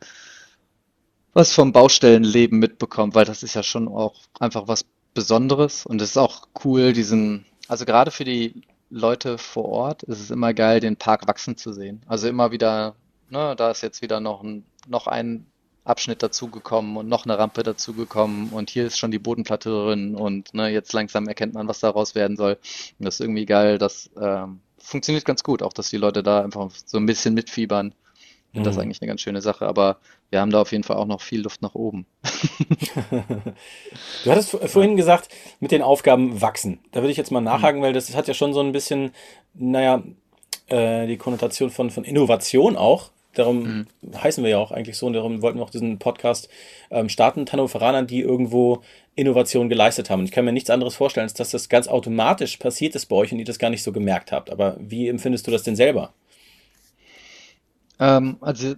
was 1.33 1.53
vom 1.53 1.73
Baustellenleben 1.73 2.59
mitbekommt, 2.59 3.15
weil 3.15 3.25
das 3.25 3.43
ist 3.43 3.55
ja 3.55 3.63
schon 3.63 3.89
auch 3.89 4.15
einfach 4.41 4.67
was 4.67 4.85
Besonderes. 5.15 5.87
Und 5.87 6.01
es 6.03 6.11
ist 6.11 6.17
auch 6.17 6.49
cool, 6.65 6.93
diesen, 6.93 7.47
also 7.69 7.85
gerade 7.85 8.11
für 8.11 8.25
die 8.25 8.63
Leute 8.91 9.39
vor 9.39 9.67
Ort 9.67 10.03
ist 10.03 10.21
es 10.21 10.31
immer 10.31 10.53
geil, 10.55 10.81
den 10.81 10.97
Park 10.97 11.29
wachsen 11.29 11.57
zu 11.57 11.73
sehen. 11.73 12.03
Also 12.07 12.29
immer 12.29 12.51
wieder, 12.51 12.97
ne, 13.29 13.55
da 13.57 13.71
ist 13.71 13.83
jetzt 13.83 14.03
wieder 14.03 14.21
noch 14.21 14.43
ein, 14.43 14.65
noch 14.89 15.07
ein 15.07 15.47
Abschnitt 15.85 16.23
dazugekommen 16.23 16.97
und 16.97 17.09
noch 17.09 17.25
eine 17.25 17.39
Rampe 17.39 17.63
dazugekommen 17.63 18.51
und 18.51 18.71
hier 18.71 18.87
ist 18.87 18.99
schon 18.99 19.11
die 19.11 19.19
Bodenplatte 19.19 19.71
drin 19.71 20.15
und 20.15 20.53
ne, 20.55 20.69
jetzt 20.69 20.93
langsam 20.93 21.27
erkennt 21.27 21.55
man, 21.55 21.69
was 21.69 21.81
daraus 21.81 22.15
werden 22.15 22.37
soll. 22.37 22.59
Und 22.99 23.07
das 23.07 23.15
ist 23.15 23.21
irgendwie 23.21 23.47
geil, 23.47 23.79
das 23.79 24.11
ähm, 24.21 24.61
funktioniert 24.79 25.25
ganz 25.25 25.43
gut, 25.43 25.63
auch 25.63 25.73
dass 25.73 25.91
die 25.91 25.97
Leute 25.97 26.23
da 26.23 26.43
einfach 26.43 26.71
so 26.85 26.99
ein 26.99 27.07
bisschen 27.07 27.35
mitfiebern. 27.35 27.95
Mhm. 28.53 28.65
Das 28.65 28.73
ist 28.73 28.77
mhm. 28.77 28.83
eigentlich 28.83 29.01
eine 29.01 29.09
ganz 29.09 29.21
schöne 29.21 29.41
Sache, 29.41 29.67
aber 29.67 29.99
wir 30.31 30.41
haben 30.41 30.51
da 30.51 30.61
auf 30.61 30.73
jeden 30.73 30.85
Fall 30.85 30.97
auch 30.97 31.07
noch 31.07 31.21
viel 31.21 31.43
Luft 31.43 31.63
nach 31.63 31.75
oben. 31.75 32.07
du 34.25 34.31
hattest 34.31 34.51
vorhin 34.51 34.97
gesagt, 34.97 35.29
mit 35.61 35.71
den 35.71 35.83
Aufgaben 35.83 36.41
wachsen. 36.41 36.81
Da 36.93 37.01
würde 37.01 37.11
ich 37.11 37.17
jetzt 37.17 37.33
mal 37.33 37.41
nachhaken, 37.41 37.81
mhm. 37.81 37.85
weil 37.85 37.93
das 37.93 38.15
hat 38.15 38.29
ja 38.29 38.35
schon 38.35 38.53
so 38.53 38.61
ein 38.61 38.73
bisschen, 38.73 39.13
naja, 39.55 40.03
äh, 40.69 41.07
die 41.07 41.17
Konnotation 41.17 41.71
von, 41.71 41.91
von 41.91 42.05
Innovation 42.05 42.77
auch. 42.77 43.11
Darum 43.35 43.63
mhm. 43.63 43.87
heißen 44.23 44.43
wir 44.43 44.51
ja 44.51 44.59
auch 44.59 44.73
eigentlich 44.73 44.99
so 44.99 45.07
und 45.07 45.13
darum 45.13 45.41
wollten 45.43 45.59
wir 45.59 45.63
auch 45.63 45.71
diesen 45.71 45.99
Podcast 45.99 46.49
ähm, 46.91 47.09
starten, 47.09 47.47
Hannoveranern, 47.51 48.07
die 48.07 48.21
irgendwo 48.21 48.83
Innovation 49.15 49.69
geleistet 49.69 50.11
haben. 50.11 50.21
Und 50.21 50.27
ich 50.27 50.33
kann 50.33 50.45
mir 50.45 50.53
nichts 50.53 50.71
anderes 50.71 50.95
vorstellen, 50.95 51.25
als 51.25 51.35
dass 51.35 51.51
das 51.51 51.69
ganz 51.69 51.87
automatisch 51.87 52.57
passiert 52.57 52.95
ist 52.95 53.07
bei 53.07 53.17
euch 53.17 53.33
und 53.33 53.39
ihr 53.39 53.45
das 53.45 53.59
gar 53.59 53.71
nicht 53.71 53.83
so 53.83 53.93
gemerkt 53.93 54.33
habt. 54.33 54.51
Aber 54.51 54.77
wie 54.81 55.09
empfindest 55.09 55.47
du 55.47 55.51
das 55.51 55.63
denn 55.63 55.77
selber? 55.77 56.13
Ähm, 58.01 58.39
also, 58.41 58.75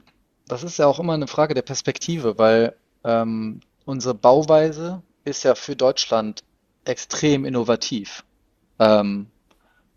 das 0.48 0.64
ist 0.64 0.78
ja 0.78 0.86
auch 0.86 1.00
immer 1.00 1.14
eine 1.14 1.28
Frage 1.28 1.54
der 1.54 1.62
Perspektive, 1.62 2.36
weil 2.38 2.74
ähm, 3.04 3.60
unsere 3.86 4.14
Bauweise 4.14 5.02
ist 5.24 5.44
ja 5.44 5.54
für 5.54 5.76
Deutschland 5.76 6.42
extrem 6.84 7.44
innovativ. 7.44 8.24
Ähm, 8.78 9.28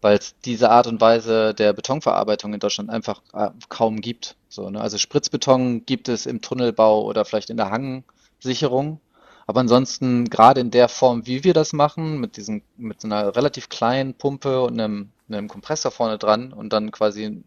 weil 0.06 0.20
es 0.20 0.36
diese 0.46 0.70
Art 0.70 0.86
und 0.86 1.02
Weise 1.02 1.56
der 1.56 1.74
Betonverarbeitung 1.74 2.54
in 2.54 2.60
Deutschland 2.60 2.91
einfach 2.91 3.24
äh, 3.34 3.50
kaum 3.70 4.02
gibt. 4.02 4.36
So, 4.50 4.70
ne? 4.70 4.80
Also 4.80 5.00
Spritzbeton 5.00 5.88
gibt 5.88 6.10
es 6.10 6.28
im 6.28 6.41
Tunnelbau 6.41 7.04
oder 7.06 7.26
vielleicht 7.26 7.50
in 7.50 7.58
der 7.58 7.72
Hangsicherung. 7.72 9.00
Aber 9.48 9.62
ansonsten, 9.62 10.30
gerade 10.30 10.62
in 10.62 10.70
der 10.70 10.89
Form, 10.89 11.26
wie 11.26 11.44
wir 11.44 11.56
das 11.56 11.74
machen, 11.74 12.20
mit 12.20 12.38
diesem, 12.38 12.62
mit 12.78 13.02
so 13.02 13.08
einer 13.08 13.36
relativ 13.36 13.68
kleinen 13.68 14.13
Pumpe 14.13 14.62
und 14.62 14.80
einem, 14.80 15.10
einem 15.28 15.48
Kompressor 15.48 15.89
vorne 15.89 16.20
dran 16.20 16.54
und 16.54 16.72
dann 16.72 16.91
quasi 16.91 17.44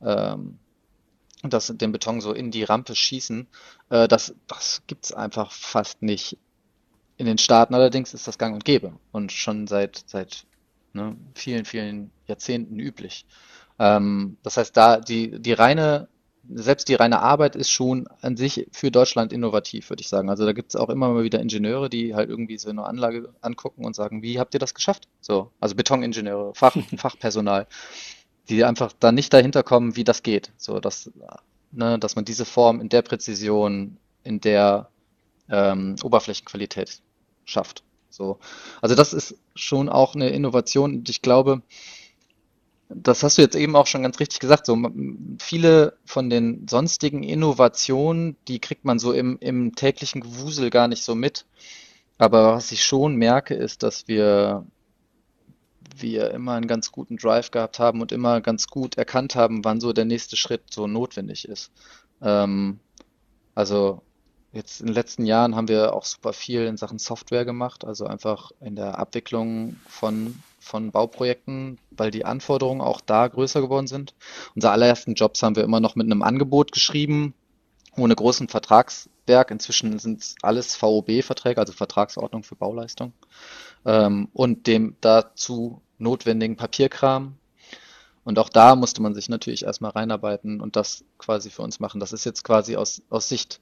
ähm, 0.00 0.58
das, 1.42 1.72
den 1.74 1.90
Beton 1.90 2.20
so 2.20 2.32
in 2.32 2.52
die 2.52 2.62
Rampe 2.62 2.94
schießen, 2.94 3.48
äh, 3.90 4.06
das, 4.06 4.32
das 4.46 4.82
gibt 4.86 5.06
es 5.06 5.12
einfach 5.12 5.50
fast 5.50 6.02
nicht. 6.02 6.38
In 7.16 7.26
den 7.26 7.38
Staaten 7.38 7.74
allerdings 7.74 8.14
ist 8.14 8.28
das 8.28 8.38
gang 8.38 8.54
und 8.54 8.64
gäbe 8.64 8.92
und 9.10 9.32
schon 9.32 9.66
seit, 9.66 10.04
seit 10.06 10.46
ne, 10.92 11.16
vielen, 11.34 11.64
vielen 11.64 12.10
Jahrzehnten 12.26 12.78
üblich. 12.78 13.26
Ähm, 13.78 14.36
das 14.42 14.56
heißt, 14.56 14.76
da 14.76 14.98
die, 14.98 15.40
die 15.40 15.52
reine, 15.52 16.08
selbst 16.48 16.88
die 16.88 16.94
reine 16.94 17.20
Arbeit 17.20 17.56
ist 17.56 17.70
schon 17.70 18.06
an 18.20 18.36
sich 18.36 18.66
für 18.72 18.90
Deutschland 18.90 19.32
innovativ, 19.32 19.90
würde 19.90 20.02
ich 20.02 20.08
sagen. 20.08 20.28
Also 20.28 20.44
da 20.44 20.52
gibt 20.52 20.74
es 20.74 20.76
auch 20.80 20.90
immer 20.90 21.08
mal 21.08 21.24
wieder 21.24 21.40
Ingenieure, 21.40 21.88
die 21.88 22.14
halt 22.14 22.28
irgendwie 22.28 22.58
so 22.58 22.70
eine 22.70 22.84
Anlage 22.84 23.32
angucken 23.40 23.84
und 23.84 23.94
sagen, 23.94 24.22
wie 24.22 24.38
habt 24.38 24.54
ihr 24.54 24.60
das 24.60 24.74
geschafft? 24.74 25.08
So, 25.20 25.50
also 25.60 25.74
Betoningenieure, 25.74 26.54
Fach, 26.54 26.76
Fachpersonal, 26.96 27.66
die 28.48 28.64
einfach 28.64 28.92
da 28.98 29.12
nicht 29.12 29.32
dahinter 29.32 29.62
kommen, 29.62 29.96
wie 29.96 30.04
das 30.04 30.22
geht. 30.22 30.52
So, 30.56 30.80
dass, 30.80 31.10
ne, 31.70 31.98
dass 31.98 32.16
man 32.16 32.24
diese 32.24 32.44
Form 32.44 32.80
in 32.80 32.88
der 32.88 33.02
Präzision, 33.02 33.98
in 34.24 34.40
der 34.40 34.90
ähm, 35.48 35.96
Oberflächenqualität 36.02 37.00
schafft. 37.44 37.82
So. 38.12 38.38
Also 38.80 38.94
das 38.94 39.12
ist 39.12 39.36
schon 39.54 39.88
auch 39.88 40.14
eine 40.14 40.30
Innovation 40.30 40.94
und 40.96 41.08
ich 41.08 41.22
glaube, 41.22 41.62
das 42.94 43.22
hast 43.22 43.38
du 43.38 43.42
jetzt 43.42 43.56
eben 43.56 43.76
auch 43.76 43.86
schon 43.86 44.02
ganz 44.02 44.20
richtig 44.20 44.40
gesagt. 44.40 44.66
So 44.66 44.76
viele 45.38 45.96
von 46.04 46.30
den 46.30 46.66
sonstigen 46.68 47.22
Innovationen, 47.22 48.36
die 48.48 48.58
kriegt 48.58 48.84
man 48.84 48.98
so 48.98 49.12
im, 49.12 49.38
im 49.40 49.74
täglichen 49.74 50.20
Gewusel 50.20 50.70
gar 50.70 50.88
nicht 50.88 51.02
so 51.02 51.14
mit. 51.14 51.46
Aber 52.18 52.54
was 52.54 52.72
ich 52.72 52.84
schon 52.84 53.16
merke, 53.16 53.54
ist, 53.54 53.82
dass 53.82 54.08
wir, 54.08 54.66
wir 55.96 56.30
immer 56.32 56.52
einen 56.52 56.68
ganz 56.68 56.92
guten 56.92 57.16
Drive 57.16 57.50
gehabt 57.50 57.78
haben 57.78 58.00
und 58.00 58.12
immer 58.12 58.40
ganz 58.40 58.68
gut 58.68 58.96
erkannt 58.96 59.34
haben, 59.34 59.64
wann 59.64 59.80
so 59.80 59.92
der 59.92 60.04
nächste 60.04 60.36
Schritt 60.36 60.62
so 60.70 60.86
notwendig 60.86 61.48
ist. 61.48 61.72
Ähm, 62.20 62.78
also 63.54 64.02
Jetzt 64.52 64.80
in 64.80 64.86
den 64.88 64.94
letzten 64.94 65.24
Jahren 65.24 65.56
haben 65.56 65.68
wir 65.68 65.94
auch 65.94 66.04
super 66.04 66.34
viel 66.34 66.66
in 66.66 66.76
Sachen 66.76 66.98
Software 66.98 67.46
gemacht, 67.46 67.86
also 67.86 68.04
einfach 68.04 68.52
in 68.60 68.76
der 68.76 68.98
Abwicklung 68.98 69.76
von, 69.88 70.42
von 70.60 70.90
Bauprojekten, 70.90 71.78
weil 71.90 72.10
die 72.10 72.26
Anforderungen 72.26 72.82
auch 72.82 73.00
da 73.00 73.28
größer 73.28 73.62
geworden 73.62 73.86
sind. 73.86 74.14
Unsere 74.54 74.74
allerersten 74.74 75.14
Jobs 75.14 75.42
haben 75.42 75.56
wir 75.56 75.64
immer 75.64 75.80
noch 75.80 75.96
mit 75.96 76.04
einem 76.04 76.22
Angebot 76.22 76.70
geschrieben, 76.70 77.32
ohne 77.96 78.14
großen 78.14 78.48
Vertragswerk. 78.48 79.50
Inzwischen 79.50 79.98
sind 79.98 80.20
es 80.20 80.34
alles 80.42 80.76
VOB-Verträge, 80.76 81.58
also 81.58 81.72
Vertragsordnung 81.72 82.42
für 82.42 82.54
Bauleistung, 82.54 83.14
ähm, 83.86 84.28
und 84.34 84.66
dem 84.66 84.96
dazu 85.00 85.80
notwendigen 85.96 86.56
Papierkram. 86.56 87.38
Und 88.24 88.38
auch 88.38 88.50
da 88.50 88.76
musste 88.76 89.00
man 89.00 89.14
sich 89.14 89.30
natürlich 89.30 89.64
erstmal 89.64 89.92
reinarbeiten 89.92 90.60
und 90.60 90.76
das 90.76 91.06
quasi 91.16 91.48
für 91.48 91.62
uns 91.62 91.80
machen. 91.80 92.00
Das 92.00 92.12
ist 92.12 92.26
jetzt 92.26 92.44
quasi 92.44 92.76
aus, 92.76 93.00
aus 93.08 93.30
Sicht 93.30 93.61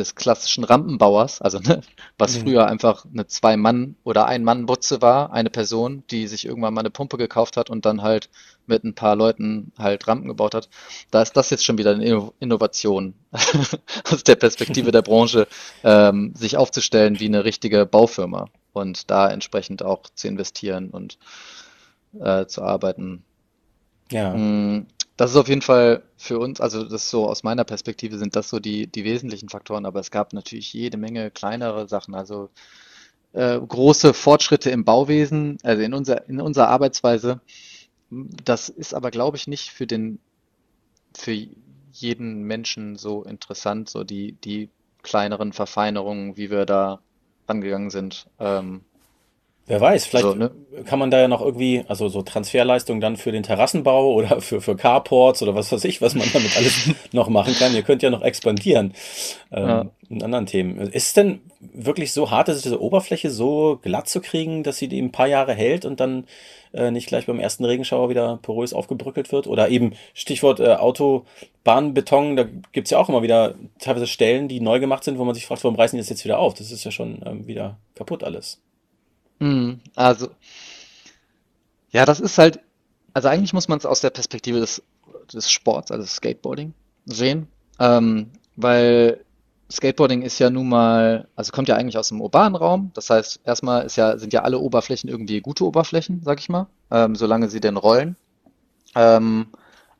des 0.00 0.14
klassischen 0.14 0.64
Rampenbauers, 0.64 1.40
also 1.40 1.58
ne, 1.58 1.82
was 2.18 2.36
mhm. 2.36 2.42
früher 2.42 2.66
einfach 2.66 3.04
eine 3.04 3.26
Zwei-Mann- 3.26 3.96
oder 4.02 4.26
Ein-Mann-Butze 4.26 5.02
war, 5.02 5.32
eine 5.32 5.50
Person, 5.50 6.02
die 6.10 6.26
sich 6.26 6.46
irgendwann 6.46 6.74
mal 6.74 6.80
eine 6.80 6.90
Pumpe 6.90 7.16
gekauft 7.16 7.56
hat 7.56 7.70
und 7.70 7.84
dann 7.84 8.02
halt 8.02 8.30
mit 8.66 8.84
ein 8.84 8.94
paar 8.94 9.16
Leuten 9.16 9.72
halt 9.78 10.08
Rampen 10.08 10.28
gebaut 10.28 10.54
hat. 10.54 10.68
Da 11.10 11.22
ist 11.22 11.36
das 11.36 11.50
jetzt 11.50 11.64
schon 11.64 11.78
wieder 11.78 11.92
eine 11.94 12.30
Innovation 12.40 13.14
aus 14.10 14.24
der 14.24 14.36
Perspektive 14.36 14.90
der 14.90 15.02
Branche, 15.02 15.46
ähm, 15.84 16.32
sich 16.34 16.56
aufzustellen 16.56 17.20
wie 17.20 17.26
eine 17.26 17.44
richtige 17.44 17.86
Baufirma 17.86 18.46
und 18.72 19.10
da 19.10 19.30
entsprechend 19.30 19.82
auch 19.82 20.02
zu 20.14 20.28
investieren 20.28 20.90
und 20.90 21.18
äh, 22.18 22.46
zu 22.46 22.62
arbeiten. 22.62 23.24
Ja. 24.10 24.34
Das 25.20 25.32
ist 25.32 25.36
auf 25.36 25.48
jeden 25.48 25.60
Fall 25.60 26.02
für 26.16 26.38
uns, 26.38 26.62
also 26.62 26.82
das 26.82 27.04
ist 27.04 27.10
so 27.10 27.28
aus 27.28 27.42
meiner 27.42 27.64
Perspektive 27.64 28.16
sind 28.16 28.36
das 28.36 28.48
so 28.48 28.58
die, 28.58 28.86
die 28.86 29.04
wesentlichen 29.04 29.50
Faktoren, 29.50 29.84
aber 29.84 30.00
es 30.00 30.10
gab 30.10 30.32
natürlich 30.32 30.72
jede 30.72 30.96
Menge 30.96 31.30
kleinere 31.30 31.86
Sachen, 31.88 32.14
also 32.14 32.48
äh, 33.34 33.60
große 33.60 34.14
Fortschritte 34.14 34.70
im 34.70 34.86
Bauwesen, 34.86 35.58
also 35.62 35.82
in, 35.82 35.92
unser, 35.92 36.26
in 36.26 36.40
unserer 36.40 36.68
Arbeitsweise. 36.68 37.42
Das 38.08 38.70
ist 38.70 38.94
aber, 38.94 39.10
glaube 39.10 39.36
ich, 39.36 39.46
nicht 39.46 39.68
für 39.68 39.86
den, 39.86 40.20
für 41.14 41.36
jeden 41.92 42.44
Menschen 42.44 42.96
so 42.96 43.22
interessant, 43.22 43.90
so 43.90 44.04
die, 44.04 44.32
die 44.32 44.70
kleineren 45.02 45.52
Verfeinerungen, 45.52 46.38
wie 46.38 46.50
wir 46.50 46.64
da 46.64 47.02
angegangen 47.46 47.90
sind. 47.90 48.26
Ähm, 48.38 48.86
Wer 49.70 49.80
weiß, 49.80 50.06
vielleicht 50.06 50.24
so, 50.24 50.34
ne? 50.34 50.50
kann 50.84 50.98
man 50.98 51.12
da 51.12 51.20
ja 51.20 51.28
noch 51.28 51.40
irgendwie, 51.40 51.84
also 51.86 52.08
so 52.08 52.22
Transferleistungen 52.22 53.00
dann 53.00 53.16
für 53.16 53.30
den 53.30 53.44
Terrassenbau 53.44 54.12
oder 54.14 54.40
für, 54.40 54.60
für 54.60 54.74
Carports 54.74 55.42
oder 55.42 55.54
was 55.54 55.70
weiß 55.70 55.84
ich, 55.84 56.02
was 56.02 56.16
man 56.16 56.28
damit 56.32 56.56
alles 56.56 56.90
noch 57.12 57.28
machen 57.28 57.54
kann. 57.54 57.72
Ihr 57.72 57.82
könnt 57.82 58.02
ja 58.02 58.10
noch 58.10 58.22
expandieren 58.22 58.94
ähm, 59.52 59.68
ja. 59.68 59.86
in 60.08 60.24
anderen 60.24 60.46
Themen. 60.46 60.78
Ist 60.78 61.06
es 61.06 61.14
denn 61.14 61.40
wirklich 61.60 62.12
so 62.12 62.32
hart, 62.32 62.48
ist 62.48 62.64
diese 62.64 62.82
Oberfläche 62.82 63.30
so 63.30 63.78
glatt 63.80 64.08
zu 64.08 64.20
kriegen, 64.20 64.64
dass 64.64 64.78
sie 64.78 64.88
die 64.88 65.00
ein 65.00 65.12
paar 65.12 65.28
Jahre 65.28 65.54
hält 65.54 65.84
und 65.84 66.00
dann 66.00 66.24
äh, 66.72 66.90
nicht 66.90 67.06
gleich 67.06 67.26
beim 67.26 67.38
ersten 67.38 67.64
Regenschauer 67.64 68.10
wieder 68.10 68.40
porös 68.42 68.72
aufgebrückelt 68.72 69.30
wird? 69.30 69.46
Oder 69.46 69.68
eben 69.68 69.92
Stichwort 70.14 70.58
äh, 70.58 70.74
Autobahnbeton, 70.74 72.34
da 72.34 72.44
gibt's 72.72 72.90
ja 72.90 72.98
auch 72.98 73.08
immer 73.08 73.22
wieder 73.22 73.54
teilweise 73.78 74.08
Stellen, 74.08 74.48
die 74.48 74.58
neu 74.58 74.80
gemacht 74.80 75.04
sind, 75.04 75.16
wo 75.18 75.24
man 75.24 75.36
sich 75.36 75.46
fragt, 75.46 75.62
warum 75.62 75.76
reißen 75.76 75.96
die 75.96 76.02
das 76.02 76.10
jetzt 76.10 76.24
wieder 76.24 76.40
auf? 76.40 76.54
Das 76.54 76.72
ist 76.72 76.82
ja 76.82 76.90
schon 76.90 77.20
ähm, 77.24 77.46
wieder 77.46 77.76
kaputt 77.94 78.24
alles. 78.24 78.60
Mhm. 79.40 79.80
Also, 79.96 80.28
ja, 81.90 82.04
das 82.04 82.20
ist 82.20 82.38
halt, 82.38 82.60
also 83.14 83.28
eigentlich 83.28 83.52
muss 83.52 83.68
man 83.68 83.78
es 83.78 83.86
aus 83.86 84.00
der 84.00 84.10
Perspektive 84.10 84.60
des, 84.60 84.82
des 85.32 85.50
Sports, 85.50 85.90
also 85.90 86.06
Skateboarding, 86.06 86.74
sehen, 87.06 87.48
ähm, 87.78 88.30
weil 88.56 89.24
Skateboarding 89.70 90.22
ist 90.22 90.38
ja 90.38 90.50
nun 90.50 90.68
mal, 90.68 91.28
also 91.36 91.52
kommt 91.52 91.68
ja 91.68 91.76
eigentlich 91.76 91.96
aus 91.98 92.08
dem 92.08 92.20
urbanen 92.20 92.56
Raum. 92.56 92.90
Das 92.94 93.08
heißt, 93.10 93.40
erstmal 93.44 93.86
ist 93.86 93.96
ja, 93.96 94.18
sind 94.18 94.32
ja 94.32 94.42
alle 94.42 94.58
Oberflächen 94.58 95.08
irgendwie 95.08 95.40
gute 95.40 95.64
Oberflächen, 95.64 96.22
sag 96.24 96.40
ich 96.40 96.48
mal, 96.48 96.66
ähm, 96.90 97.14
solange 97.14 97.48
sie 97.48 97.60
denn 97.60 97.76
rollen. 97.76 98.16
Ähm, 98.96 99.48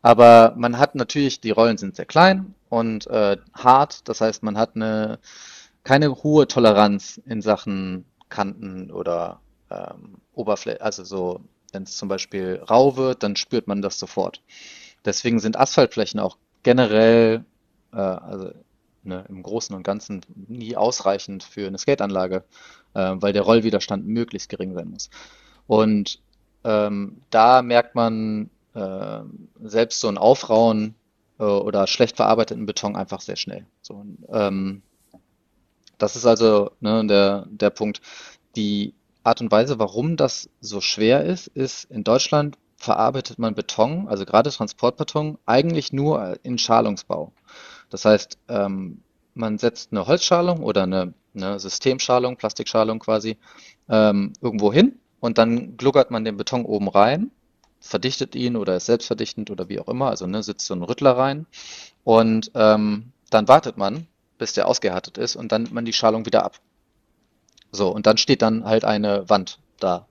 aber 0.02 0.54
man 0.56 0.78
hat 0.78 0.94
natürlich, 0.96 1.40
die 1.40 1.50
Rollen 1.50 1.78
sind 1.78 1.96
sehr 1.96 2.06
klein 2.06 2.54
und 2.68 3.06
äh, 3.08 3.36
hart. 3.54 4.08
Das 4.08 4.20
heißt, 4.20 4.42
man 4.42 4.58
hat 4.58 4.76
eine 4.76 5.18
keine 5.84 6.22
hohe 6.22 6.46
Toleranz 6.48 7.20
in 7.26 7.42
Sachen 7.42 8.04
Kanten 8.30 8.90
oder 8.90 9.40
ähm, 9.70 10.18
Oberfläche, 10.34 10.80
also 10.80 11.04
so, 11.04 11.40
wenn 11.72 11.82
es 11.82 11.96
zum 11.96 12.08
Beispiel 12.08 12.62
rau 12.68 12.96
wird, 12.96 13.22
dann 13.22 13.36
spürt 13.36 13.66
man 13.66 13.82
das 13.82 13.98
sofort. 13.98 14.42
Deswegen 15.04 15.38
sind 15.38 15.58
Asphaltflächen 15.58 16.20
auch 16.20 16.36
generell, 16.62 17.44
äh, 17.92 17.96
also 17.96 18.52
ne, 19.02 19.24
im 19.28 19.42
Großen 19.42 19.74
und 19.74 19.82
Ganzen 19.82 20.22
nie 20.48 20.76
ausreichend 20.76 21.42
für 21.42 21.66
eine 21.66 21.78
Skateanlage, 21.78 22.44
äh, 22.94 23.12
weil 23.16 23.32
der 23.32 23.42
Rollwiderstand 23.42 24.06
möglichst 24.06 24.48
gering 24.48 24.74
sein 24.74 24.88
muss. 24.88 25.10
Und 25.66 26.20
ähm, 26.64 27.22
da 27.30 27.62
merkt 27.62 27.94
man 27.94 28.50
äh, 28.74 29.20
selbst 29.62 30.00
so 30.00 30.08
ein 30.08 30.18
Aufrauen 30.18 30.94
äh, 31.38 31.44
oder 31.44 31.86
schlecht 31.86 32.16
verarbeiteten 32.16 32.66
Beton 32.66 32.96
einfach 32.96 33.20
sehr 33.20 33.36
schnell. 33.36 33.66
So, 33.82 34.04
ähm, 34.28 34.82
das 36.02 36.16
ist 36.16 36.26
also 36.26 36.72
ne, 36.80 37.06
der, 37.06 37.46
der 37.50 37.70
Punkt. 37.70 38.00
Die 38.56 38.94
Art 39.22 39.40
und 39.40 39.52
Weise, 39.52 39.78
warum 39.78 40.16
das 40.16 40.48
so 40.60 40.80
schwer 40.80 41.24
ist, 41.24 41.46
ist, 41.48 41.84
in 41.90 42.04
Deutschland 42.04 42.56
verarbeitet 42.76 43.38
man 43.38 43.54
Beton, 43.54 44.08
also 44.08 44.24
gerade 44.24 44.50
Transportbeton, 44.50 45.38
eigentlich 45.44 45.92
nur 45.92 46.38
in 46.42 46.56
Schalungsbau. 46.56 47.32
Das 47.90 48.06
heißt, 48.06 48.38
ähm, 48.48 49.02
man 49.34 49.58
setzt 49.58 49.92
eine 49.92 50.06
Holzschalung 50.06 50.62
oder 50.62 50.84
eine, 50.84 51.12
eine 51.34 51.60
Systemschalung, 51.60 52.36
Plastikschalung 52.36 52.98
quasi, 52.98 53.36
ähm, 53.88 54.32
irgendwo 54.40 54.72
hin 54.72 54.98
und 55.20 55.36
dann 55.36 55.76
gluckert 55.76 56.10
man 56.10 56.24
den 56.24 56.38
Beton 56.38 56.64
oben 56.64 56.88
rein, 56.88 57.30
verdichtet 57.80 58.34
ihn 58.34 58.56
oder 58.56 58.76
ist 58.76 58.86
selbstverdichtend 58.86 59.50
oder 59.50 59.68
wie 59.68 59.80
auch 59.80 59.88
immer, 59.88 60.08
also 60.08 60.26
ne, 60.26 60.42
sitzt 60.42 60.66
so 60.66 60.74
ein 60.74 60.82
Rüttler 60.82 61.16
rein 61.16 61.46
und 62.04 62.50
ähm, 62.54 63.12
dann 63.28 63.46
wartet 63.46 63.76
man, 63.76 64.06
bis 64.40 64.54
der 64.54 64.66
ausgehärtet 64.66 65.18
ist 65.18 65.36
und 65.36 65.52
dann 65.52 65.62
nimmt 65.62 65.74
man 65.74 65.84
die 65.84 65.92
Schalung 65.92 66.26
wieder 66.26 66.44
ab. 66.44 66.58
So, 67.70 67.90
und 67.90 68.06
dann 68.06 68.16
steht 68.16 68.42
dann 68.42 68.64
halt 68.64 68.84
eine 68.84 69.28
Wand 69.28 69.58
da. 69.78 70.06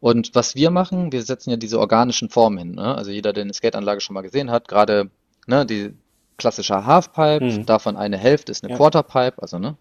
Und 0.00 0.34
was 0.34 0.54
wir 0.54 0.70
machen, 0.70 1.12
wir 1.12 1.22
setzen 1.22 1.50
ja 1.50 1.56
diese 1.56 1.78
organischen 1.78 2.28
Formen 2.28 2.58
hin. 2.58 2.72
Ne? 2.72 2.94
Also 2.94 3.10
jeder, 3.10 3.32
der 3.32 3.44
eine 3.44 3.54
Skateanlage 3.54 4.02
schon 4.02 4.12
mal 4.12 4.20
gesehen 4.20 4.50
hat, 4.50 4.68
gerade 4.68 5.08
ne, 5.46 5.64
die 5.64 5.94
klassische 6.36 6.84
Halfpipe, 6.84 7.44
mhm. 7.44 7.64
davon 7.64 7.96
eine 7.96 8.18
Hälfte 8.18 8.52
ist 8.52 8.64
eine 8.64 8.72
ja. 8.72 8.76
Quarterpipe, 8.76 9.40
also 9.40 9.58
ne, 9.58 9.76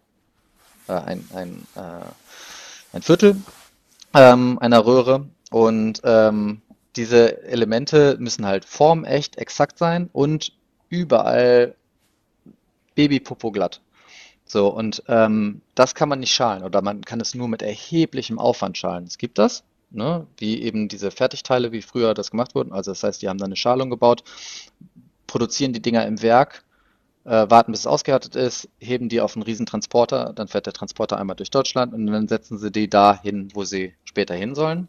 äh, 0.87 0.93
ein, 0.93 1.27
ein, 1.33 1.67
äh, 1.75 2.95
ein 2.95 3.01
Viertel 3.01 3.35
ähm, 4.13 4.59
einer 4.59 4.85
Röhre. 4.85 5.25
Und 5.51 5.99
ähm, 6.05 6.61
diese 6.95 7.43
Elemente 7.43 8.17
müssen 8.19 8.45
halt 8.45 8.65
formecht, 8.65 9.37
exakt 9.37 9.77
sein 9.77 10.09
und 10.13 10.53
überall 10.89 11.75
Babypopo 12.95 13.51
glatt. 13.51 13.81
So, 14.45 14.67
und 14.67 15.03
ähm, 15.07 15.61
das 15.75 15.95
kann 15.95 16.09
man 16.09 16.19
nicht 16.19 16.33
schalen 16.33 16.63
oder 16.63 16.81
man 16.81 17.01
kann 17.01 17.21
es 17.21 17.33
nur 17.33 17.47
mit 17.47 17.61
erheblichem 17.61 18.39
Aufwand 18.39 18.77
schalen. 18.77 19.05
Es 19.05 19.17
gibt 19.17 19.37
das, 19.37 19.63
ne, 19.89 20.27
wie 20.37 20.61
eben 20.61 20.89
diese 20.89 21.11
Fertigteile, 21.11 21.71
wie 21.71 21.81
früher 21.81 22.13
das 22.13 22.31
gemacht 22.31 22.55
wurden. 22.55 22.73
Also 22.73 22.91
das 22.91 23.03
heißt, 23.03 23.21
die 23.21 23.29
haben 23.29 23.37
dann 23.37 23.47
eine 23.47 23.55
Schalung 23.55 23.89
gebaut, 23.89 24.23
produzieren 25.27 25.73
die 25.73 25.81
Dinger 25.81 26.05
im 26.05 26.21
Werk, 26.21 26.63
äh, 27.23 27.49
warten 27.49 27.71
bis 27.71 27.81
es 27.81 27.87
ausgehärtet 27.87 28.35
ist, 28.35 28.69
heben 28.79 29.09
die 29.09 29.21
auf 29.21 29.35
einen 29.35 29.43
riesen 29.43 29.65
Transporter, 29.65 30.33
dann 30.33 30.47
fährt 30.47 30.65
der 30.65 30.73
Transporter 30.73 31.17
einmal 31.17 31.37
durch 31.37 31.51
Deutschland 31.51 31.93
und 31.93 32.05
dann 32.07 32.27
setzen 32.27 32.57
sie 32.57 32.71
die 32.71 32.89
da 32.89 33.19
hin, 33.21 33.49
wo 33.53 33.63
sie 33.63 33.93
später 34.03 34.35
hin 34.35 34.55
sollen. 34.55 34.87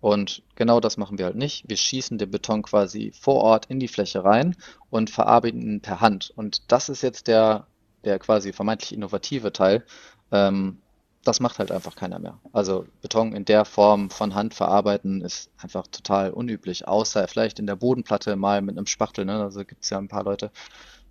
Und 0.00 0.42
genau 0.54 0.80
das 0.80 0.96
machen 0.96 1.18
wir 1.18 1.24
halt 1.24 1.36
nicht. 1.36 1.64
Wir 1.68 1.76
schießen 1.76 2.18
den 2.18 2.30
Beton 2.30 2.62
quasi 2.62 3.12
vor 3.18 3.42
Ort 3.42 3.66
in 3.66 3.80
die 3.80 3.88
Fläche 3.88 4.24
rein 4.24 4.56
und 4.90 5.10
verarbeiten 5.10 5.62
ihn 5.62 5.80
per 5.80 6.00
Hand. 6.00 6.32
Und 6.36 6.70
das 6.70 6.88
ist 6.88 7.02
jetzt 7.02 7.28
der, 7.28 7.66
der 8.04 8.18
quasi 8.18 8.52
vermeintlich 8.52 8.92
innovative 8.92 9.52
Teil. 9.52 9.84
Ähm, 10.30 10.78
das 11.26 11.40
macht 11.40 11.58
halt 11.58 11.72
einfach 11.72 11.96
keiner 11.96 12.18
mehr. 12.18 12.38
Also 12.52 12.86
Beton 13.02 13.32
in 13.32 13.44
der 13.44 13.64
Form 13.64 14.10
von 14.10 14.34
Hand 14.34 14.54
verarbeiten 14.54 15.22
ist 15.22 15.50
einfach 15.58 15.86
total 15.88 16.30
unüblich, 16.30 16.86
außer 16.86 17.26
vielleicht 17.26 17.58
in 17.58 17.66
der 17.66 17.76
Bodenplatte 17.76 18.36
mal 18.36 18.62
mit 18.62 18.76
einem 18.76 18.86
Spachtel. 18.86 19.24
Ne? 19.24 19.42
Also 19.42 19.64
gibt 19.64 19.82
es 19.82 19.90
ja 19.90 19.98
ein 19.98 20.08
paar 20.08 20.22
Leute, 20.22 20.52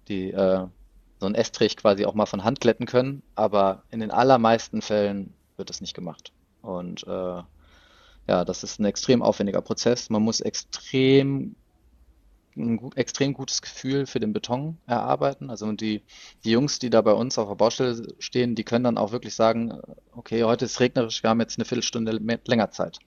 die 0.08 0.32
äh, 0.32 0.66
so 1.20 1.26
einen 1.26 1.36
Estrich 1.36 1.76
quasi 1.76 2.06
auch 2.06 2.14
mal 2.14 2.26
von 2.26 2.44
Hand 2.44 2.62
glätten 2.62 2.86
können, 2.86 3.24
aber 3.36 3.84
in 3.92 4.00
den 4.00 4.12
allermeisten 4.12 4.82
Fällen 4.82 5.34
wird 5.58 5.70
das 5.70 5.82
nicht 5.82 5.94
gemacht. 5.94 6.32
Und 6.62 7.06
äh, 7.08 7.42
ja, 8.28 8.46
das 8.46 8.64
ist 8.64 8.80
ein 8.80 8.86
extrem 8.86 9.22
aufwendiger 9.22 9.62
Prozess. 9.62 10.10
Man 10.10 10.24
muss 10.24 10.42
extrem 10.42 11.56
ein 12.58 12.92
extrem 12.96 13.34
gutes 13.34 13.62
Gefühl 13.62 14.06
für 14.06 14.20
den 14.20 14.34
Beton 14.34 14.78
erarbeiten. 14.88 15.50
Also 15.50 15.72
die, 15.74 16.04
die 16.44 16.52
Jungs, 16.52 16.80
die 16.80 16.90
da 16.90 17.02
bei 17.02 17.12
uns 17.12 17.38
auf 17.38 17.50
der 17.50 17.56
Baustelle 17.56 18.16
stehen, 18.20 18.56
die 18.56 18.64
können 18.64 18.86
dann 18.86 18.98
auch 18.98 19.12
wirklich 19.12 19.36
sagen, 19.36 19.80
okay, 20.14 20.44
heute 20.44 20.66
ist 20.66 20.80
regnerisch, 20.80 21.22
wir 21.24 21.30
haben 21.30 21.42
jetzt 21.42 21.58
eine 21.58 21.66
Viertelstunde 21.66 22.12
länger 22.46 22.72
Zeit. 22.72 23.00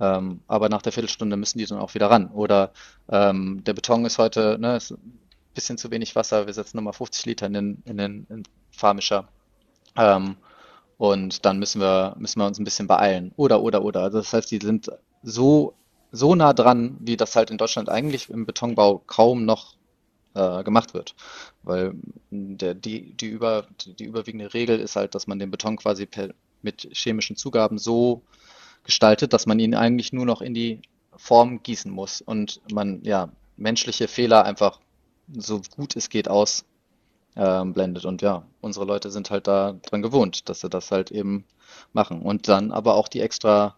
Ähm, 0.00 0.40
aber 0.46 0.70
nach 0.70 0.82
der 0.82 0.92
Viertelstunde 0.92 1.36
müssen 1.36 1.58
die 1.58 1.66
dann 1.66 1.78
auch 1.78 1.94
wieder 1.94 2.10
ran. 2.10 2.28
Oder 2.28 2.72
ähm, 3.10 3.62
der 3.64 3.74
Beton 3.74 4.04
ist 4.06 4.18
heute, 4.18 4.56
ne, 4.58 4.76
ist 4.76 4.92
ein 4.92 5.20
bisschen 5.54 5.76
zu 5.76 5.90
wenig 5.90 6.16
Wasser, 6.16 6.46
wir 6.46 6.54
setzen 6.54 6.78
nochmal 6.78 6.94
50 6.94 7.26
Liter 7.26 7.46
in 7.46 7.52
den, 7.52 7.82
in 7.84 7.98
den 7.98 8.26
in 8.30 8.42
Fahrmischer. 8.70 9.28
Ähm, 9.96 10.36
und 11.00 11.46
dann 11.46 11.58
müssen 11.58 11.80
wir, 11.80 12.14
müssen 12.18 12.40
wir 12.40 12.46
uns 12.46 12.58
ein 12.58 12.64
bisschen 12.64 12.86
beeilen. 12.86 13.32
Oder, 13.36 13.62
oder, 13.62 13.82
oder. 13.82 14.02
Also 14.02 14.18
das 14.18 14.34
heißt, 14.34 14.50
die 14.50 14.58
sind 14.62 14.90
so, 15.22 15.72
so 16.12 16.34
nah 16.34 16.52
dran, 16.52 16.98
wie 17.00 17.16
das 17.16 17.34
halt 17.36 17.50
in 17.50 17.56
Deutschland 17.56 17.88
eigentlich 17.88 18.28
im 18.28 18.44
Betonbau 18.44 18.98
kaum 19.06 19.46
noch 19.46 19.76
äh, 20.34 20.62
gemacht 20.62 20.92
wird. 20.92 21.14
Weil 21.62 21.94
der, 22.30 22.74
die, 22.74 23.14
die, 23.14 23.28
über, 23.28 23.64
die 23.86 24.04
überwiegende 24.04 24.52
Regel 24.52 24.78
ist 24.78 24.94
halt, 24.94 25.14
dass 25.14 25.26
man 25.26 25.38
den 25.38 25.50
Beton 25.50 25.78
quasi 25.78 26.04
per, 26.04 26.34
mit 26.60 26.86
chemischen 26.92 27.34
Zugaben 27.34 27.78
so 27.78 28.20
gestaltet, 28.84 29.32
dass 29.32 29.46
man 29.46 29.58
ihn 29.58 29.74
eigentlich 29.74 30.12
nur 30.12 30.26
noch 30.26 30.42
in 30.42 30.52
die 30.52 30.82
Form 31.16 31.62
gießen 31.62 31.90
muss 31.90 32.20
und 32.20 32.60
man 32.70 33.02
ja 33.04 33.30
menschliche 33.56 34.06
Fehler 34.06 34.44
einfach 34.44 34.80
so 35.34 35.62
gut 35.74 35.96
es 35.96 36.10
geht 36.10 36.28
aus 36.28 36.66
ähm, 37.36 37.72
blendet. 37.72 38.04
Und 38.04 38.22
ja, 38.22 38.44
unsere 38.60 38.84
Leute 38.84 39.10
sind 39.10 39.30
halt 39.30 39.46
da 39.46 39.74
dran 39.82 40.02
gewohnt, 40.02 40.48
dass 40.48 40.60
sie 40.60 40.68
das 40.68 40.90
halt 40.90 41.10
eben 41.10 41.44
machen. 41.92 42.22
Und 42.22 42.48
dann 42.48 42.72
aber 42.72 42.94
auch 42.94 43.08
die 43.08 43.20
extra, 43.20 43.76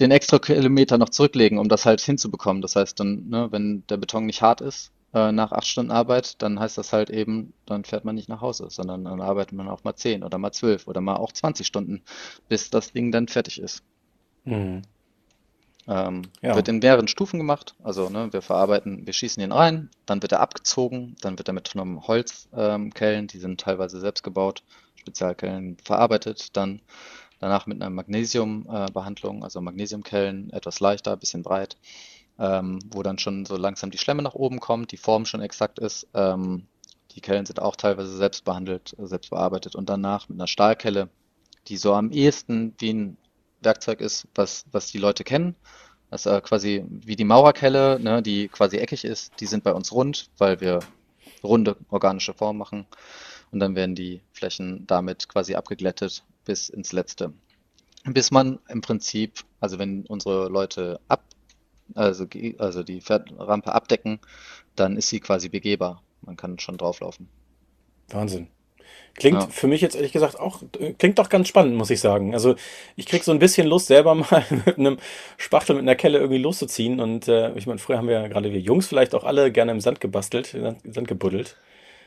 den 0.00 0.10
extra 0.10 0.38
Kilometer 0.38 0.98
noch 0.98 1.10
zurücklegen, 1.10 1.58
um 1.58 1.68
das 1.68 1.86
halt 1.86 2.00
hinzubekommen. 2.00 2.62
Das 2.62 2.76
heißt 2.76 2.98
dann, 3.00 3.28
ne, 3.28 3.48
wenn 3.50 3.84
der 3.88 3.96
Beton 3.96 4.26
nicht 4.26 4.42
hart 4.42 4.60
ist, 4.60 4.92
äh, 5.14 5.32
nach 5.32 5.52
acht 5.52 5.66
Stunden 5.66 5.90
Arbeit, 5.90 6.40
dann 6.42 6.58
heißt 6.58 6.78
das 6.78 6.92
halt 6.92 7.10
eben, 7.10 7.52
dann 7.66 7.84
fährt 7.84 8.04
man 8.04 8.14
nicht 8.14 8.28
nach 8.28 8.40
Hause, 8.40 8.68
sondern 8.70 9.04
dann 9.04 9.20
arbeitet 9.20 9.52
man 9.52 9.68
auch 9.68 9.84
mal 9.84 9.94
zehn 9.94 10.24
oder 10.24 10.38
mal 10.38 10.52
zwölf 10.52 10.86
oder 10.88 11.00
mal 11.00 11.16
auch 11.16 11.32
20 11.32 11.66
Stunden, 11.66 12.02
bis 12.48 12.70
das 12.70 12.92
Ding 12.92 13.12
dann 13.12 13.28
fertig 13.28 13.60
ist. 13.60 13.82
Mhm. 14.44 14.82
Ähm, 15.88 16.22
ja. 16.42 16.54
Wird 16.54 16.68
in 16.68 16.78
mehreren 16.78 17.08
Stufen 17.08 17.38
gemacht. 17.38 17.74
Also 17.82 18.08
ne, 18.08 18.32
wir 18.32 18.42
verarbeiten, 18.42 19.04
wir 19.06 19.12
schießen 19.12 19.42
ihn 19.42 19.52
rein, 19.52 19.90
dann 20.06 20.22
wird 20.22 20.32
er 20.32 20.40
abgezogen, 20.40 21.16
dann 21.20 21.38
wird 21.38 21.48
er 21.48 21.54
mit 21.54 21.74
einem 21.74 22.06
Holzkellen, 22.06 22.92
ähm, 22.96 23.26
die 23.26 23.38
sind 23.38 23.60
teilweise 23.60 23.98
selbst 23.98 24.22
gebaut, 24.22 24.62
Spezialkellen 24.94 25.76
verarbeitet, 25.82 26.56
dann 26.56 26.80
danach 27.40 27.66
mit 27.66 27.82
einer 27.82 27.90
Magnesiumbehandlung, 27.90 29.40
äh, 29.40 29.44
also 29.44 29.60
Magnesiumkellen, 29.60 30.50
etwas 30.50 30.78
leichter, 30.78 31.16
bisschen 31.16 31.42
breit, 31.42 31.76
ähm, 32.38 32.78
wo 32.92 33.02
dann 33.02 33.18
schon 33.18 33.44
so 33.44 33.56
langsam 33.56 33.90
die 33.90 33.98
Schlemme 33.98 34.22
nach 34.22 34.34
oben 34.34 34.60
kommt, 34.60 34.92
die 34.92 34.96
Form 34.96 35.26
schon 35.26 35.40
exakt 35.40 35.80
ist. 35.80 36.06
Ähm, 36.14 36.66
die 37.10 37.20
Kellen 37.20 37.44
sind 37.44 37.60
auch 37.60 37.74
teilweise 37.74 38.16
selbst 38.16 38.44
behandelt, 38.44 38.94
selbst 38.98 39.30
bearbeitet 39.30 39.74
und 39.74 39.88
danach 39.88 40.28
mit 40.28 40.38
einer 40.38 40.46
Stahlkelle, 40.46 41.08
die 41.66 41.76
so 41.76 41.94
am 41.94 42.12
ehesten 42.12 42.74
wie 42.78 42.92
ein 42.92 43.16
Werkzeug 43.64 44.00
ist, 44.00 44.26
was, 44.34 44.64
was 44.72 44.88
die 44.88 44.98
Leute 44.98 45.24
kennen. 45.24 45.54
Das 46.10 46.26
ist 46.26 46.32
äh, 46.32 46.40
quasi 46.40 46.84
wie 46.88 47.16
die 47.16 47.24
Maurerkelle, 47.24 47.98
ne, 47.98 48.22
die 48.22 48.48
quasi 48.48 48.76
eckig 48.76 49.04
ist. 49.04 49.32
Die 49.40 49.46
sind 49.46 49.64
bei 49.64 49.72
uns 49.72 49.92
rund, 49.92 50.30
weil 50.38 50.60
wir 50.60 50.80
runde 51.42 51.76
organische 51.88 52.34
Form 52.34 52.58
machen. 52.58 52.86
Und 53.50 53.60
dann 53.60 53.74
werden 53.74 53.94
die 53.94 54.22
Flächen 54.32 54.86
damit 54.86 55.28
quasi 55.28 55.54
abgeglättet 55.54 56.24
bis 56.44 56.68
ins 56.68 56.92
Letzte. 56.92 57.32
Bis 58.04 58.30
man 58.30 58.58
im 58.68 58.80
Prinzip, 58.80 59.40
also 59.60 59.78
wenn 59.78 60.06
unsere 60.06 60.48
Leute 60.48 61.00
ab, 61.08 61.24
also, 61.94 62.26
also 62.58 62.82
die 62.82 63.02
Rampe 63.08 63.72
abdecken, 63.72 64.20
dann 64.74 64.96
ist 64.96 65.08
sie 65.08 65.20
quasi 65.20 65.48
begehbar. 65.48 66.02
Man 66.22 66.36
kann 66.36 66.58
schon 66.58 66.78
drauflaufen. 66.78 67.28
Wahnsinn. 68.08 68.48
Klingt 69.14 69.42
ja. 69.42 69.46
für 69.48 69.66
mich 69.66 69.82
jetzt 69.82 69.94
ehrlich 69.94 70.12
gesagt 70.12 70.40
auch, 70.40 70.62
klingt 70.98 71.18
doch 71.18 71.28
ganz 71.28 71.46
spannend, 71.46 71.76
muss 71.76 71.90
ich 71.90 72.00
sagen. 72.00 72.32
Also 72.32 72.54
ich 72.96 73.04
krieg 73.04 73.24
so 73.24 73.30
ein 73.30 73.38
bisschen 73.38 73.66
Lust, 73.66 73.88
selber 73.88 74.14
mal 74.30 74.44
mit 74.64 74.78
einem 74.78 74.98
Spachtel, 75.36 75.74
mit 75.76 75.82
einer 75.82 75.96
Kelle 75.96 76.18
irgendwie 76.18 76.38
loszuziehen. 76.38 76.98
Und 76.98 77.28
äh, 77.28 77.52
ich 77.54 77.66
meine, 77.66 77.78
früher 77.78 77.98
haben 77.98 78.08
wir 78.08 78.20
ja 78.20 78.28
gerade 78.28 78.50
wir 78.52 78.60
Jungs 78.60 78.86
vielleicht 78.86 79.14
auch 79.14 79.24
alle 79.24 79.52
gerne 79.52 79.72
im 79.72 79.80
Sand 79.80 80.00
gebastelt, 80.00 80.54
im 80.54 80.76
Sand 80.92 81.08
gebuddelt. 81.08 81.56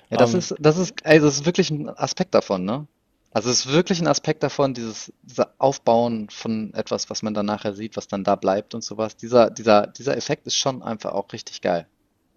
Ja, 0.09 0.17
das 0.17 0.31
um, 0.31 0.35
ähm, 0.35 0.39
ist, 0.39 0.55
das 0.59 0.77
ist, 0.77 1.05
also 1.05 1.27
das 1.27 1.35
ist 1.35 1.45
wirklich 1.45 1.69
ein 1.69 1.89
Aspekt 1.89 2.33
davon, 2.33 2.65
ne? 2.65 2.87
Also 3.33 3.49
es 3.49 3.65
ist 3.65 3.73
wirklich 3.73 3.99
ein 3.99 4.07
Aspekt 4.07 4.43
davon, 4.43 4.73
dieses, 4.73 5.11
dieses 5.23 5.45
Aufbauen 5.57 6.29
von 6.29 6.73
etwas, 6.73 7.09
was 7.09 7.21
man 7.21 7.33
dann 7.33 7.45
nachher 7.45 7.73
sieht, 7.73 7.97
was 7.97 8.07
dann 8.07 8.23
da 8.23 8.35
bleibt 8.35 8.73
und 8.73 8.81
sowas. 8.81 9.17
Dieser, 9.17 9.49
dieser, 9.49 9.87
dieser 9.87 10.15
Effekt 10.15 10.47
ist 10.47 10.55
schon 10.55 10.81
einfach 10.81 11.11
auch 11.11 11.33
richtig 11.33 11.61
geil. 11.61 11.85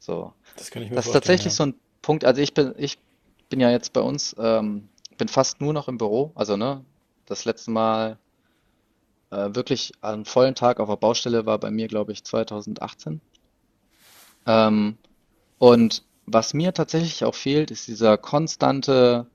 So. 0.01 0.33
Das 0.57 0.73
kann 0.73 0.83
ich 0.83 0.91
mir 0.91 0.97
Das 0.97 1.07
ist 1.07 1.13
tatsächlich 1.13 1.53
ja. 1.53 1.57
so 1.57 1.67
ein 1.67 1.75
Punkt, 2.03 2.25
also 2.25 2.41
ich 2.41 2.53
bin, 2.53 2.75
ich 2.77 2.99
bin 3.49 3.61
ja 3.61 3.71
jetzt 3.71 3.93
bei 3.93 4.01
uns, 4.01 4.35
ähm, 4.39 4.89
bin 5.17 5.29
fast 5.29 5.61
nur 5.61 5.73
noch 5.73 5.89
im 5.89 5.99
Büro. 5.99 6.33
Also, 6.35 6.57
ne, 6.57 6.85
das 7.27 7.45
letzte 7.45 7.71
Mal 7.71 8.19
äh, 9.31 9.55
wirklich 9.55 9.93
einen 10.01 10.25
vollen 10.25 10.55
Tag 10.55 10.81
auf 10.81 10.89
der 10.89 10.97
Baustelle 10.97 11.47
war 11.47 11.59
bei 11.59 11.71
mir, 11.71 11.89
glaube 11.89 12.13
ich, 12.13 12.25
2018. 12.25 13.21
Ähm, 14.47 14.97
und 15.59 16.05
was 16.27 16.55
mir 16.55 16.73
tatsächlich 16.73 17.25
auch 17.25 17.35
fehlt, 17.35 17.71
ist 17.71 17.89
dieser 17.89 18.17
konstante 18.19 19.27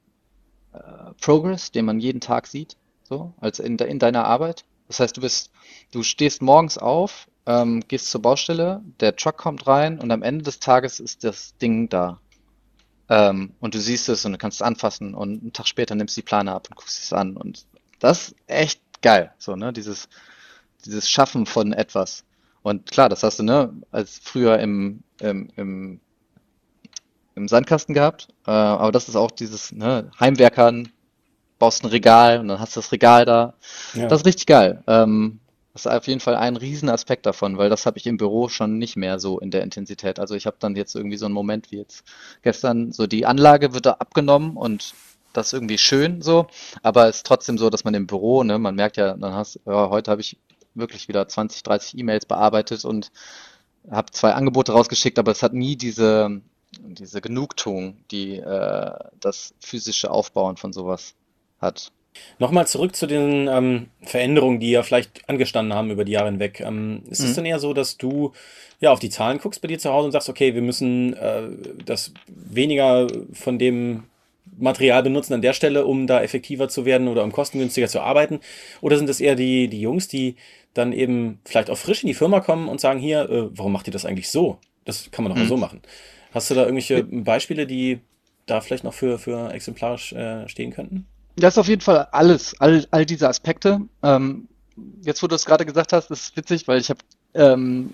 äh, 0.73 0.80
Progress, 1.21 1.71
den 1.71 1.86
man 1.86 1.99
jeden 1.99 2.21
Tag 2.21 2.47
sieht, 2.47 2.78
so, 3.04 3.34
als 3.39 3.60
in, 3.60 3.78
de, 3.78 3.89
in 3.89 3.99
deiner 3.99 4.26
Arbeit. 4.26 4.65
Das 4.88 4.99
heißt, 4.99 5.17
du 5.17 5.21
bist, 5.21 5.52
du 5.91 6.04
stehst 6.04 6.41
morgens 6.41 6.78
auf, 6.78 7.28
ähm, 7.45 7.84
gehst 7.88 8.10
zur 8.12 8.21
Baustelle, 8.21 8.82
der 8.99 9.15
Truck 9.15 9.38
kommt 9.38 9.67
rein 9.67 9.99
und 9.99 10.12
am 10.12 10.23
Ende 10.23 10.43
des 10.43 10.60
Tages 10.60 10.99
ist 10.99 11.23
das 11.23 11.58
Ding 11.58 11.89
da. 11.89 12.19
Ähm, 13.09 13.53
und 13.59 13.75
du 13.75 13.79
siehst 13.79 14.09
es 14.09 14.25
und 14.25 14.33
du 14.33 14.37
kannst 14.37 14.57
es 14.57 14.61
anfassen 14.61 15.13
und 15.13 15.41
einen 15.41 15.53
Tag 15.53 15.67
später 15.67 15.95
nimmst 15.95 16.15
du 16.15 16.21
die 16.21 16.25
Plane 16.25 16.51
ab 16.53 16.67
und 16.69 16.75
guckst 16.75 17.03
es 17.03 17.13
an. 17.13 17.35
Und 17.35 17.65
das 17.99 18.29
ist 18.29 18.35
echt 18.47 18.81
geil. 19.01 19.33
So, 19.37 19.55
ne? 19.55 19.73
Dieses, 19.73 20.07
dieses 20.85 21.09
Schaffen 21.09 21.45
von 21.45 21.73
etwas. 21.73 22.23
Und 22.61 22.89
klar, 22.91 23.09
das 23.09 23.23
hast 23.23 23.39
du, 23.39 23.43
ne, 23.43 23.73
als 23.91 24.19
früher 24.23 24.57
im, 24.59 25.03
im, 25.19 25.49
im, 25.57 25.99
im 27.35 27.47
Sandkasten 27.47 27.93
gehabt. 27.93 28.29
Äh, 28.47 28.51
aber 28.51 28.91
das 28.91 29.09
ist 29.09 29.17
auch 29.17 29.31
dieses, 29.31 29.73
ne, 29.73 30.09
Heimwerkern, 30.19 30.89
baust 31.59 31.83
ein 31.83 31.87
Regal 31.89 32.39
und 32.39 32.47
dann 32.47 32.59
hast 32.59 32.75
du 32.75 32.79
das 32.79 32.91
Regal 32.91 33.25
da. 33.25 33.53
Ja. 33.93 34.07
Das 34.07 34.21
ist 34.21 34.25
richtig 34.25 34.47
geil. 34.47 34.81
Ähm, 34.87 35.39
das 35.73 35.86
ist 35.86 35.91
auf 35.91 36.07
jeden 36.07 36.19
Fall 36.19 36.36
ein 36.36 36.55
Riesenaspekt 36.55 37.25
davon, 37.25 37.57
weil 37.57 37.69
das 37.69 37.88
habe 37.88 37.97
ich 37.97 38.05
im 38.05 38.17
Büro 38.17 38.47
schon 38.47 38.77
nicht 38.77 38.95
mehr 38.95 39.19
so 39.19 39.39
in 39.39 39.49
der 39.49 39.63
Intensität. 39.63 40.19
Also 40.19 40.36
ich 40.36 40.45
habe 40.45 40.57
dann 40.59 40.75
jetzt 40.75 40.95
irgendwie 40.95 41.17
so 41.17 41.25
einen 41.25 41.33
Moment 41.33 41.71
wie 41.71 41.77
jetzt 41.77 42.03
gestern, 42.43 42.91
so 42.91 43.07
die 43.07 43.25
Anlage 43.25 43.73
wird 43.73 43.88
da 43.88 43.93
abgenommen 43.93 44.55
und 44.55 44.93
das 45.33 45.47
ist 45.47 45.53
irgendwie 45.53 45.79
schön 45.79 46.21
so, 46.21 46.45
aber 46.83 47.07
es 47.07 47.17
ist 47.17 47.25
trotzdem 47.25 47.57
so, 47.57 47.71
dass 47.71 47.83
man 47.83 47.95
im 47.95 48.05
Büro, 48.05 48.43
ne, 48.43 48.59
man 48.59 48.75
merkt 48.75 48.97
ja, 48.97 49.15
dann 49.15 49.33
hast, 49.33 49.59
ja, 49.65 49.89
heute 49.89 50.12
habe 50.12 50.21
ich 50.21 50.38
wirklich 50.75 51.07
wieder 51.07 51.27
20, 51.27 51.63
30 51.63 51.97
E-Mails 51.97 52.25
bearbeitet 52.27 52.86
und 52.86 53.12
habe 53.89 54.12
zwei 54.12 54.33
Angebote 54.33 54.73
rausgeschickt, 54.73 55.17
aber 55.17 55.31
es 55.31 55.41
hat 55.41 55.53
nie 55.53 55.75
diese, 55.75 56.41
diese 56.79 57.19
Genugtuung, 57.19 57.97
die 58.12 58.38
äh, 58.38 58.91
das 59.19 59.55
physische 59.59 60.12
Aufbauen 60.12 60.57
von 60.57 60.71
sowas 60.71 61.15
hat. 61.59 61.91
Nochmal 62.39 62.67
zurück 62.67 62.95
zu 62.95 63.08
den 63.08 63.47
ähm, 63.47 63.88
Veränderungen, 64.02 64.60
die 64.60 64.71
ja 64.71 64.84
vielleicht 64.84 65.28
angestanden 65.28 65.73
haben 65.73 65.91
über 65.91 66.06
die 66.06 66.13
Jahre 66.13 66.30
hinweg. 66.30 66.60
Ähm, 66.60 67.04
ist 67.10 67.21
mhm. 67.21 67.26
es 67.26 67.36
denn 67.36 67.45
eher 67.45 67.60
so, 67.60 67.73
dass 67.73 67.97
du 67.97 68.34
ja 68.80 68.91
auf 68.91 68.99
die 68.99 69.10
Zahlen 69.10 69.39
guckst 69.39 69.62
bei 69.62 69.67
dir 69.67 69.80
zu 69.80 69.91
Hause 69.91 70.06
und 70.06 70.12
sagst, 70.12 70.30
okay, 70.30 70.56
wir 70.56 70.62
müssen 70.62 71.13
äh, 71.13 71.43
das 71.86 72.13
weniger 72.28 73.08
von 73.34 73.58
dem 73.60 74.04
Material 74.58 75.04
benutzen 75.04 75.34
an 75.34 75.41
der 75.41 75.54
Stelle, 75.54 75.86
um 75.86 76.08
da 76.08 76.21
effektiver 76.21 76.69
zu 76.69 76.86
werden 76.86 77.08
oder 77.08 77.23
um 77.23 77.32
kostengünstiger 77.32 77.88
zu 77.88 78.02
arbeiten? 78.02 78.39
Oder 78.82 78.97
sind 78.97 79.10
es 79.10 79.19
eher 79.19 79.36
die, 79.36 79.67
die 79.67 79.82
Jungs, 79.82 80.08
die 80.08 80.36
dann 80.73 80.93
eben 80.93 81.39
vielleicht 81.45 81.69
auch 81.69 81.78
frisch 81.78 82.04
in 82.04 82.08
die 82.08 82.13
Firma 82.13 82.39
kommen 82.39 82.67
und 82.67 82.82
sagen, 82.82 82.99
hier, 82.99 83.30
äh, 83.30 83.58
warum 83.58 83.71
macht 83.71 83.88
ihr 83.88 83.93
das 83.93 84.06
eigentlich 84.06 84.30
so? 84.30 84.58
Das 84.86 85.12
kann 85.12 85.23
man 85.23 85.32
doch 85.32 85.38
mhm. 85.38 85.43
mal 85.43 85.49
so 85.49 85.58
machen. 85.58 85.82
Hast 86.34 86.49
du 86.49 86.56
da 86.56 86.63
irgendwelche 86.63 87.04
Beispiele, 87.04 87.67
die 87.67 87.99
da 88.45 88.60
vielleicht 88.60 88.84
noch 88.84 88.93
für, 88.93 89.19
für 89.19 89.54
exemplarisch 89.54 90.13
äh, 90.13 90.47
stehen 90.49 90.71
könnten? 90.71 91.08
Das 91.36 91.56
ist 91.56 91.58
auf 91.58 91.67
jeden 91.67 91.82
Fall 91.82 92.08
alles, 92.12 92.60
all, 92.60 92.86
all 92.91 93.06
diese 93.06 93.28
Aspekte. 93.28 93.82
Ähm, 94.04 94.48
jetzt, 95.02 95.24
wo 95.24 95.28
du 95.28 95.36
es 95.36 95.46
gerade 95.46 95.65
gesagt 95.65 95.93
hast, 95.93 96.12
ist 96.12 96.36
witzig, 96.38 96.67
weil 96.67 96.80
ich 96.80 96.89
habe 96.89 97.00
ähm, 97.34 97.93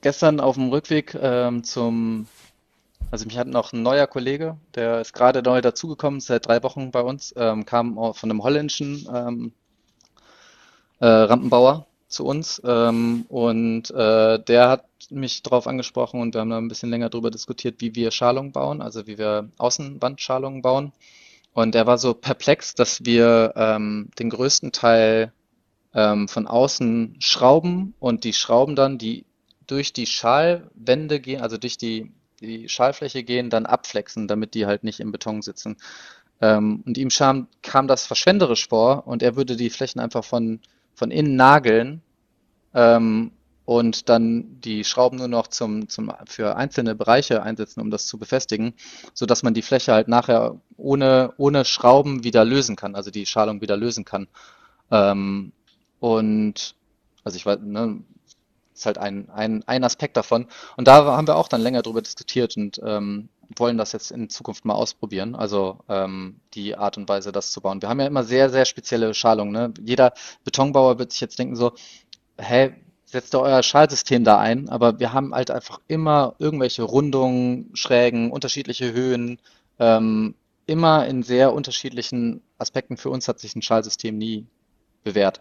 gestern 0.00 0.40
auf 0.40 0.54
dem 0.54 0.70
Rückweg 0.70 1.16
ähm, 1.20 1.62
zum, 1.64 2.26
also 3.10 3.26
mich 3.26 3.36
hat 3.36 3.48
noch 3.48 3.72
ein 3.72 3.82
neuer 3.82 4.06
Kollege, 4.06 4.56
der 4.74 5.00
ist 5.00 5.12
gerade 5.12 5.42
neu 5.42 5.60
dazugekommen, 5.60 6.20
seit 6.20 6.46
drei 6.46 6.62
Wochen 6.62 6.90
bei 6.90 7.02
uns, 7.02 7.34
ähm, 7.36 7.66
kam 7.66 7.94
von 7.96 8.30
einem 8.30 8.42
holländischen 8.42 9.06
ähm, 9.12 9.52
äh, 11.00 11.06
Rampenbauer 11.06 11.86
zu 12.08 12.24
uns 12.24 12.62
ähm, 12.64 13.26
und 13.28 13.90
äh, 13.90 14.42
der 14.42 14.68
hat 14.70 14.84
mich 15.10 15.42
darauf 15.42 15.66
angesprochen 15.66 16.20
und 16.20 16.34
wir 16.34 16.40
haben 16.40 16.50
da 16.50 16.58
ein 16.58 16.68
bisschen 16.68 16.90
länger 16.90 17.10
darüber 17.10 17.30
diskutiert, 17.30 17.80
wie 17.80 17.94
wir 17.94 18.10
Schalungen 18.10 18.52
bauen, 18.52 18.80
also 18.80 19.06
wie 19.06 19.18
wir 19.18 19.50
Außenwandschalungen 19.58 20.62
bauen. 20.62 20.92
Und 21.58 21.74
er 21.74 21.88
war 21.88 21.98
so 21.98 22.14
perplex, 22.14 22.76
dass 22.76 23.04
wir 23.04 23.52
ähm, 23.56 24.10
den 24.16 24.30
größten 24.30 24.70
Teil 24.70 25.32
ähm, 25.92 26.28
von 26.28 26.46
außen 26.46 27.16
schrauben 27.18 27.94
und 27.98 28.22
die 28.22 28.32
Schrauben 28.32 28.76
dann, 28.76 28.96
die 28.96 29.26
durch 29.66 29.92
die 29.92 30.06
Schalwände 30.06 31.18
gehen, 31.18 31.40
also 31.40 31.56
durch 31.56 31.76
die, 31.76 32.12
die 32.38 32.68
Schalfläche 32.68 33.24
gehen, 33.24 33.50
dann 33.50 33.66
abflexen, 33.66 34.28
damit 34.28 34.54
die 34.54 34.66
halt 34.66 34.84
nicht 34.84 35.00
im 35.00 35.10
Beton 35.10 35.42
sitzen. 35.42 35.78
Ähm, 36.40 36.84
und 36.86 36.96
ihm 36.96 37.08
kam, 37.08 37.48
kam 37.60 37.88
das 37.88 38.06
verschwenderisch 38.06 38.68
vor 38.68 39.08
und 39.08 39.20
er 39.24 39.34
würde 39.34 39.56
die 39.56 39.70
Flächen 39.70 39.98
einfach 39.98 40.22
von, 40.22 40.60
von 40.94 41.10
innen 41.10 41.34
nageln 41.34 42.02
ähm, 42.72 43.32
und 43.68 44.08
dann 44.08 44.62
die 44.62 44.82
Schrauben 44.82 45.18
nur 45.18 45.28
noch 45.28 45.46
zum, 45.46 45.90
zum, 45.90 46.10
für 46.24 46.56
einzelne 46.56 46.94
Bereiche 46.94 47.42
einsetzen, 47.42 47.82
um 47.82 47.90
das 47.90 48.06
zu 48.06 48.16
befestigen, 48.16 48.72
so 49.12 49.26
dass 49.26 49.42
man 49.42 49.52
die 49.52 49.60
Fläche 49.60 49.92
halt 49.92 50.08
nachher 50.08 50.58
ohne, 50.78 51.34
ohne 51.36 51.66
Schrauben 51.66 52.24
wieder 52.24 52.46
lösen 52.46 52.76
kann, 52.76 52.94
also 52.94 53.10
die 53.10 53.26
Schalung 53.26 53.60
wieder 53.60 53.76
lösen 53.76 54.06
kann. 54.06 54.26
Ähm, 54.90 55.52
und 56.00 56.76
also 57.24 57.36
ich 57.36 57.44
weiß, 57.44 57.58
ne, 57.60 58.02
ist 58.72 58.86
halt 58.86 58.96
ein, 58.96 59.28
ein, 59.28 59.62
ein 59.66 59.84
Aspekt 59.84 60.16
davon. 60.16 60.46
Und 60.78 60.88
da 60.88 61.04
haben 61.04 61.28
wir 61.28 61.36
auch 61.36 61.48
dann 61.48 61.60
länger 61.60 61.82
drüber 61.82 62.00
diskutiert 62.00 62.56
und 62.56 62.80
ähm, 62.82 63.28
wollen 63.54 63.76
das 63.76 63.92
jetzt 63.92 64.12
in 64.12 64.30
Zukunft 64.30 64.64
mal 64.64 64.76
ausprobieren, 64.76 65.34
also 65.34 65.80
ähm, 65.90 66.40
die 66.54 66.74
Art 66.74 66.96
und 66.96 67.06
Weise, 67.06 67.32
das 67.32 67.52
zu 67.52 67.60
bauen. 67.60 67.82
Wir 67.82 67.90
haben 67.90 68.00
ja 68.00 68.06
immer 68.06 68.24
sehr, 68.24 68.48
sehr 68.48 68.64
spezielle 68.64 69.12
Schalungen. 69.12 69.52
Ne? 69.52 69.74
Jeder 69.78 70.14
Betonbauer 70.42 70.98
wird 70.98 71.12
sich 71.12 71.20
jetzt 71.20 71.38
denken 71.38 71.54
so, 71.54 71.74
hä, 72.38 72.72
setzt 73.10 73.34
ihr 73.34 73.40
euer 73.40 73.62
Schaltsystem 73.62 74.22
da 74.22 74.38
ein, 74.38 74.68
aber 74.68 75.00
wir 75.00 75.12
haben 75.12 75.34
halt 75.34 75.50
einfach 75.50 75.80
immer 75.88 76.34
irgendwelche 76.38 76.82
Rundungen, 76.82 77.70
Schrägen, 77.74 78.30
unterschiedliche 78.30 78.92
Höhen, 78.92 79.38
ähm, 79.78 80.34
immer 80.66 81.06
in 81.06 81.22
sehr 81.22 81.54
unterschiedlichen 81.54 82.42
Aspekten. 82.58 82.98
Für 82.98 83.08
uns 83.08 83.26
hat 83.26 83.40
sich 83.40 83.56
ein 83.56 83.62
Schaltsystem 83.62 84.18
nie 84.18 84.46
bewährt. 85.04 85.40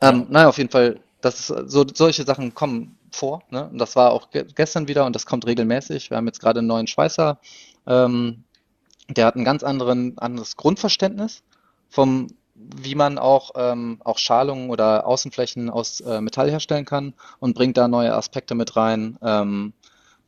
Ähm, 0.00 0.26
naja, 0.30 0.48
auf 0.48 0.58
jeden 0.58 0.70
Fall, 0.70 0.98
das 1.20 1.38
ist, 1.38 1.70
so, 1.70 1.86
solche 1.94 2.24
Sachen 2.24 2.54
kommen 2.54 2.98
vor. 3.12 3.42
Ne? 3.50 3.68
Und 3.68 3.78
das 3.78 3.94
war 3.94 4.10
auch 4.10 4.30
ge 4.30 4.44
gestern 4.56 4.88
wieder 4.88 5.06
und 5.06 5.14
das 5.14 5.26
kommt 5.26 5.46
regelmäßig. 5.46 6.10
Wir 6.10 6.16
haben 6.16 6.26
jetzt 6.26 6.40
gerade 6.40 6.58
einen 6.58 6.68
neuen 6.68 6.88
Schweißer, 6.88 7.38
ähm, 7.86 8.42
der 9.08 9.26
hat 9.26 9.36
ein 9.36 9.44
ganz 9.44 9.62
anderen, 9.62 10.18
anderes 10.18 10.56
Grundverständnis 10.56 11.44
vom, 11.88 12.28
wie 12.76 12.94
man 12.94 13.18
auch, 13.18 13.52
ähm, 13.56 14.00
auch 14.04 14.18
Schalungen 14.18 14.70
oder 14.70 15.06
Außenflächen 15.06 15.70
aus 15.70 16.00
äh, 16.00 16.20
Metall 16.20 16.50
herstellen 16.50 16.84
kann 16.84 17.14
und 17.40 17.54
bringt 17.54 17.76
da 17.76 17.88
neue 17.88 18.14
Aspekte 18.14 18.54
mit 18.54 18.76
rein. 18.76 19.18
Ähm, 19.22 19.72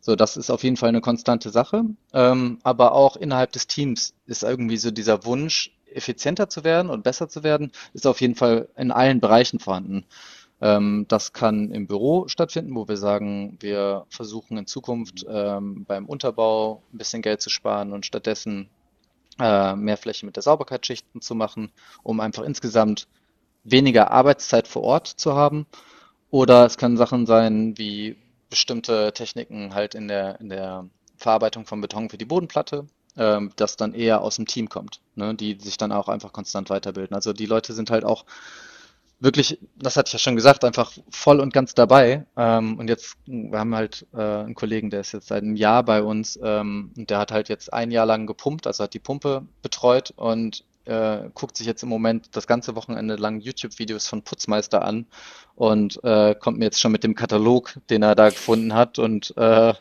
so, 0.00 0.16
das 0.16 0.36
ist 0.36 0.50
auf 0.50 0.62
jeden 0.62 0.76
Fall 0.76 0.90
eine 0.90 1.00
konstante 1.00 1.50
Sache. 1.50 1.84
Ähm, 2.12 2.58
aber 2.62 2.92
auch 2.92 3.16
innerhalb 3.16 3.52
des 3.52 3.66
Teams 3.66 4.14
ist 4.26 4.42
irgendwie 4.42 4.76
so 4.76 4.90
dieser 4.90 5.24
Wunsch, 5.24 5.70
effizienter 5.94 6.48
zu 6.48 6.64
werden 6.64 6.90
und 6.90 7.04
besser 7.04 7.28
zu 7.28 7.42
werden, 7.42 7.72
ist 7.92 8.06
auf 8.06 8.20
jeden 8.20 8.34
Fall 8.34 8.68
in 8.76 8.90
allen 8.90 9.20
Bereichen 9.20 9.60
vorhanden. 9.60 10.04
Ähm, 10.60 11.06
das 11.08 11.32
kann 11.32 11.70
im 11.70 11.86
Büro 11.86 12.28
stattfinden, 12.28 12.74
wo 12.74 12.88
wir 12.88 12.96
sagen, 12.96 13.56
wir 13.60 14.06
versuchen 14.08 14.56
in 14.56 14.66
Zukunft 14.66 15.24
ähm, 15.28 15.84
beim 15.86 16.06
Unterbau 16.06 16.82
ein 16.92 16.98
bisschen 16.98 17.22
Geld 17.22 17.40
zu 17.40 17.50
sparen 17.50 17.92
und 17.92 18.06
stattdessen 18.06 18.68
äh, 19.38 19.74
mehr 19.74 19.96
Fläche 19.96 20.26
mit 20.26 20.36
der 20.36 20.42
Sauberkeitsschichten 20.42 21.20
zu 21.20 21.34
machen, 21.34 21.72
um 22.02 22.20
einfach 22.20 22.42
insgesamt 22.42 23.08
weniger 23.64 24.10
Arbeitszeit 24.10 24.68
vor 24.68 24.82
Ort 24.82 25.08
zu 25.08 25.34
haben. 25.34 25.66
Oder 26.30 26.66
es 26.66 26.78
können 26.78 26.96
Sachen 26.96 27.26
sein 27.26 27.78
wie 27.78 28.16
bestimmte 28.50 29.12
Techniken 29.12 29.74
halt 29.74 29.94
in 29.94 30.08
der, 30.08 30.40
in 30.40 30.48
der 30.48 30.88
Verarbeitung 31.16 31.66
von 31.66 31.80
Beton 31.80 32.10
für 32.10 32.18
die 32.18 32.24
Bodenplatte, 32.24 32.86
ähm, 33.16 33.52
das 33.56 33.76
dann 33.76 33.94
eher 33.94 34.20
aus 34.20 34.36
dem 34.36 34.46
Team 34.46 34.68
kommt, 34.68 35.00
ne, 35.14 35.34
die 35.34 35.58
sich 35.60 35.76
dann 35.76 35.92
auch 35.92 36.08
einfach 36.08 36.32
konstant 36.32 36.70
weiterbilden. 36.70 37.14
Also 37.14 37.32
die 37.32 37.46
Leute 37.46 37.72
sind 37.72 37.90
halt 37.90 38.04
auch 38.04 38.24
wirklich, 39.20 39.58
das 39.76 39.96
hatte 39.96 40.08
ich 40.08 40.12
ja 40.12 40.18
schon 40.18 40.36
gesagt, 40.36 40.64
einfach 40.64 40.92
voll 41.10 41.40
und 41.40 41.52
ganz 41.52 41.74
dabei. 41.74 42.26
Ähm, 42.36 42.78
und 42.78 42.88
jetzt, 42.88 43.16
wir 43.26 43.58
haben 43.58 43.74
halt 43.74 44.06
äh, 44.14 44.20
einen 44.20 44.54
Kollegen, 44.54 44.90
der 44.90 45.00
ist 45.00 45.12
jetzt 45.12 45.28
seit 45.28 45.42
einem 45.42 45.56
Jahr 45.56 45.82
bei 45.82 46.02
uns 46.02 46.38
ähm, 46.42 46.92
und 46.96 47.10
der 47.10 47.18
hat 47.18 47.32
halt 47.32 47.48
jetzt 47.48 47.72
ein 47.72 47.90
Jahr 47.90 48.06
lang 48.06 48.26
gepumpt, 48.26 48.66
also 48.66 48.84
hat 48.84 48.94
die 48.94 48.98
Pumpe 48.98 49.46
betreut 49.62 50.12
und 50.16 50.64
äh, 50.84 51.30
guckt 51.32 51.56
sich 51.56 51.66
jetzt 51.66 51.82
im 51.82 51.88
Moment 51.88 52.36
das 52.36 52.46
ganze 52.46 52.76
Wochenende 52.76 53.16
lang 53.16 53.40
YouTube-Videos 53.40 54.06
von 54.06 54.22
Putzmeister 54.22 54.84
an 54.84 55.06
und 55.54 56.02
äh, 56.04 56.34
kommt 56.34 56.58
mir 56.58 56.66
jetzt 56.66 56.80
schon 56.80 56.92
mit 56.92 57.04
dem 57.04 57.14
Katalog, 57.14 57.74
den 57.90 58.02
er 58.02 58.14
da 58.14 58.28
gefunden 58.28 58.74
hat 58.74 58.98
und 58.98 59.34
äh, 59.36 59.72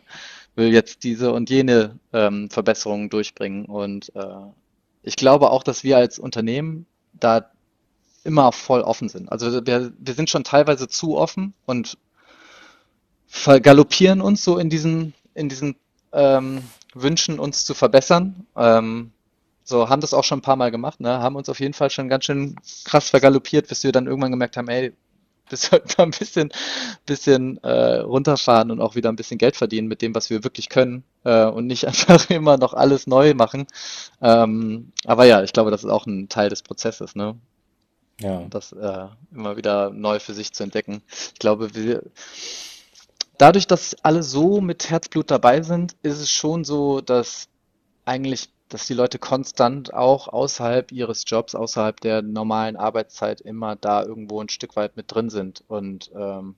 will 0.55 0.71
jetzt 0.71 1.03
diese 1.03 1.33
und 1.33 1.49
jene 1.49 1.99
ähm, 2.13 2.49
Verbesserungen 2.49 3.09
durchbringen. 3.09 3.65
Und 3.65 4.15
äh, 4.15 4.51
ich 5.01 5.15
glaube 5.15 5.51
auch, 5.51 5.63
dass 5.63 5.83
wir 5.83 5.97
als 5.97 6.19
Unternehmen 6.19 6.85
da 7.13 7.51
immer 8.23 8.51
voll 8.51 8.81
offen 8.81 9.09
sind. 9.09 9.31
Also 9.31 9.65
wir, 9.65 9.91
wir 9.97 10.13
sind 10.13 10.29
schon 10.29 10.43
teilweise 10.43 10.87
zu 10.87 11.17
offen 11.17 11.53
und 11.65 11.97
vergaloppieren 13.27 14.21
uns 14.21 14.43
so 14.43 14.57
in 14.57 14.69
diesen, 14.69 15.13
in 15.33 15.49
diesen 15.49 15.75
ähm, 16.11 16.63
Wünschen, 16.93 17.39
uns 17.39 17.65
zu 17.65 17.73
verbessern. 17.73 18.45
Ähm, 18.55 19.11
so 19.63 19.89
haben 19.89 20.01
das 20.01 20.13
auch 20.13 20.23
schon 20.23 20.39
ein 20.39 20.43
paar 20.43 20.55
Mal 20.55 20.71
gemacht, 20.71 20.99
ne? 20.99 21.19
haben 21.19 21.35
uns 21.35 21.49
auf 21.49 21.59
jeden 21.59 21.73
Fall 21.73 21.89
schon 21.89 22.09
ganz 22.09 22.25
schön 22.25 22.55
krass 22.83 23.09
vergaloppiert, 23.09 23.67
bis 23.67 23.83
wir 23.83 23.91
dann 23.91 24.07
irgendwann 24.07 24.31
gemerkt 24.31 24.57
haben, 24.57 24.67
ey, 24.67 24.93
wir 25.49 25.57
sollten 25.57 25.89
da 25.97 26.03
ein 26.03 26.11
bisschen, 26.11 26.51
bisschen 27.05 27.57
äh, 27.63 27.99
runterfahren 27.99 28.71
und 28.71 28.81
auch 28.81 28.95
wieder 28.95 29.09
ein 29.09 29.15
bisschen 29.15 29.37
Geld 29.37 29.55
verdienen 29.55 29.87
mit 29.87 30.01
dem, 30.01 30.15
was 30.15 30.29
wir 30.29 30.43
wirklich 30.43 30.69
können 30.69 31.03
äh, 31.23 31.45
und 31.45 31.67
nicht 31.67 31.87
einfach 31.87 32.29
immer 32.29 32.57
noch 32.57 32.73
alles 32.73 33.07
neu 33.07 33.33
machen. 33.33 33.67
Ähm, 34.21 34.91
aber 35.05 35.25
ja, 35.25 35.43
ich 35.43 35.53
glaube, 35.53 35.71
das 35.71 35.83
ist 35.83 35.89
auch 35.89 36.05
ein 36.05 36.29
Teil 36.29 36.49
des 36.49 36.63
Prozesses, 36.63 37.15
ne? 37.15 37.35
Ja. 38.19 38.45
Das 38.49 38.71
äh, 38.71 39.07
immer 39.33 39.57
wieder 39.57 39.89
neu 39.89 40.19
für 40.19 40.33
sich 40.33 40.53
zu 40.53 40.63
entdecken. 40.63 41.01
Ich 41.33 41.39
glaube, 41.39 41.73
wir, 41.75 42.03
dadurch, 43.37 43.67
dass 43.67 43.95
alle 44.03 44.23
so 44.23 44.61
mit 44.61 44.89
Herzblut 44.89 45.31
dabei 45.31 45.61
sind, 45.61 45.95
ist 46.03 46.19
es 46.19 46.31
schon 46.31 46.63
so, 46.63 47.01
dass 47.01 47.47
eigentlich, 48.05 48.49
dass 48.69 48.87
die 48.87 48.93
Leute 48.93 49.19
konstant 49.19 49.93
auch 49.93 50.27
außerhalb 50.27 50.91
ihres 50.91 51.23
Jobs, 51.27 51.55
außerhalb 51.55 51.99
der 52.01 52.21
normalen 52.21 52.75
Arbeitszeit 52.75 53.41
immer 53.41 53.75
da 53.75 54.03
irgendwo 54.03 54.41
ein 54.41 54.49
Stück 54.49 54.75
weit 54.75 54.95
mit 54.95 55.13
drin 55.13 55.29
sind. 55.29 55.63
Und 55.67 56.11
ähm, 56.15 56.55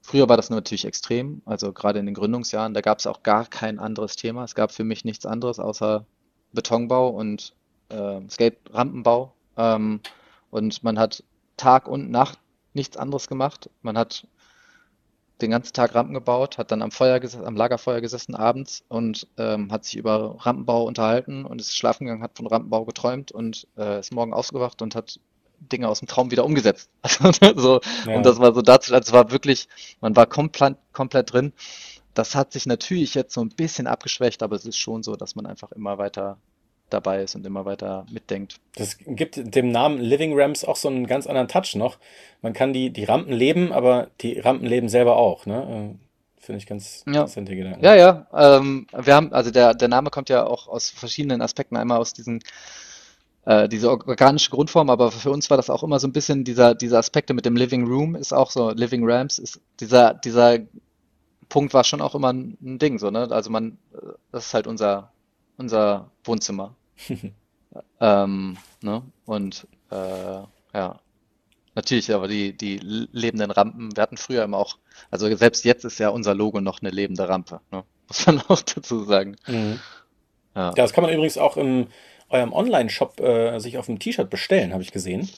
früher 0.00 0.28
war 0.28 0.36
das 0.36 0.50
natürlich 0.50 0.84
extrem, 0.84 1.42
also 1.44 1.72
gerade 1.72 1.98
in 1.98 2.06
den 2.06 2.14
Gründungsjahren, 2.14 2.74
da 2.74 2.80
gab 2.80 2.98
es 2.98 3.06
auch 3.06 3.22
gar 3.22 3.46
kein 3.46 3.78
anderes 3.78 4.16
Thema. 4.16 4.44
Es 4.44 4.54
gab 4.54 4.72
für 4.72 4.84
mich 4.84 5.04
nichts 5.04 5.26
anderes 5.26 5.58
außer 5.58 6.06
Betonbau 6.52 7.08
und 7.08 7.54
äh, 7.88 8.20
Skate-Rampenbau. 8.28 9.32
Ähm, 9.56 10.00
und 10.52 10.84
man 10.84 10.98
hat 10.98 11.24
Tag 11.56 11.88
und 11.88 12.10
Nacht 12.10 12.38
nichts 12.74 12.96
anderes 12.96 13.26
gemacht. 13.26 13.70
Man 13.80 13.98
hat 13.98 14.26
den 15.40 15.50
ganzen 15.50 15.72
Tag 15.72 15.94
Rampen 15.94 16.14
gebaut, 16.14 16.58
hat 16.58 16.70
dann 16.70 16.82
am 16.82 16.92
Feuer 16.92 17.20
am 17.44 17.56
Lagerfeuer 17.56 18.00
gesessen 18.00 18.36
abends 18.36 18.84
und 18.88 19.26
ähm, 19.38 19.72
hat 19.72 19.84
sich 19.84 19.96
über 19.96 20.36
Rampenbau 20.38 20.84
unterhalten 20.84 21.44
und 21.44 21.60
ist 21.60 21.76
schlafen 21.76 22.04
gegangen, 22.04 22.22
hat 22.22 22.36
von 22.36 22.46
Rampenbau 22.46 22.84
geträumt 22.84 23.32
und 23.32 23.66
äh, 23.76 23.98
ist 23.98 24.12
morgen 24.12 24.34
ausgewacht 24.34 24.82
und 24.82 24.94
hat 24.94 25.18
Dinge 25.58 25.88
aus 25.88 26.00
dem 26.00 26.06
Traum 26.06 26.30
wieder 26.30 26.44
umgesetzt. 26.44 26.90
Also, 27.02 27.32
so, 27.56 27.80
ja. 28.06 28.16
Und 28.16 28.26
das 28.26 28.38
war 28.38 28.54
so 28.54 28.60
dazu, 28.60 28.92
also 28.94 29.08
es 29.08 29.12
war 29.12 29.30
wirklich, 29.30 29.68
man 30.00 30.14
war 30.14 30.26
komplett, 30.26 30.76
komplett 30.92 31.32
drin. 31.32 31.52
Das 32.14 32.34
hat 32.34 32.52
sich 32.52 32.66
natürlich 32.66 33.14
jetzt 33.14 33.32
so 33.32 33.40
ein 33.40 33.48
bisschen 33.48 33.86
abgeschwächt, 33.86 34.42
aber 34.42 34.54
es 34.54 34.66
ist 34.66 34.76
schon 34.76 35.02
so, 35.02 35.16
dass 35.16 35.34
man 35.34 35.46
einfach 35.46 35.72
immer 35.72 35.96
weiter 35.96 36.36
dabei 36.92 37.22
ist 37.22 37.34
und 37.34 37.46
immer 37.46 37.64
weiter 37.64 38.06
mitdenkt. 38.10 38.60
Das 38.76 38.98
gibt 38.98 39.54
dem 39.54 39.70
Namen 39.70 39.98
Living 39.98 40.32
Ramps 40.38 40.64
auch 40.64 40.76
so 40.76 40.88
einen 40.88 41.06
ganz 41.06 41.26
anderen 41.26 41.48
Touch 41.48 41.74
noch. 41.74 41.98
Man 42.40 42.52
kann 42.52 42.72
die, 42.72 42.90
die 42.90 43.04
Rampen 43.04 43.32
leben, 43.32 43.72
aber 43.72 44.08
die 44.20 44.38
Rampen 44.38 44.66
leben 44.66 44.88
selber 44.88 45.16
auch. 45.16 45.46
Ne? 45.46 45.96
Äh, 45.96 46.42
finde 46.44 46.58
ich 46.58 46.66
ganz 46.66 47.04
ja. 47.06 47.12
interessante 47.12 47.54
Gedanken. 47.54 47.84
Ja, 47.84 47.94
ja. 47.94 48.26
Ähm, 48.34 48.86
wir 48.96 49.14
haben, 49.14 49.32
also 49.32 49.50
der, 49.50 49.74
der 49.74 49.88
Name 49.88 50.10
kommt 50.10 50.28
ja 50.28 50.44
auch 50.44 50.68
aus 50.68 50.90
verschiedenen 50.90 51.40
Aspekten. 51.40 51.76
Einmal 51.76 51.98
aus 51.98 52.12
diesen 52.12 52.40
äh, 53.44 53.68
diese 53.68 53.90
organische 53.90 54.50
Grundform, 54.50 54.88
aber 54.90 55.10
für 55.10 55.30
uns 55.30 55.50
war 55.50 55.56
das 55.56 55.70
auch 55.70 55.82
immer 55.82 55.98
so 55.98 56.06
ein 56.06 56.12
bisschen 56.12 56.44
dieser, 56.44 56.74
diese 56.74 56.98
Aspekte 56.98 57.34
mit 57.34 57.44
dem 57.44 57.56
Living 57.56 57.86
Room 57.86 58.14
ist 58.14 58.32
auch 58.32 58.50
so, 58.50 58.70
Living 58.70 59.02
Ramps 59.04 59.38
ist 59.38 59.60
dieser, 59.80 60.14
dieser 60.14 60.60
Punkt 61.48 61.74
war 61.74 61.84
schon 61.84 62.00
auch 62.00 62.14
immer 62.14 62.32
ein, 62.32 62.56
Ding, 62.78 62.98
so, 62.98 63.10
ne? 63.10 63.28
Also 63.30 63.50
man, 63.50 63.78
äh, 63.92 64.12
das 64.30 64.46
ist 64.46 64.54
halt 64.54 64.66
unser, 64.66 65.12
unser 65.56 66.10
Wohnzimmer. 66.24 66.74
ähm, 68.00 68.56
ne? 68.82 69.02
Und 69.24 69.66
äh, 69.90 70.42
ja, 70.74 71.00
natürlich, 71.74 72.12
aber 72.12 72.28
die, 72.28 72.56
die 72.56 72.78
lebenden 72.78 73.50
Rampen, 73.50 73.94
wir 73.96 74.02
hatten 74.02 74.16
früher 74.16 74.44
immer 74.44 74.58
auch, 74.58 74.78
also 75.10 75.34
selbst 75.34 75.64
jetzt 75.64 75.84
ist 75.84 75.98
ja 75.98 76.08
unser 76.08 76.34
Logo 76.34 76.60
noch 76.60 76.80
eine 76.80 76.90
lebende 76.90 77.28
Rampe, 77.28 77.60
ne? 77.70 77.84
muss 78.08 78.26
man 78.26 78.40
auch 78.48 78.60
dazu 78.60 79.04
sagen. 79.04 79.36
Mhm. 79.46 79.80
Ja. 80.54 80.66
ja. 80.66 80.72
das 80.72 80.92
kann 80.92 81.02
man 81.02 81.12
übrigens 81.12 81.38
auch 81.38 81.56
in 81.56 81.86
eurem 82.28 82.52
Online-Shop 82.52 83.20
äh, 83.20 83.58
sich 83.58 83.78
auf 83.78 83.86
dem 83.86 83.98
T-Shirt 83.98 84.28
bestellen, 84.28 84.72
habe 84.72 84.82
ich 84.82 84.92
gesehen. 84.92 85.30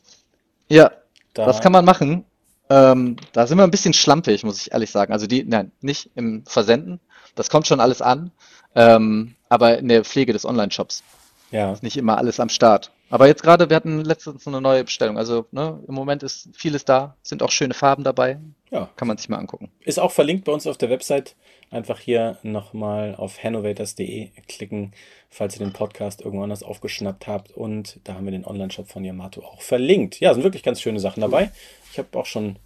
Ja, 0.69 0.93
da 1.35 1.47
das 1.47 1.61
kann 1.61 1.73
man 1.73 1.85
machen. 1.85 2.25
Ähm, 2.71 3.17
da 3.33 3.47
sind 3.47 3.59
wir 3.59 3.65
ein 3.65 3.71
bisschen 3.71 3.93
schlampig, 3.93 4.43
muss 4.45 4.61
ich 4.61 4.73
ehrlich 4.73 4.91
sagen. 4.91 5.13
Also 5.13 5.27
die, 5.27 5.45
nein, 5.45 5.73
nicht 5.81 6.11
im 6.15 6.45
Versenden. 6.47 7.01
Das 7.35 7.51
kommt 7.51 7.67
schon 7.67 7.81
alles 7.81 8.01
an. 8.01 8.31
Ähm, 8.75 9.35
aber 9.49 9.79
in 9.79 9.89
der 9.89 10.05
Pflege 10.05 10.33
des 10.33 10.45
Online-Shops. 10.45 11.03
Ja. 11.51 11.73
Ist 11.73 11.83
nicht 11.83 11.97
immer 11.97 12.19
alles 12.19 12.41
am 12.41 12.49
Start. 12.49 12.91
Aber 13.11 13.27
jetzt 13.29 13.43
gerade, 13.43 13.69
wir 13.69 13.77
hatten 13.77 14.01
letztens 14.01 14.47
eine 14.49 14.61
neue 14.61 14.83
Bestellung. 14.83 15.19
Also 15.19 15.47
ne, 15.53 15.79
im 15.87 15.95
Moment 15.95 16.23
ist 16.23 16.49
vieles 16.53 16.85
da, 16.85 17.17
sind 17.23 17.43
auch 17.43 17.51
schöne 17.51 17.75
Farben 17.75 18.03
dabei. 18.03 18.41
Ja. 18.71 18.91
Kann 18.97 19.07
man 19.07 19.19
sich 19.19 19.29
mal 19.29 19.39
angucken. 19.39 19.71
Ist 19.81 20.01
auch 20.01 20.11
verlinkt 20.11 20.45
bei 20.45 20.53
uns 20.53 20.67
auf 20.67 20.79
der 20.79 20.91
Website. 20.91 21.37
Einfach 21.71 22.01
hier 22.01 22.39
nochmal 22.43 23.15
auf 23.15 23.43
hannovators.de 23.43 24.31
klicken, 24.49 24.95
falls 25.31 25.55
ihr 25.55 25.65
den 25.65 25.73
Podcast 25.73 26.23
irgendwo 26.23 26.43
anders 26.43 26.63
aufgeschnappt 26.63 27.27
habt. 27.27 27.53
Und 27.53 28.01
da 28.05 28.15
haben 28.15 28.25
wir 28.25 28.33
den 28.33 28.45
Online-Shop 28.45 28.89
von 28.89 29.05
Yamato 29.05 29.43
auch 29.43 29.63
verlinkt. 29.63 30.19
Ja, 30.19 30.35
sind 30.35 30.43
wirklich 30.43 30.63
ganz 30.63 30.81
schöne 30.81 30.99
Sachen 30.99 31.21
dabei. 31.21 31.53
Ich 31.93 31.99
habe 31.99 32.19
auch 32.19 32.27
schon, 32.27 32.59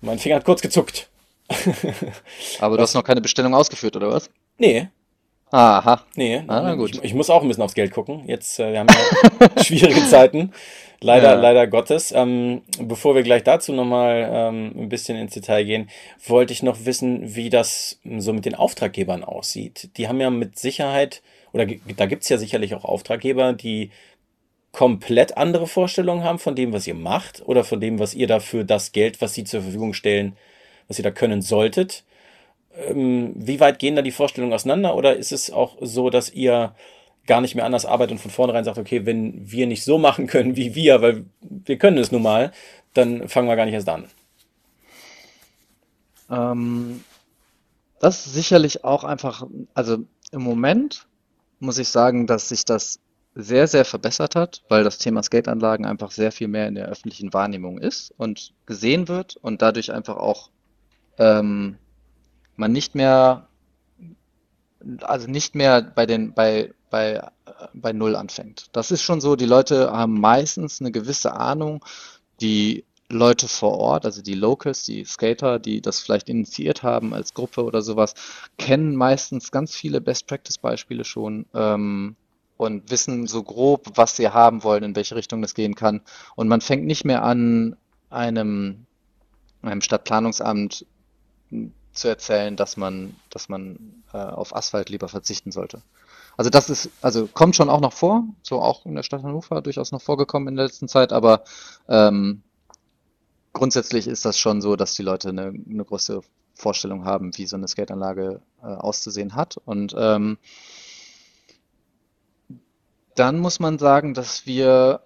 mein 0.00 0.20
Finger 0.20 0.36
hat 0.36 0.44
kurz 0.44 0.60
gezuckt. 0.60 1.08
Aber 2.60 2.76
du 2.76 2.82
hast 2.82 2.94
noch 2.94 3.02
keine 3.02 3.20
Bestellung 3.20 3.54
ausgeführt, 3.54 3.96
oder 3.96 4.10
was? 4.10 4.30
Nee, 4.58 4.90
Aha. 5.52 6.04
Nee, 6.14 6.44
ah, 6.46 6.74
gut. 6.74 6.94
Ich, 6.96 7.04
ich, 7.04 7.14
muss 7.14 7.28
auch 7.28 7.42
ein 7.42 7.48
bisschen 7.48 7.64
aufs 7.64 7.74
Geld 7.74 7.92
gucken. 7.92 8.22
Jetzt, 8.26 8.60
äh, 8.60 8.72
wir 8.72 8.80
haben 8.80 8.88
ja 8.88 9.62
schwierige 9.64 10.06
Zeiten. 10.06 10.52
Leider, 11.00 11.30
ja. 11.30 11.40
leider 11.40 11.66
Gottes. 11.66 12.12
Ähm, 12.12 12.62
bevor 12.78 13.14
wir 13.14 13.22
gleich 13.22 13.42
dazu 13.42 13.72
nochmal 13.72 14.28
ähm, 14.32 14.72
ein 14.76 14.88
bisschen 14.88 15.16
ins 15.16 15.34
Detail 15.34 15.64
gehen, 15.64 15.90
wollte 16.26 16.52
ich 16.52 16.62
noch 16.62 16.84
wissen, 16.84 17.34
wie 17.34 17.50
das 17.50 17.98
so 18.18 18.32
mit 18.32 18.44
den 18.44 18.54
Auftraggebern 18.54 19.24
aussieht. 19.24 19.90
Die 19.96 20.08
haben 20.08 20.20
ja 20.20 20.30
mit 20.30 20.58
Sicherheit, 20.58 21.22
oder 21.52 21.66
da 21.96 22.06
gibt's 22.06 22.28
ja 22.28 22.38
sicherlich 22.38 22.74
auch 22.74 22.84
Auftraggeber, 22.84 23.52
die 23.54 23.90
komplett 24.72 25.36
andere 25.36 25.66
Vorstellungen 25.66 26.22
haben 26.22 26.38
von 26.38 26.54
dem, 26.54 26.72
was 26.72 26.86
ihr 26.86 26.94
macht 26.94 27.42
oder 27.44 27.64
von 27.64 27.80
dem, 27.80 27.98
was 27.98 28.14
ihr 28.14 28.28
da 28.28 28.38
für 28.38 28.64
das 28.64 28.92
Geld, 28.92 29.20
was 29.20 29.34
sie 29.34 29.42
zur 29.42 29.62
Verfügung 29.62 29.94
stellen, 29.94 30.36
was 30.86 30.98
ihr 30.98 31.02
da 31.02 31.10
können 31.10 31.42
solltet. 31.42 32.04
Ähm, 32.76 33.32
wie 33.34 33.60
weit 33.60 33.78
gehen 33.78 33.96
da 33.96 34.02
die 34.02 34.12
Vorstellungen 34.12 34.52
auseinander 34.52 34.94
oder 34.94 35.16
ist 35.16 35.32
es 35.32 35.50
auch 35.50 35.76
so, 35.80 36.10
dass 36.10 36.30
ihr 36.30 36.74
gar 37.26 37.40
nicht 37.40 37.54
mehr 37.54 37.64
anders 37.64 37.86
arbeitet 37.86 38.12
und 38.12 38.18
von 38.18 38.30
vornherein 38.30 38.64
sagt, 38.64 38.78
okay, 38.78 39.06
wenn 39.06 39.50
wir 39.50 39.66
nicht 39.66 39.84
so 39.84 39.98
machen 39.98 40.26
können 40.26 40.56
wie 40.56 40.74
wir, 40.74 41.02
weil 41.02 41.24
wir 41.40 41.78
können 41.78 41.98
es 41.98 42.12
nun 42.12 42.22
mal, 42.22 42.52
dann 42.94 43.28
fangen 43.28 43.48
wir 43.48 43.56
gar 43.56 43.66
nicht 43.66 43.74
erst 43.74 43.88
an? 43.88 44.06
Ähm, 46.30 47.04
das 48.00 48.26
ist 48.26 48.34
sicherlich 48.34 48.84
auch 48.84 49.04
einfach, 49.04 49.46
also 49.74 49.98
im 50.32 50.42
Moment 50.42 51.06
muss 51.58 51.78
ich 51.78 51.88
sagen, 51.88 52.26
dass 52.26 52.48
sich 52.48 52.64
das 52.64 53.00
sehr, 53.34 53.66
sehr 53.68 53.84
verbessert 53.84 54.34
hat, 54.34 54.62
weil 54.68 54.82
das 54.82 54.98
Thema 54.98 55.22
Skateanlagen 55.22 55.86
einfach 55.86 56.10
sehr 56.10 56.32
viel 56.32 56.48
mehr 56.48 56.66
in 56.66 56.74
der 56.74 56.86
öffentlichen 56.86 57.32
Wahrnehmung 57.32 57.78
ist 57.78 58.12
und 58.16 58.54
gesehen 58.66 59.08
wird 59.08 59.36
und 59.36 59.62
dadurch 59.62 59.92
einfach 59.92 60.16
auch 60.16 60.50
ähm, 61.18 61.78
man 62.60 62.72
nicht 62.72 62.94
mehr, 62.94 63.48
also 65.00 65.28
nicht 65.28 65.54
mehr 65.56 65.82
bei 65.82 66.06
den, 66.06 66.32
bei, 66.32 66.72
bei, 66.90 67.14
äh, 67.14 67.30
bei 67.74 67.92
Null 67.92 68.14
anfängt. 68.14 68.68
Das 68.72 68.90
ist 68.92 69.02
schon 69.02 69.20
so, 69.20 69.34
die 69.34 69.46
Leute 69.46 69.90
haben 69.90 70.20
meistens 70.20 70.80
eine 70.80 70.92
gewisse 70.92 71.32
Ahnung, 71.32 71.84
die 72.40 72.84
Leute 73.08 73.48
vor 73.48 73.78
Ort, 73.78 74.04
also 74.04 74.22
die 74.22 74.34
Locals, 74.34 74.84
die 74.84 75.04
Skater, 75.04 75.58
die 75.58 75.80
das 75.80 75.98
vielleicht 75.98 76.28
initiiert 76.28 76.84
haben 76.84 77.12
als 77.12 77.34
Gruppe 77.34 77.64
oder 77.64 77.82
sowas, 77.82 78.14
kennen 78.56 78.94
meistens 78.94 79.50
ganz 79.50 79.74
viele 79.74 80.00
Best-Practice-Beispiele 80.00 81.04
schon 81.04 81.46
ähm, 81.54 82.14
und 82.56 82.90
wissen 82.90 83.26
so 83.26 83.42
grob, 83.42 83.90
was 83.96 84.14
sie 84.14 84.28
haben 84.28 84.62
wollen, 84.62 84.84
in 84.84 84.94
welche 84.94 85.16
Richtung 85.16 85.42
das 85.42 85.54
gehen 85.54 85.74
kann. 85.74 86.02
Und 86.36 86.46
man 86.46 86.60
fängt 86.60 86.84
nicht 86.86 87.04
mehr 87.04 87.24
an, 87.24 87.76
einem, 88.10 88.86
einem 89.62 89.80
Stadtplanungsamt 89.80 90.86
zu 92.00 92.08
erzählen, 92.08 92.56
dass 92.56 92.76
man, 92.76 93.14
dass 93.28 93.48
man 93.48 94.02
äh, 94.12 94.16
auf 94.16 94.56
Asphalt 94.56 94.88
lieber 94.88 95.08
verzichten 95.08 95.52
sollte. 95.52 95.82
Also 96.36 96.50
das 96.50 96.70
ist, 96.70 96.90
also 97.02 97.26
kommt 97.26 97.54
schon 97.54 97.68
auch 97.68 97.80
noch 97.80 97.92
vor, 97.92 98.24
so 98.42 98.62
auch 98.62 98.86
in 98.86 98.94
der 98.94 99.02
Stadt 99.02 99.22
Hannover 99.22 99.60
durchaus 99.60 99.92
noch 99.92 100.00
vorgekommen 100.00 100.48
in 100.48 100.56
der 100.56 100.66
letzten 100.66 100.88
Zeit, 100.88 101.12
aber 101.12 101.44
ähm, 101.88 102.42
grundsätzlich 103.52 104.06
ist 104.06 104.24
das 104.24 104.38
schon 104.38 104.62
so, 104.62 104.76
dass 104.76 104.94
die 104.94 105.02
Leute 105.02 105.28
eine, 105.28 105.52
eine 105.52 105.84
große 105.84 106.22
Vorstellung 106.54 107.04
haben, 107.04 107.36
wie 107.36 107.46
so 107.46 107.56
eine 107.56 107.68
Skateanlage 107.68 108.40
äh, 108.62 108.66
auszusehen 108.66 109.34
hat. 109.34 109.58
Und 109.64 109.94
ähm, 109.98 110.38
dann 113.14 113.38
muss 113.38 113.60
man 113.60 113.78
sagen, 113.78 114.14
dass 114.14 114.46
wir, 114.46 115.02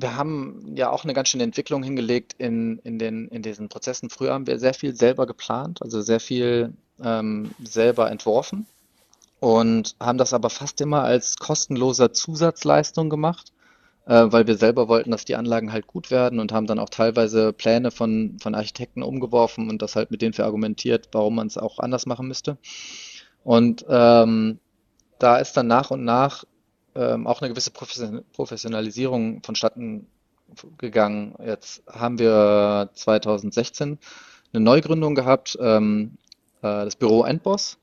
wir 0.00 0.16
haben 0.16 0.74
ja 0.76 0.90
auch 0.90 1.04
eine 1.04 1.14
ganz 1.14 1.28
schöne 1.28 1.44
Entwicklung 1.44 1.82
hingelegt 1.82 2.34
in, 2.38 2.78
in, 2.84 2.98
den, 2.98 3.28
in 3.28 3.42
diesen 3.42 3.68
Prozessen. 3.68 4.10
Früher 4.10 4.32
haben 4.32 4.46
wir 4.46 4.58
sehr 4.58 4.74
viel 4.74 4.94
selber 4.94 5.26
geplant, 5.26 5.82
also 5.82 6.00
sehr 6.00 6.20
viel 6.20 6.72
ähm, 7.02 7.50
selber 7.62 8.10
entworfen 8.10 8.66
und 9.40 9.96
haben 10.00 10.18
das 10.18 10.34
aber 10.34 10.50
fast 10.50 10.80
immer 10.80 11.02
als 11.02 11.36
kostenloser 11.36 12.12
Zusatzleistung 12.12 13.10
gemacht 13.10 13.52
äh, 14.06 14.32
weil 14.32 14.46
wir 14.46 14.56
selber 14.56 14.88
wollten, 14.88 15.12
dass 15.12 15.24
die 15.24 15.36
Anlagen 15.36 15.72
halt 15.72 15.86
gut 15.86 16.10
werden 16.10 16.40
und 16.40 16.52
haben 16.52 16.66
dann 16.66 16.78
auch 16.78 16.88
teilweise 16.88 17.52
Pläne 17.52 17.90
von, 17.90 18.38
von 18.42 18.54
Architekten 18.54 19.02
umgeworfen 19.02 19.70
und 19.70 19.82
das 19.82 19.94
halt 19.94 20.10
mit 20.10 20.20
denen 20.20 20.32
verargumentiert, 20.32 21.08
warum 21.12 21.36
man 21.36 21.46
es 21.46 21.56
auch 21.56 21.78
anders 21.78 22.06
machen 22.06 22.26
müsste. 22.26 22.58
Und 23.44 23.84
ähm, 23.88 24.58
da 25.18 25.36
ist 25.36 25.56
dann 25.56 25.68
nach 25.68 25.90
und 25.90 26.04
nach 26.04 26.44
ähm, 26.94 27.26
auch 27.26 27.40
eine 27.40 27.50
gewisse 27.50 27.70
Professionalisierung 27.70 29.42
vonstatten 29.42 30.06
gegangen. 30.78 31.34
Jetzt 31.44 31.82
haben 31.88 32.18
wir 32.18 32.90
2016 32.94 33.98
eine 34.52 34.64
Neugründung 34.64 35.14
gehabt, 35.14 35.56
ähm, 35.60 36.18
äh, 36.62 36.84
das 36.84 36.96
Büro 36.96 37.24
Endboss 37.24 37.78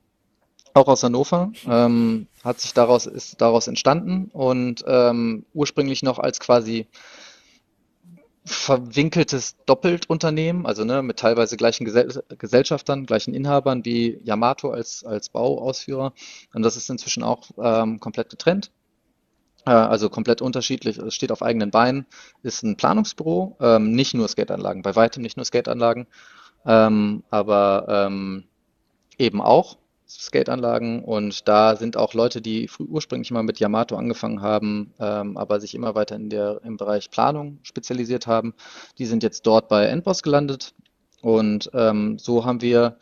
auch 0.74 0.88
aus 0.88 1.02
Hannover, 1.02 1.50
ähm, 1.66 2.28
hat 2.44 2.60
sich 2.60 2.72
daraus, 2.72 3.06
ist 3.06 3.40
daraus 3.40 3.66
entstanden 3.66 4.30
und 4.32 4.84
ähm, 4.86 5.44
ursprünglich 5.54 6.02
noch 6.02 6.18
als 6.18 6.40
quasi 6.40 6.86
verwinkeltes 8.44 9.56
Doppeltunternehmen, 9.66 10.64
also 10.64 10.84
ne, 10.84 11.02
mit 11.02 11.18
teilweise 11.18 11.56
gleichen 11.56 11.84
Gesell 11.84 12.22
Gesellschaftern, 12.38 13.04
gleichen 13.04 13.34
Inhabern 13.34 13.84
wie 13.84 14.20
Yamato 14.24 14.70
als, 14.70 15.04
als 15.04 15.28
Bauausführer. 15.28 16.14
Und 16.54 16.62
das 16.62 16.76
ist 16.76 16.88
inzwischen 16.88 17.22
auch 17.22 17.50
ähm, 17.62 18.00
komplett 18.00 18.30
getrennt. 18.30 18.70
Äh, 19.66 19.70
also 19.70 20.08
komplett 20.08 20.42
unterschiedlich, 20.42 20.98
es 20.98 21.14
steht 21.14 21.32
auf 21.32 21.42
eigenen 21.42 21.70
Beinen, 21.70 22.06
ist 22.42 22.62
ein 22.62 22.76
Planungsbüro, 22.76 23.56
ähm, 23.60 23.92
nicht 23.92 24.14
nur 24.14 24.28
Skateanlagen, 24.28 24.82
bei 24.82 24.96
weitem 24.96 25.22
nicht 25.22 25.36
nur 25.36 25.44
Skateanlagen, 25.44 26.06
ähm, 26.66 27.22
aber 27.30 27.86
ähm, 27.88 28.44
eben 29.18 29.40
auch. 29.40 29.76
Skateanlagen 30.10 31.04
und 31.04 31.46
da 31.48 31.76
sind 31.76 31.98
auch 31.98 32.14
Leute, 32.14 32.40
die 32.40 32.66
früh, 32.66 32.84
ursprünglich 32.84 33.30
mal 33.30 33.42
mit 33.42 33.60
Yamato 33.60 33.94
angefangen 33.94 34.40
haben, 34.40 34.94
ähm, 34.98 35.36
aber 35.36 35.60
sich 35.60 35.74
immer 35.74 35.94
weiter 35.94 36.16
in 36.16 36.30
der, 36.30 36.62
im 36.64 36.78
Bereich 36.78 37.10
Planung 37.10 37.58
spezialisiert 37.62 38.26
haben. 38.26 38.54
Die 38.96 39.04
sind 39.04 39.22
jetzt 39.22 39.46
dort 39.46 39.68
bei 39.68 39.84
Endboss 39.84 40.22
gelandet 40.22 40.74
und 41.20 41.70
ähm, 41.74 42.18
so 42.18 42.46
haben 42.46 42.62
wir 42.62 42.96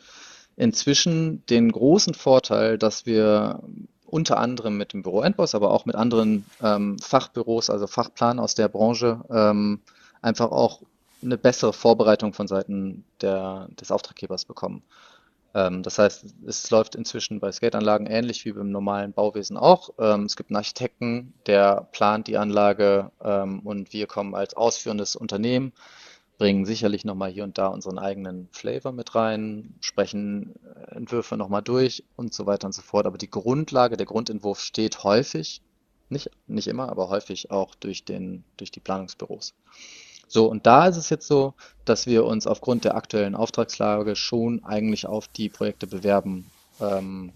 inzwischen 0.57 1.45
den 1.45 1.71
großen 1.71 2.13
Vorteil, 2.13 2.77
dass 2.77 3.05
wir 3.05 3.63
unter 4.07 4.37
anderem 4.37 4.77
mit 4.77 4.93
dem 4.93 5.03
Büro 5.03 5.21
Endboss, 5.21 5.55
aber 5.55 5.71
auch 5.71 5.85
mit 5.85 5.95
anderen 5.95 6.45
ähm, 6.61 6.97
Fachbüros, 6.99 7.69
also 7.69 7.87
Fachplan 7.87 8.39
aus 8.39 8.55
der 8.55 8.67
Branche, 8.67 9.21
ähm, 9.29 9.81
einfach 10.21 10.51
auch 10.51 10.81
eine 11.21 11.37
bessere 11.37 11.73
Vorbereitung 11.73 12.33
von 12.33 12.47
Seiten 12.47 13.03
der, 13.21 13.67
des 13.79 13.91
Auftraggebers 13.91 14.45
bekommen. 14.45 14.83
Ähm, 15.53 15.83
das 15.83 15.97
heißt, 15.97 16.25
es 16.45 16.69
läuft 16.69 16.95
inzwischen 16.95 17.39
bei 17.39 17.51
Skateanlagen 17.51 18.07
ähnlich 18.07 18.45
wie 18.45 18.51
beim 18.51 18.69
normalen 18.69 19.13
Bauwesen 19.13 19.57
auch. 19.57 19.89
Ähm, 19.99 20.23
es 20.23 20.35
gibt 20.35 20.51
einen 20.51 20.57
Architekten, 20.57 21.33
der 21.45 21.87
plant 21.91 22.27
die 22.27 22.37
Anlage 22.37 23.11
ähm, 23.23 23.61
und 23.61 23.93
wir 23.93 24.07
kommen 24.07 24.35
als 24.35 24.55
ausführendes 24.55 25.15
Unternehmen, 25.15 25.73
bringen 26.37 26.65
sicherlich 26.65 27.03
nochmal 27.03 27.31
hier 27.31 27.43
und 27.43 27.57
da 27.57 27.67
unseren 27.67 27.97
eigenen 27.97 28.47
Flavor 28.51 28.91
mit 28.91 29.15
rein, 29.15 29.75
sprechen 29.81 30.55
äh, 30.63 30.95
Entwürfe 30.95 31.35
nochmal 31.35 31.63
durch 31.63 32.03
und 32.15 32.33
so 32.33 32.45
weiter 32.45 32.67
und 32.67 32.73
so 32.73 32.81
fort. 32.81 33.07
Aber 33.07 33.17
die 33.17 33.29
Grundlage, 33.29 33.97
der 33.97 34.05
Grundentwurf 34.05 34.59
steht 34.59 35.03
häufig, 35.03 35.61
nicht, 36.09 36.29
nicht 36.45 36.67
immer, 36.67 36.89
aber 36.89 37.09
häufig 37.09 37.51
auch 37.51 37.75
durch, 37.75 38.05
den, 38.05 38.43
durch 38.55 38.71
die 38.71 38.79
Planungsbüros. 38.79 39.55
So, 40.27 40.45
und 40.47 40.65
da 40.65 40.87
ist 40.87 40.97
es 40.97 41.09
jetzt 41.09 41.27
so, 41.27 41.53
dass 41.85 42.05
wir 42.05 42.25
uns 42.25 42.47
aufgrund 42.47 42.85
der 42.85 42.95
aktuellen 42.95 43.35
Auftragslage 43.35 44.15
schon 44.15 44.63
eigentlich 44.63 45.07
auf 45.07 45.27
die 45.27 45.49
Projekte 45.49 45.87
bewerben, 45.87 46.51
ähm, 46.79 47.33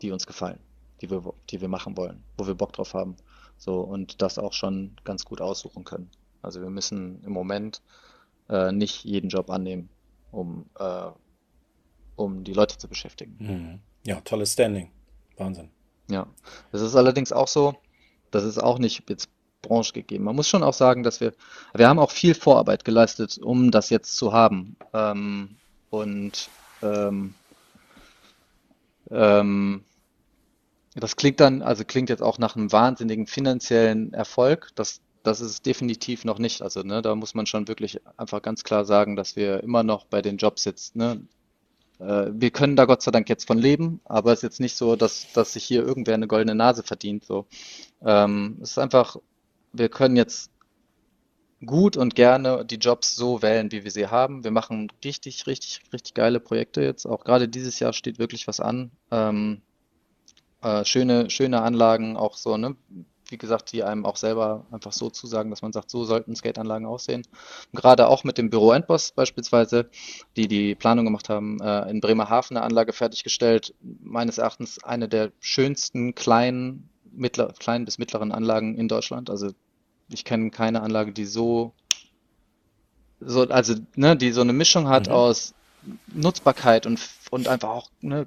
die 0.00 0.10
uns 0.10 0.26
gefallen, 0.26 0.58
die 1.00 1.10
wir, 1.10 1.22
die 1.50 1.60
wir 1.60 1.68
machen 1.68 1.96
wollen, 1.96 2.22
wo 2.36 2.46
wir 2.46 2.54
Bock 2.54 2.72
drauf 2.72 2.94
haben. 2.94 3.16
So, 3.56 3.80
und 3.80 4.20
das 4.20 4.38
auch 4.38 4.52
schon 4.52 4.96
ganz 5.04 5.24
gut 5.24 5.40
aussuchen 5.40 5.84
können. 5.84 6.10
Also 6.44 6.60
wir 6.60 6.70
müssen 6.70 7.22
im 7.24 7.32
Moment 7.32 7.82
äh, 8.48 8.72
nicht 8.72 9.04
jeden 9.04 9.28
Job 9.28 9.50
annehmen, 9.50 9.88
um, 10.30 10.66
äh, 10.78 11.10
um 12.16 12.44
die 12.44 12.52
Leute 12.52 12.78
zu 12.78 12.88
beschäftigen. 12.88 13.36
Mhm. 13.38 13.80
Ja, 14.06 14.20
tolles 14.20 14.52
Standing. 14.52 14.90
Wahnsinn. 15.36 15.70
Ja, 16.10 16.26
es 16.72 16.82
ist 16.82 16.94
allerdings 16.94 17.32
auch 17.32 17.48
so, 17.48 17.74
das 18.30 18.44
ist 18.44 18.58
auch 18.58 18.78
nicht 18.78 19.08
jetzt 19.08 19.28
Branche 19.62 19.92
gegeben. 19.92 20.24
Man 20.24 20.36
muss 20.36 20.48
schon 20.48 20.62
auch 20.62 20.74
sagen, 20.74 21.02
dass 21.02 21.20
wir, 21.20 21.32
wir 21.74 21.88
haben 21.88 21.98
auch 21.98 22.10
viel 22.10 22.34
Vorarbeit 22.34 22.84
geleistet, 22.84 23.38
um 23.38 23.70
das 23.70 23.90
jetzt 23.90 24.16
zu 24.16 24.32
haben. 24.32 24.76
Ähm, 24.92 25.56
und 25.90 26.50
ähm, 26.82 27.34
ähm, 29.10 29.84
das 30.94 31.16
klingt 31.16 31.40
dann, 31.40 31.62
also 31.62 31.84
klingt 31.84 32.10
jetzt 32.10 32.22
auch 32.22 32.38
nach 32.38 32.56
einem 32.56 32.70
wahnsinnigen 32.70 33.26
finanziellen 33.26 34.12
Erfolg. 34.12 34.70
Das, 34.74 35.00
das 35.24 35.40
ist 35.40 35.66
definitiv 35.66 36.24
noch 36.24 36.38
nicht. 36.38 36.62
Also 36.62 36.82
ne, 36.82 37.02
da 37.02 37.14
muss 37.14 37.34
man 37.34 37.46
schon 37.46 37.68
wirklich 37.68 38.00
einfach 38.16 38.42
ganz 38.42 38.64
klar 38.64 38.84
sagen, 38.84 39.16
dass 39.16 39.36
wir 39.36 39.62
immer 39.62 39.82
noch 39.82 40.06
bei 40.06 40.22
den 40.22 40.36
Jobs 40.36 40.64
jetzt, 40.64 40.96
ne, 40.96 41.20
äh, 41.98 42.26
wir 42.30 42.50
können 42.50 42.76
da 42.76 42.84
Gott 42.84 43.02
sei 43.02 43.10
Dank 43.10 43.28
jetzt 43.28 43.46
von 43.46 43.58
leben, 43.58 44.00
aber 44.04 44.32
es 44.32 44.38
ist 44.38 44.42
jetzt 44.44 44.60
nicht 44.60 44.76
so, 44.76 44.96
dass, 44.96 45.32
dass 45.32 45.54
sich 45.54 45.64
hier 45.64 45.82
irgendwer 45.84 46.14
eine 46.14 46.28
goldene 46.28 46.54
Nase 46.54 46.82
verdient. 46.82 47.24
So. 47.24 47.46
Ähm, 48.02 48.58
es 48.62 48.72
ist 48.72 48.78
einfach 48.78 49.16
wir 49.74 49.88
können 49.88 50.16
jetzt 50.16 50.50
gut 51.66 51.96
und 51.96 52.14
gerne 52.14 52.64
die 52.64 52.76
Jobs 52.76 53.16
so 53.16 53.42
wählen, 53.42 53.72
wie 53.72 53.84
wir 53.84 53.90
sie 53.90 54.06
haben. 54.06 54.44
Wir 54.44 54.50
machen 54.50 54.90
richtig, 55.04 55.46
richtig, 55.46 55.80
richtig 55.92 56.14
geile 56.14 56.40
Projekte 56.40 56.82
jetzt. 56.82 57.06
Auch 57.06 57.24
gerade 57.24 57.48
dieses 57.48 57.80
Jahr 57.80 57.92
steht 57.92 58.18
wirklich 58.18 58.46
was 58.46 58.60
an. 58.60 58.90
Ähm, 59.10 59.62
äh, 60.62 60.84
schöne, 60.84 61.30
schöne 61.30 61.62
Anlagen, 61.62 62.16
auch 62.16 62.36
so, 62.36 62.56
ne? 62.56 62.76
Wie 63.28 63.38
gesagt, 63.38 63.72
die 63.72 63.82
einem 63.82 64.04
auch 64.04 64.16
selber 64.16 64.66
einfach 64.70 64.92
so 64.92 65.10
zusagen, 65.10 65.50
dass 65.50 65.62
man 65.62 65.72
sagt, 65.72 65.90
so 65.90 66.04
sollten 66.04 66.36
Skateanlagen 66.36 66.86
aussehen. 66.86 67.22
Und 67.72 67.80
gerade 67.80 68.08
auch 68.08 68.24
mit 68.24 68.38
dem 68.38 68.50
Büro 68.50 68.72
Endboss 68.72 69.12
beispielsweise, 69.12 69.88
die 70.36 70.48
die 70.48 70.74
Planung 70.74 71.04
gemacht 71.04 71.28
haben, 71.28 71.60
äh, 71.60 71.88
in 71.90 72.00
Bremerhaven 72.00 72.56
eine 72.56 72.66
Anlage 72.66 72.92
fertiggestellt. 72.92 73.74
Meines 73.80 74.38
Erachtens 74.38 74.82
eine 74.84 75.08
der 75.08 75.32
schönsten 75.40 76.14
kleinen 76.14 76.88
mittler, 77.12 77.52
kleinen 77.58 77.84
bis 77.84 77.98
mittleren 77.98 78.32
Anlagen 78.32 78.76
in 78.76 78.88
Deutschland. 78.88 79.30
Also 79.30 79.50
ich 80.10 80.24
kenne 80.24 80.50
keine 80.50 80.82
Anlage, 80.82 81.12
die 81.12 81.24
so, 81.24 81.72
so 83.20 83.42
also 83.48 83.74
ne, 83.96 84.16
die 84.16 84.32
so 84.32 84.42
eine 84.42 84.52
Mischung 84.52 84.88
hat 84.88 85.08
Mhm. 85.08 85.12
aus 85.14 85.54
Nutzbarkeit 86.12 86.86
und, 86.86 87.00
und 87.30 87.48
einfach 87.48 87.68
auch 87.70 87.88
ne, 88.00 88.26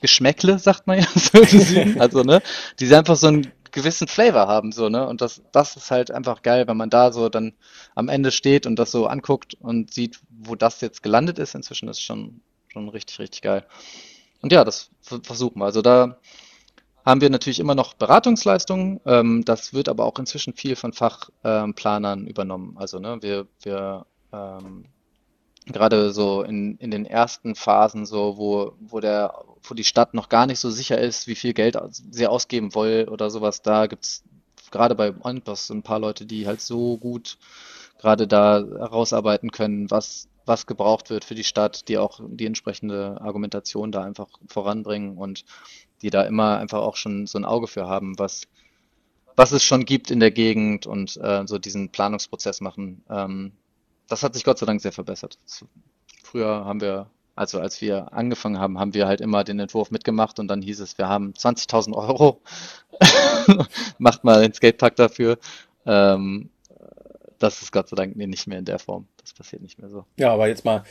Geschmäckle, 0.00 0.58
sagt 0.58 0.86
man 0.86 1.00
ja. 1.00 1.06
Also 2.00 2.22
ne, 2.22 2.42
die 2.78 2.86
sie 2.86 2.96
einfach 2.96 3.16
so 3.16 3.28
einen 3.28 3.52
gewissen 3.72 4.08
Flavor 4.08 4.48
haben, 4.48 4.72
so, 4.72 4.88
ne? 4.88 5.06
Und 5.06 5.20
das, 5.20 5.42
das 5.52 5.76
ist 5.76 5.90
halt 5.90 6.10
einfach 6.10 6.42
geil, 6.42 6.66
wenn 6.66 6.76
man 6.76 6.90
da 6.90 7.12
so 7.12 7.28
dann 7.28 7.54
am 7.94 8.08
Ende 8.08 8.30
steht 8.30 8.66
und 8.66 8.76
das 8.78 8.90
so 8.90 9.06
anguckt 9.06 9.54
und 9.54 9.92
sieht, 9.92 10.20
wo 10.28 10.54
das 10.54 10.80
jetzt 10.80 11.02
gelandet 11.02 11.38
ist. 11.38 11.54
Inzwischen 11.54 11.88
ist 11.88 12.00
schon, 12.00 12.40
schon 12.68 12.88
richtig, 12.88 13.18
richtig 13.18 13.42
geil. 13.42 13.66
Und 14.42 14.52
ja, 14.52 14.64
das 14.64 14.90
versuchen 15.02 15.58
wir. 15.60 15.66
Also 15.66 15.82
da 15.82 16.18
haben 17.04 17.20
wir 17.20 17.30
natürlich 17.30 17.60
immer 17.60 17.74
noch 17.74 17.94
Beratungsleistungen. 17.94 19.00
Ähm, 19.06 19.44
das 19.44 19.74
wird 19.74 19.88
aber 19.88 20.04
auch 20.04 20.18
inzwischen 20.18 20.54
viel 20.54 20.76
von 20.76 20.92
Fachplanern 20.92 22.20
ähm, 22.20 22.26
übernommen. 22.26 22.76
Also 22.78 22.98
ne, 22.98 23.18
wir, 23.20 23.46
wir 23.62 24.06
ähm, 24.32 24.84
gerade 25.66 26.12
so 26.12 26.42
in, 26.42 26.76
in 26.76 26.90
den 26.90 27.06
ersten 27.06 27.54
Phasen, 27.54 28.06
so 28.06 28.36
wo, 28.36 28.74
wo 28.80 29.00
der, 29.00 29.34
wo 29.62 29.74
die 29.74 29.84
Stadt 29.84 30.14
noch 30.14 30.28
gar 30.28 30.46
nicht 30.46 30.58
so 30.58 30.70
sicher 30.70 30.98
ist, 30.98 31.26
wie 31.26 31.34
viel 31.34 31.52
Geld 31.52 31.78
sie 31.90 32.26
ausgeben 32.26 32.74
will 32.74 33.08
oder 33.10 33.30
sowas, 33.30 33.62
da 33.62 33.86
gibt's 33.86 34.22
gerade 34.70 34.94
bei 34.94 35.12
so 35.54 35.74
ein 35.74 35.82
paar 35.82 35.98
Leute, 35.98 36.26
die 36.26 36.46
halt 36.46 36.60
so 36.60 36.96
gut 36.96 37.38
gerade 37.98 38.26
da 38.26 38.64
herausarbeiten 38.78 39.50
können, 39.50 39.90
was, 39.90 40.28
was 40.46 40.66
gebraucht 40.66 41.10
wird 41.10 41.24
für 41.24 41.34
die 41.34 41.44
Stadt, 41.44 41.88
die 41.88 41.98
auch 41.98 42.20
die 42.26 42.46
entsprechende 42.46 43.20
Argumentation 43.20 43.92
da 43.92 44.02
einfach 44.02 44.28
voranbringen 44.46 45.18
und 45.18 45.44
die 46.02 46.10
da 46.10 46.22
immer 46.22 46.58
einfach 46.58 46.80
auch 46.80 46.96
schon 46.96 47.26
so 47.26 47.38
ein 47.38 47.44
Auge 47.44 47.66
für 47.66 47.86
haben, 47.86 48.18
was, 48.18 48.48
was 49.36 49.52
es 49.52 49.62
schon 49.62 49.84
gibt 49.84 50.10
in 50.10 50.20
der 50.20 50.30
Gegend 50.30 50.86
und 50.86 51.16
äh, 51.18 51.46
so 51.46 51.58
diesen 51.58 51.90
Planungsprozess 51.90 52.60
machen. 52.60 53.04
Ähm, 53.10 53.52
das 54.08 54.22
hat 54.22 54.34
sich 54.34 54.44
Gott 54.44 54.58
sei 54.58 54.66
Dank 54.66 54.80
sehr 54.80 54.92
verbessert. 54.92 55.38
Früher 56.22 56.64
haben 56.64 56.80
wir, 56.80 57.10
also 57.40 57.58
als 57.58 57.80
wir 57.80 58.12
angefangen 58.12 58.58
haben, 58.58 58.78
haben 58.78 58.92
wir 58.92 59.06
halt 59.06 59.22
immer 59.22 59.44
den 59.44 59.58
Entwurf 59.60 59.90
mitgemacht 59.90 60.38
und 60.38 60.46
dann 60.48 60.60
hieß 60.60 60.78
es, 60.80 60.98
wir 60.98 61.08
haben 61.08 61.32
20.000 61.32 61.94
Euro, 61.94 62.42
macht 63.98 64.24
mal 64.24 64.42
den 64.42 64.52
Skatepark 64.52 64.94
dafür. 64.96 65.38
Ähm, 65.86 66.50
das 67.38 67.62
ist 67.62 67.72
Gott 67.72 67.88
sei 67.88 67.96
Dank 67.96 68.14
nicht 68.14 68.46
mehr 68.46 68.58
in 68.58 68.66
der 68.66 68.78
Form. 68.78 69.06
Das 69.22 69.32
passiert 69.32 69.62
nicht 69.62 69.78
mehr 69.78 69.88
so. 69.88 70.04
Ja, 70.18 70.34
aber 70.34 70.48
jetzt 70.48 70.66
mal, 70.66 70.84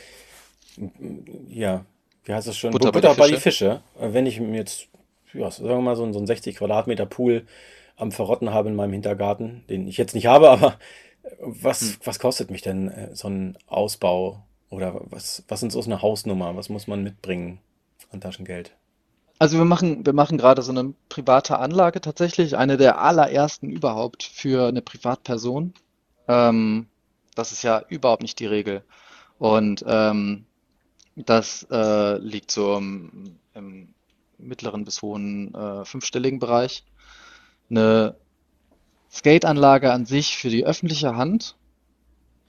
ja, 1.48 1.84
wie 2.24 2.34
heißt 2.34 2.48
das 2.48 2.56
schon? 2.56 2.72
Butter 2.72 2.90
bei 2.90 3.00
Butter 3.00 3.14
die 3.14 3.20
bei 3.20 3.28
die 3.28 3.36
Fische. 3.36 3.82
Fische. 3.96 4.12
Wenn 4.12 4.26
ich 4.26 4.40
mir 4.40 4.56
jetzt, 4.58 4.88
ja, 5.32 5.48
sagen 5.52 5.68
wir 5.68 5.80
mal, 5.80 5.94
so, 5.94 6.02
ein- 6.04 6.12
so 6.12 6.18
einen 6.18 6.26
60 6.26 6.56
Quadratmeter 6.56 7.06
Pool 7.06 7.46
am 7.96 8.10
Verrotten 8.10 8.52
habe 8.52 8.68
in 8.70 8.74
meinem 8.74 8.92
Hintergarten, 8.94 9.62
den 9.68 9.86
ich 9.86 9.98
jetzt 9.98 10.16
nicht 10.16 10.26
habe, 10.26 10.50
aber 10.50 10.78
was, 11.40 11.80
Hm. 11.82 11.96
was 12.02 12.18
kostet 12.18 12.50
mich 12.50 12.62
denn 12.62 12.88
äh, 12.88 13.14
so 13.14 13.28
ein 13.28 13.56
Ausbau? 13.68 14.42
Oder 14.70 15.00
was, 15.10 15.42
was 15.48 15.62
ist 15.62 15.72
so 15.72 15.82
eine 15.82 16.00
Hausnummer? 16.00 16.56
Was 16.56 16.68
muss 16.68 16.86
man 16.86 17.02
mitbringen 17.02 17.58
an 18.10 18.20
Taschengeld? 18.20 18.72
Also 19.38 19.58
wir 19.58 19.64
machen, 19.64 20.04
wir 20.06 20.12
machen 20.12 20.38
gerade 20.38 20.62
so 20.62 20.70
eine 20.70 20.94
private 21.08 21.58
Anlage 21.58 22.00
tatsächlich, 22.00 22.56
eine 22.56 22.76
der 22.76 23.00
allerersten 23.00 23.70
überhaupt 23.70 24.22
für 24.22 24.68
eine 24.68 24.82
Privatperson. 24.82 25.74
Ähm, 26.28 26.86
das 27.34 27.52
ist 27.52 27.62
ja 27.62 27.82
überhaupt 27.88 28.22
nicht 28.22 28.38
die 28.38 28.46
Regel. 28.46 28.84
Und 29.38 29.82
ähm, 29.86 30.44
das 31.16 31.66
äh, 31.70 32.18
liegt 32.18 32.50
so 32.50 32.76
im, 32.76 33.36
im 33.54 33.94
mittleren 34.38 34.84
bis 34.84 35.02
hohen 35.02 35.54
äh, 35.54 35.84
fünfstelligen 35.84 36.38
Bereich. 36.38 36.84
Eine 37.70 38.16
Skateanlage 39.10 39.92
an 39.92 40.06
sich 40.06 40.36
für 40.36 40.50
die 40.50 40.66
öffentliche 40.66 41.16
Hand 41.16 41.56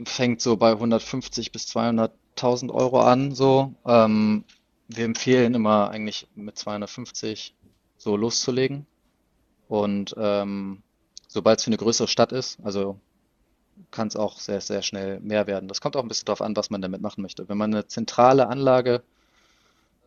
fängt 0.05 0.41
so 0.41 0.57
bei 0.57 0.71
150 0.71 1.51
bis 1.51 1.65
200.000 1.67 2.71
Euro 2.71 3.01
an, 3.01 3.33
so. 3.33 3.73
Ähm, 3.85 4.43
wir 4.87 5.05
empfehlen 5.05 5.53
immer 5.53 5.89
eigentlich 5.89 6.27
mit 6.35 6.57
250 6.57 7.55
so 7.97 8.15
loszulegen. 8.15 8.85
Und 9.67 10.13
ähm, 10.17 10.81
sobald 11.27 11.59
es 11.59 11.63
für 11.63 11.69
eine 11.69 11.77
größere 11.77 12.07
Stadt 12.07 12.31
ist, 12.31 12.59
also 12.63 12.99
kann 13.89 14.07
es 14.07 14.15
auch 14.15 14.39
sehr, 14.39 14.61
sehr 14.61 14.81
schnell 14.81 15.19
mehr 15.21 15.47
werden. 15.47 15.67
Das 15.67 15.81
kommt 15.81 15.95
auch 15.95 16.03
ein 16.03 16.07
bisschen 16.07 16.25
darauf 16.25 16.41
an, 16.41 16.55
was 16.55 16.69
man 16.69 16.81
damit 16.81 17.01
machen 17.01 17.21
möchte. 17.21 17.47
Wenn 17.47 17.57
man 17.57 17.73
eine 17.73 17.87
zentrale 17.87 18.47
Anlage, 18.47 19.01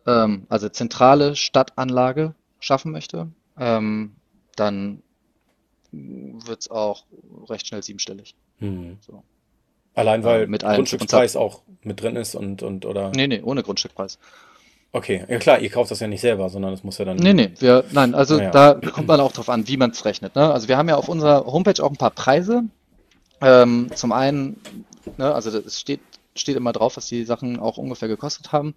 ähm, 0.05 0.45
also 0.49 0.69
zentrale 0.69 1.35
Stadtanlage 1.35 2.35
schaffen 2.59 2.91
möchte, 2.91 3.29
ähm, 3.57 4.15
dann 4.55 5.01
wird 5.91 6.61
es 6.61 6.71
auch 6.71 7.05
recht 7.49 7.67
schnell 7.67 7.83
siebenstellig. 7.83 8.35
Hm. 8.59 8.97
So. 9.01 9.23
Allein 9.95 10.21
Äh, 10.21 10.25
weil 10.25 10.47
mit 10.47 10.63
und 10.63 10.69
Zap. 10.69 10.75
Grundstückspreis 10.75 11.35
auch 11.35 11.61
mit 11.83 12.01
drin 12.01 12.15
ist 12.15 12.35
und, 12.35 12.61
und 12.63 12.85
oder. 12.85 13.11
Nee, 13.15 13.27
nee, 13.27 13.41
ohne 13.41 13.63
Grundstückpreis. 13.63 14.19
Okay, 14.91 15.25
ja 15.27 15.39
klar, 15.39 15.59
ihr 15.59 15.69
kauft 15.69 15.91
das 15.91 15.99
ja 15.99 16.07
nicht 16.07 16.21
selber, 16.21 16.49
sondern 16.49 16.73
es 16.73 16.83
muss 16.83 16.97
ja 16.97 17.05
dann. 17.05 17.17
Nee, 17.17 17.33
nee, 17.33 17.51
wir, 17.59 17.83
nein, 17.91 18.15
also 18.15 18.37
Naja. 18.37 18.51
da 18.51 18.73
kommt 18.75 19.07
man 19.07 19.19
auch 19.19 19.33
drauf 19.33 19.49
an, 19.49 19.67
wie 19.67 19.75
man 19.77 19.91
es 19.91 20.05
rechnet. 20.05 20.35
Ne? 20.35 20.53
Also 20.53 20.67
wir 20.69 20.77
haben 20.77 20.87
ja 20.87 20.95
auf 20.95 21.09
unserer 21.09 21.45
Homepage 21.45 21.83
auch 21.83 21.89
ein 21.89 21.97
paar 21.97 22.11
Preise. 22.11 22.63
Ähm, 23.41 23.89
zum 23.93 24.13
einen, 24.13 24.61
ne, 25.17 25.33
also 25.35 25.49
es 25.59 25.81
steht, 25.81 25.99
steht 26.35 26.55
immer 26.55 26.71
drauf, 26.71 26.95
was 26.95 27.07
die 27.07 27.25
Sachen 27.25 27.59
auch 27.59 27.77
ungefähr 27.77 28.07
gekostet 28.07 28.53
haben. 28.53 28.73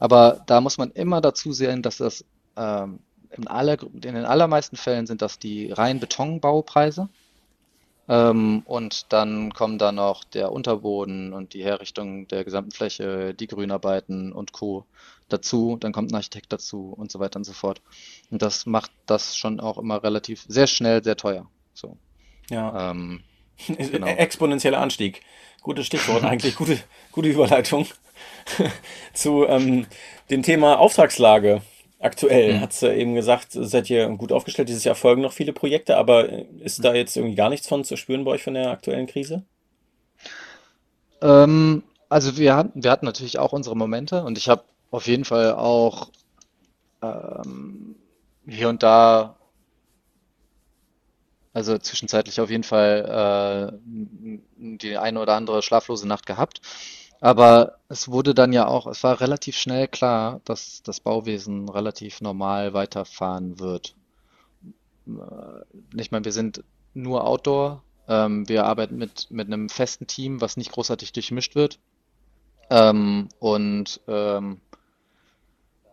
Aber 0.00 0.40
da 0.46 0.60
muss 0.60 0.76
man 0.76 0.90
immer 0.90 1.20
dazu 1.20 1.52
sehen, 1.52 1.82
dass 1.82 1.98
das 1.98 2.24
ähm, 2.56 2.98
in, 3.36 3.46
aller, 3.46 3.76
in 3.94 4.00
den 4.00 4.24
allermeisten 4.24 4.76
Fällen 4.76 5.06
sind 5.06 5.22
das 5.22 5.38
die 5.38 5.70
rein 5.70 6.00
Betonbaupreise. 6.00 7.08
Ähm, 8.10 8.62
und 8.64 9.12
dann 9.12 9.54
kommen 9.54 9.78
da 9.78 9.92
noch 9.92 10.24
der 10.24 10.50
Unterboden 10.50 11.32
und 11.32 11.54
die 11.54 11.62
Herrichtung 11.62 12.26
der 12.26 12.42
gesamten 12.42 12.72
Fläche, 12.72 13.34
die 13.34 13.46
Grünarbeiten 13.46 14.32
und 14.32 14.50
Co. 14.50 14.84
dazu. 15.28 15.76
Dann 15.78 15.92
kommt 15.92 16.10
ein 16.10 16.16
Architekt 16.16 16.52
dazu 16.52 16.92
und 16.96 17.12
so 17.12 17.20
weiter 17.20 17.36
und 17.36 17.44
so 17.44 17.52
fort. 17.52 17.80
Und 18.32 18.42
das 18.42 18.66
macht 18.66 18.90
das 19.06 19.36
schon 19.36 19.60
auch 19.60 19.78
immer 19.78 20.02
relativ 20.02 20.44
sehr 20.48 20.66
schnell 20.66 21.04
sehr 21.04 21.16
teuer. 21.16 21.48
So. 21.72 21.96
Ja. 22.50 22.90
Ähm, 22.90 23.22
Genau. 23.76 24.06
Exponentieller 24.06 24.78
Anstieg. 24.78 25.20
Gutes 25.62 25.86
Stichwort 25.86 26.24
eigentlich, 26.24 26.56
gute, 26.56 26.78
gute 27.12 27.28
Überleitung 27.28 27.86
zu 29.12 29.46
ähm, 29.46 29.86
dem 30.30 30.42
Thema 30.42 30.78
Auftragslage. 30.78 31.62
Aktuell 32.00 32.54
Mhm. 32.54 32.60
hat's 32.60 32.80
ja 32.80 32.92
eben 32.92 33.14
gesagt, 33.14 33.48
seid 33.52 33.90
ihr 33.90 34.08
gut 34.16 34.32
aufgestellt. 34.32 34.68
Dieses 34.68 34.84
Jahr 34.84 34.94
folgen 34.96 35.22
noch 35.22 35.32
viele 35.32 35.52
Projekte, 35.52 35.96
aber 35.96 36.28
äh, 36.30 36.46
ist 36.60 36.84
da 36.84 36.94
jetzt 36.94 37.16
irgendwie 37.16 37.36
gar 37.36 37.50
nichts 37.50 37.68
von 37.68 37.84
zu 37.84 37.96
spüren 37.96 38.24
bei 38.24 38.32
euch 38.32 38.42
von 38.42 38.54
der 38.54 38.70
aktuellen 38.70 39.06
Krise? 39.06 39.44
Ähm, 41.22 41.82
also 42.08 42.36
wir 42.36 42.56
hatten, 42.56 42.82
wir 42.82 42.90
hatten 42.90 43.06
natürlich 43.06 43.38
auch 43.38 43.52
unsere 43.52 43.76
Momente 43.76 44.24
und 44.24 44.38
ich 44.38 44.48
habe 44.48 44.64
auf 44.90 45.06
jeden 45.06 45.24
Fall 45.24 45.54
auch 45.54 46.10
ähm, 47.02 47.96
hier 48.46 48.68
und 48.68 48.82
da, 48.82 49.36
also 51.52 51.78
zwischenzeitlich 51.78 52.40
auf 52.40 52.50
jeden 52.50 52.62
Fall 52.64 53.72
äh, 53.74 53.78
die 54.56 54.96
eine 54.96 55.20
oder 55.20 55.34
andere 55.34 55.62
schlaflose 55.62 56.06
Nacht 56.06 56.26
gehabt. 56.26 56.60
Aber 57.20 57.78
es 57.88 58.08
wurde 58.08 58.34
dann 58.34 58.52
ja 58.52 58.66
auch, 58.66 58.86
es 58.86 59.02
war 59.04 59.20
relativ 59.20 59.56
schnell 59.56 59.88
klar, 59.88 60.40
dass 60.44 60.82
das 60.82 61.00
Bauwesen 61.00 61.68
relativ 61.70 62.20
normal 62.20 62.74
weiterfahren 62.74 63.58
wird. 63.58 63.94
Äh, 65.06 65.64
Ich 66.00 66.10
meine, 66.10 66.24
wir 66.24 66.32
sind 66.32 66.62
nur 66.94 67.26
Outdoor. 67.26 67.82
Ähm, 68.08 68.48
wir 68.48 68.64
arbeiten 68.66 68.96
mit, 68.96 69.30
mit 69.30 69.46
einem 69.46 69.68
festen 69.68 70.06
Team, 70.06 70.40
was 70.40 70.56
nicht 70.56 70.72
großartig 70.72 71.12
durchmischt 71.12 71.54
wird. 71.54 71.78
Ähm, 72.70 73.28
und 73.40 74.00
ähm, 74.08 74.60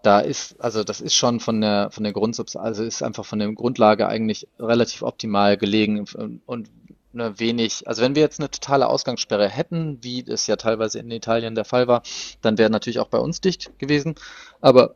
da 0.03 0.19
ist, 0.19 0.59
also 0.61 0.84
das 0.84 1.01
ist 1.01 1.15
schon 1.15 1.39
von 1.39 1.59
der 1.61 1.89
von 1.91 2.03
der 2.03 2.13
Grundsubstanz, 2.13 2.65
also 2.65 2.84
ist 2.84 3.01
einfach 3.03 3.25
von 3.25 3.39
der 3.39 3.51
Grundlage 3.53 4.07
eigentlich 4.07 4.47
relativ 4.59 5.01
optimal 5.01 5.57
gelegen 5.57 5.99
und, 5.99 6.41
und 6.45 6.69
ne, 7.13 7.39
wenig, 7.39 7.87
also 7.87 8.01
wenn 8.01 8.15
wir 8.15 8.21
jetzt 8.21 8.39
eine 8.39 8.51
totale 8.51 8.87
Ausgangssperre 8.87 9.49
hätten, 9.49 10.03
wie 10.03 10.25
es 10.27 10.47
ja 10.47 10.55
teilweise 10.55 10.99
in 10.99 11.11
Italien 11.11 11.55
der 11.55 11.65
Fall 11.65 11.87
war, 11.87 12.03
dann 12.41 12.57
wäre 12.57 12.69
natürlich 12.69 12.99
auch 12.99 13.09
bei 13.09 13.19
uns 13.19 13.41
dicht 13.41 13.77
gewesen. 13.79 14.15
Aber 14.61 14.95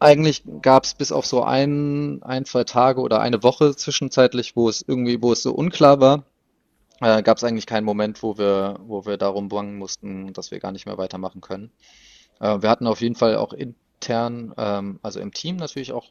eigentlich 0.00 0.42
gab 0.62 0.84
es 0.84 0.94
bis 0.94 1.12
auf 1.12 1.26
so 1.26 1.42
ein, 1.42 2.22
ein, 2.22 2.44
zwei 2.44 2.64
Tage 2.64 3.00
oder 3.00 3.20
eine 3.20 3.42
Woche 3.42 3.76
zwischenzeitlich, 3.76 4.56
wo 4.56 4.68
es 4.68 4.84
irgendwie, 4.86 5.22
wo 5.22 5.32
es 5.32 5.42
so 5.42 5.52
unklar 5.52 6.00
war, 6.00 6.24
äh, 7.00 7.22
gab 7.22 7.36
es 7.36 7.44
eigentlich 7.44 7.66
keinen 7.66 7.84
Moment, 7.84 8.22
wo 8.22 8.38
wir, 8.38 8.78
wo 8.84 9.06
wir 9.06 9.16
darum 9.16 9.48
bangen 9.48 9.78
mussten, 9.78 10.32
dass 10.32 10.50
wir 10.50 10.60
gar 10.60 10.72
nicht 10.72 10.86
mehr 10.86 10.98
weitermachen 10.98 11.40
können. 11.40 11.70
Äh, 12.40 12.62
wir 12.62 12.68
hatten 12.68 12.86
auf 12.86 13.00
jeden 13.00 13.14
Fall 13.14 13.36
auch 13.36 13.52
intern, 13.52 14.54
ähm, 14.56 14.98
also 15.02 15.20
im 15.20 15.32
Team 15.32 15.56
natürlich 15.56 15.92
auch 15.92 16.06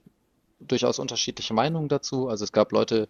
durchaus 0.59 0.99
unterschiedliche 0.99 1.53
Meinungen 1.53 1.89
dazu. 1.89 2.27
Also 2.27 2.43
es 2.43 2.51
gab 2.51 2.71
Leute, 2.71 3.09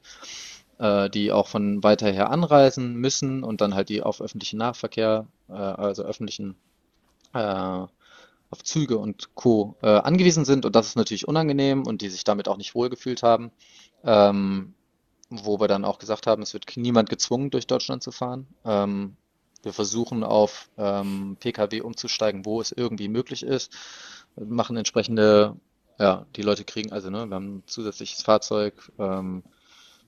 äh, 0.81 1.09
die 1.09 1.31
auch 1.31 1.47
von 1.47 1.83
weiter 1.83 2.11
her 2.11 2.31
anreisen 2.31 2.95
müssen 2.95 3.43
und 3.43 3.61
dann 3.61 3.75
halt 3.75 3.89
die 3.89 4.01
auf 4.01 4.19
öffentlichen 4.19 4.57
Nahverkehr, 4.57 5.27
äh, 5.47 5.53
also 5.53 6.03
öffentlichen, 6.03 6.55
äh, 7.33 7.85
auf 8.53 8.63
Züge 8.63 8.97
und 8.97 9.33
Co. 9.35 9.75
äh, 9.81 9.87
angewiesen 9.87 10.43
sind 10.43 10.65
und 10.65 10.75
das 10.75 10.87
ist 10.87 10.95
natürlich 10.97 11.27
unangenehm 11.27 11.85
und 11.85 12.01
die 12.01 12.09
sich 12.09 12.23
damit 12.23 12.47
auch 12.49 12.57
nicht 12.57 12.75
wohlgefühlt 12.75 13.23
haben. 13.23 13.51
Ähm, 14.03 14.73
wo 15.29 15.61
wir 15.61 15.69
dann 15.69 15.85
auch 15.85 15.97
gesagt 15.97 16.27
haben, 16.27 16.41
es 16.41 16.53
wird 16.53 16.65
niemand 16.75 17.09
gezwungen, 17.09 17.51
durch 17.51 17.65
Deutschland 17.65 18.03
zu 18.03 18.11
fahren. 18.11 18.47
Ähm, 18.65 19.15
wir 19.63 19.71
versuchen 19.71 20.25
auf 20.25 20.69
ähm, 20.77 21.37
Pkw 21.39 21.81
umzusteigen, 21.81 22.43
wo 22.43 22.59
es 22.59 22.73
irgendwie 22.73 23.07
möglich 23.07 23.43
ist, 23.43 23.71
wir 24.35 24.47
machen 24.47 24.75
entsprechende, 24.75 25.55
ja, 25.99 26.25
die 26.35 26.41
Leute 26.41 26.65
kriegen, 26.65 26.91
also 26.91 27.09
ne, 27.09 27.27
wir 27.27 27.35
haben 27.35 27.57
ein 27.57 27.63
zusätzliches 27.67 28.23
Fahrzeug. 28.23 28.91
Ähm, 28.97 29.43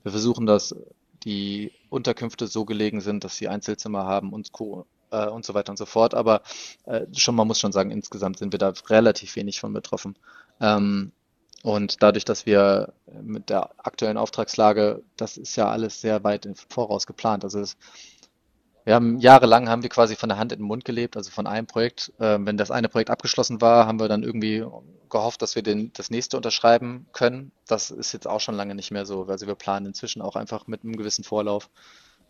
wir 0.04 0.12
versuchen, 0.12 0.46
dass 0.46 0.76
die 1.24 1.72
Unterkünfte 1.90 2.46
so 2.46 2.64
gelegen 2.64 3.00
sind, 3.00 3.24
dass 3.24 3.36
sie 3.36 3.48
Einzelzimmer 3.48 4.04
haben 4.04 4.32
und 4.32 4.52
Co. 4.52 4.86
Äh, 5.10 5.28
und 5.28 5.44
so 5.44 5.54
weiter 5.54 5.70
und 5.70 5.76
so 5.76 5.86
fort. 5.86 6.14
Aber 6.14 6.42
äh, 6.86 7.06
schon, 7.14 7.34
man 7.34 7.46
muss 7.46 7.60
schon 7.60 7.72
sagen, 7.72 7.90
insgesamt 7.90 8.38
sind 8.38 8.52
wir 8.52 8.58
da 8.58 8.72
relativ 8.88 9.36
wenig 9.36 9.60
von 9.60 9.72
betroffen. 9.72 10.16
Ähm, 10.60 11.12
und 11.62 12.02
dadurch, 12.02 12.26
dass 12.26 12.44
wir 12.44 12.92
mit 13.22 13.48
der 13.48 13.70
aktuellen 13.78 14.18
Auftragslage, 14.18 15.02
das 15.16 15.38
ist 15.38 15.56
ja 15.56 15.70
alles 15.70 16.00
sehr 16.00 16.22
weit 16.22 16.44
im 16.44 16.54
Voraus 16.54 17.06
geplant. 17.06 17.42
Also 17.42 17.60
es, 17.60 17.78
wir 18.84 18.94
haben 18.94 19.18
jahrelang 19.18 19.68
haben 19.68 19.82
wir 19.82 19.88
quasi 19.88 20.14
von 20.14 20.28
der 20.28 20.38
Hand 20.38 20.52
in 20.52 20.58
den 20.58 20.66
Mund 20.66 20.84
gelebt, 20.84 21.16
also 21.16 21.30
von 21.30 21.46
einem 21.46 21.66
Projekt. 21.66 22.12
Äh, 22.18 22.38
wenn 22.40 22.56
das 22.56 22.70
eine 22.70 22.88
Projekt 22.88 23.10
abgeschlossen 23.10 23.60
war, 23.60 23.86
haben 23.86 23.98
wir 23.98 24.08
dann 24.08 24.22
irgendwie 24.22 24.64
gehofft, 25.08 25.42
dass 25.42 25.54
wir 25.54 25.62
den, 25.62 25.92
das 25.94 26.10
nächste 26.10 26.36
unterschreiben 26.36 27.06
können. 27.12 27.50
Das 27.66 27.90
ist 27.90 28.12
jetzt 28.12 28.28
auch 28.28 28.40
schon 28.40 28.56
lange 28.56 28.74
nicht 28.74 28.90
mehr 28.90 29.06
so. 29.06 29.24
Also 29.26 29.46
wir 29.46 29.54
planen 29.54 29.86
inzwischen 29.86 30.20
auch 30.20 30.36
einfach 30.36 30.66
mit 30.66 30.84
einem 30.84 30.96
gewissen 30.96 31.24
Vorlauf, 31.24 31.70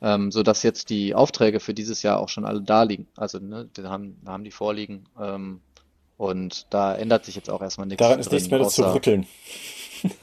ähm, 0.01 0.31
sodass 0.31 0.63
jetzt 0.63 0.91
die 0.91 1.15
Aufträge 1.15 1.59
für 1.61 1.75
dieses 1.75 2.03
Jahr 2.03 2.21
auch 2.21 2.29
schon 2.29 2.45
alle 2.45 2.63
da 2.63 2.85
liegen. 2.85 3.09
Also 3.17 3.39
ne, 3.39 3.69
wir 3.75 3.91
haben, 3.91 4.19
wir 4.23 4.33
haben 4.33 4.45
die 4.45 4.53
vorliegen. 4.53 5.09
Ähm, 5.21 5.61
und 6.17 6.67
da 6.71 6.95
ändert 6.95 7.25
sich 7.25 7.35
jetzt 7.35 7.51
auch 7.51 7.63
erstmal 7.63 7.89
nichts. 7.89 7.99
Daran 7.99 8.21
ist 8.21 8.31
drin, 8.31 8.37
nichts 8.37 8.51
mehr 8.51 8.69
zu 8.69 8.95
rütteln. 8.95 9.27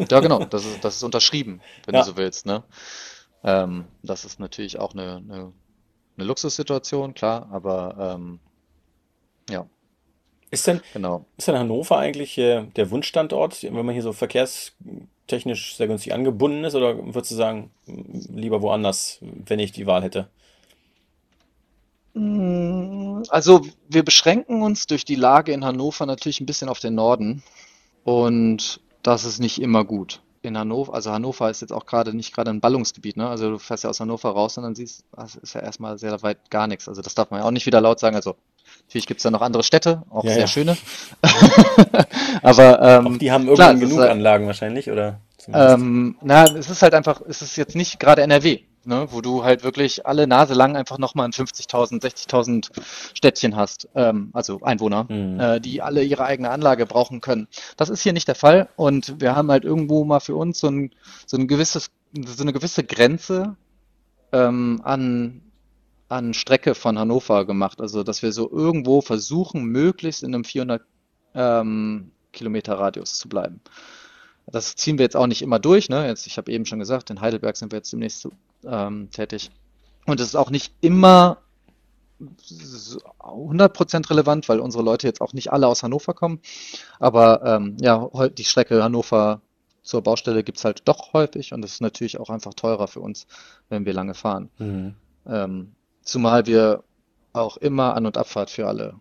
Ja, 0.10 0.20
genau, 0.20 0.46
das 0.46 0.64
ist, 0.64 0.84
das 0.84 0.96
ist 0.96 1.04
unterschrieben, 1.04 1.60
wenn 1.86 1.96
ja. 1.96 2.02
du 2.02 2.12
so 2.12 2.18
willst. 2.18 2.46
Ne? 2.46 2.64
Ähm, 3.44 3.86
das 4.04 4.26
ist 4.26 4.40
natürlich 4.40 4.80
auch 4.80 4.94
eine, 4.94 5.18
eine, 5.18 5.54
eine 6.18 6.28
Luxussituation, 6.28 7.14
klar, 7.14 7.48
aber 7.52 8.16
ähm, 8.16 8.40
ja. 9.50 9.66
Ist 10.50 10.68
denn, 10.68 10.82
genau. 10.94 11.26
ist 11.38 11.48
denn 11.48 11.58
Hannover 11.58 11.98
eigentlich 11.98 12.38
äh, 12.38 12.66
der 12.76 12.92
Wunschstandort, 12.92 13.64
wenn 13.64 13.86
man 13.86 13.94
hier 13.94 14.04
so 14.04 14.12
verkehrstechnisch 14.12 15.78
sehr 15.78 15.88
günstig 15.88 16.14
angebunden 16.14 16.66
ist, 16.66 16.76
oder 16.76 16.98
würdest 16.98 17.32
du 17.32 17.36
sagen, 17.36 17.72
lieber 17.86 18.62
woanders, 18.62 19.20
wenn 19.22 19.60
ich 19.60 19.72
die 19.72 19.88
Wahl 19.88 20.04
hätte? 20.04 20.28
Mm, 22.14 23.24
also 23.30 23.62
wir 23.88 24.04
beschränken 24.04 24.62
uns 24.62 24.88
durch 24.88 25.06
die 25.06 25.16
Lage 25.16 25.54
in 25.54 25.64
Hannover 25.64 26.06
natürlich 26.06 26.42
ein 26.42 26.46
bisschen 26.46 26.68
auf 26.68 26.80
den 26.80 26.96
Norden 26.96 27.44
und 28.04 28.82
das 29.04 29.24
ist 29.24 29.40
nicht 29.40 29.62
immer 29.62 29.86
gut. 29.86 30.22
In 30.44 30.58
Hannover, 30.58 30.94
also 30.94 31.12
Hannover 31.12 31.50
ist 31.52 31.62
jetzt 31.62 31.72
auch 31.72 31.86
gerade 31.86 32.16
nicht 32.16 32.34
gerade 32.34 32.50
ein 32.50 32.62
Ballungsgebiet, 32.62 33.16
ne? 33.16 33.30
Also 33.30 33.52
du 33.52 33.58
fährst 33.60 33.84
ja 33.84 33.92
aus 33.92 34.00
Hannover 34.00 34.32
raus 34.32 34.58
und 34.58 34.64
dann 34.64 34.74
siehst, 34.74 35.06
das 35.16 35.36
ist 35.36 35.54
ja 35.54 35.62
erstmal 35.62 36.00
sehr 36.00 36.22
weit 36.24 36.50
gar 36.50 36.66
nichts. 36.66 36.88
Also 36.88 37.04
das 37.04 37.14
darf 37.14 37.30
man 37.30 37.42
ja 37.42 37.46
auch 37.46 37.52
nicht 37.52 37.68
wieder 37.68 37.80
laut 37.80 38.00
sagen. 38.00 38.16
Also 38.16 38.36
natürlich 38.88 39.06
gibt 39.06 39.20
es 39.20 39.24
da 39.24 39.30
noch 39.30 39.42
andere 39.42 39.64
Städte, 39.64 40.02
auch 40.10 40.24
ja, 40.24 40.32
sehr 40.32 40.42
ja. 40.42 40.48
schöne. 40.48 40.78
Aber 42.42 42.82
ähm, 42.82 43.08
auch 43.08 43.18
die 43.18 43.32
haben 43.32 43.44
irgendwann 43.44 43.78
klar, 43.78 43.88
genug 43.88 44.00
ist, 44.00 44.10
Anlagen 44.10 44.48
wahrscheinlich, 44.48 44.90
oder? 44.90 45.20
Ähm, 45.54 46.16
na, 46.22 46.46
es 46.46 46.70
ist 46.70 46.82
halt 46.82 46.96
einfach, 46.96 47.22
es 47.28 47.42
ist 47.42 47.56
jetzt 47.56 47.76
nicht 47.76 48.00
gerade 48.00 48.24
NRW 48.24 48.62
ne, 48.86 49.08
wo 49.12 49.22
du 49.22 49.44
halt 49.44 49.64
wirklich 49.64 50.06
alle 50.06 50.28
Nase 50.28 50.54
lang 50.54 50.76
einfach 50.76 50.98
nochmal 50.98 51.26
ein 51.26 51.32
50.000, 51.32 52.02
60.000 52.02 52.70
Städtchen 53.14 53.56
hast, 53.56 53.88
ähm, 53.96 54.30
also 54.34 54.62
Einwohner, 54.62 55.06
mhm. 55.10 55.40
äh, 55.40 55.60
die 55.60 55.82
alle 55.82 56.04
ihre 56.04 56.26
eigene 56.26 56.50
Anlage 56.50 56.86
brauchen 56.86 57.22
können. 57.22 57.48
Das 57.78 57.90
ist 57.90 58.02
hier 58.02 58.14
nicht 58.14 58.28
der 58.28 58.36
Fall 58.36 58.70
und 58.76 59.20
wir 59.20 59.36
haben 59.36 59.52
halt 59.52 59.64
irgendwo 59.64 60.04
mal 60.04 60.20
für 60.20 60.36
uns 60.36 60.60
so, 60.60 60.70
ein, 60.70 60.92
so, 61.26 61.38
ein 61.38 61.48
gewisses, 61.48 61.92
so 62.26 62.44
eine 62.44 62.54
gewisse 62.54 62.84
Grenze 62.84 63.56
ähm, 64.32 64.82
an, 64.84 65.42
an 66.10 66.34
Strecke 66.34 66.76
von 66.76 66.98
Hannover 66.98 67.46
gemacht. 67.46 67.82
Also, 67.82 68.04
dass 68.04 68.22
wir 68.22 68.32
so 68.32 68.50
irgendwo 68.52 69.02
versuchen, 69.02 69.64
möglichst 69.66 70.24
in 70.24 70.34
einem 70.34 70.44
400 70.44 70.82
ähm, 71.36 72.12
Kilometer 72.34 72.80
Radius 72.80 73.18
zu 73.18 73.30
bleiben. 73.30 73.62
Das 74.48 74.76
ziehen 74.76 74.98
wir 74.98 75.04
jetzt 75.04 75.16
auch 75.16 75.28
nicht 75.28 75.42
immer 75.42 75.60
durch. 75.60 75.90
Ne? 75.90 76.08
Jetzt, 76.08 76.28
ich 76.28 76.38
habe 76.38 76.52
eben 76.52 76.66
schon 76.66 76.80
gesagt, 76.80 77.10
in 77.10 77.22
Heidelberg 77.22 77.56
sind 77.56 77.72
wir 77.72 77.78
jetzt 77.78 77.94
demnächst 77.94 78.28
ähm, 78.66 79.10
tätig. 79.12 79.52
Und 80.06 80.20
es 80.20 80.28
ist 80.28 80.36
auch 80.36 80.50
nicht 80.50 80.74
immer 80.82 81.38
100% 83.20 84.10
relevant, 84.10 84.50
weil 84.50 84.60
unsere 84.60 84.84
Leute 84.84 85.08
jetzt 85.08 85.22
auch 85.22 85.34
nicht 85.34 85.52
alle 85.52 85.68
aus 85.68 85.84
Hannover 85.84 86.14
kommen. 86.14 86.40
Aber 87.00 87.44
ähm, 87.46 87.78
ja, 87.80 88.10
die 88.30 88.44
Strecke 88.44 88.84
Hannover 88.84 89.42
zur 89.84 90.02
Baustelle 90.04 90.44
gibt 90.44 90.60
es 90.60 90.66
halt 90.66 90.84
doch 90.86 91.14
häufig 91.14 91.54
und 91.54 91.66
es 91.66 91.74
ist 91.74 91.82
natürlich 91.82 92.20
auch 92.20 92.30
einfach 92.30 92.54
teurer 92.54 92.88
für 92.88 93.00
uns, 93.00 93.26
wenn 93.70 93.86
wir 93.86 93.94
lange 93.94 94.14
fahren. 94.14 94.50
Mhm. 94.60 94.96
Ähm, 95.26 95.72
zumal 96.04 96.46
wir 96.46 96.84
auch 97.34 97.58
immer 97.58 97.96
An- 97.96 98.06
und 98.06 98.18
Abfahrt 98.18 98.50
für 98.50 98.68
alle 98.68 98.96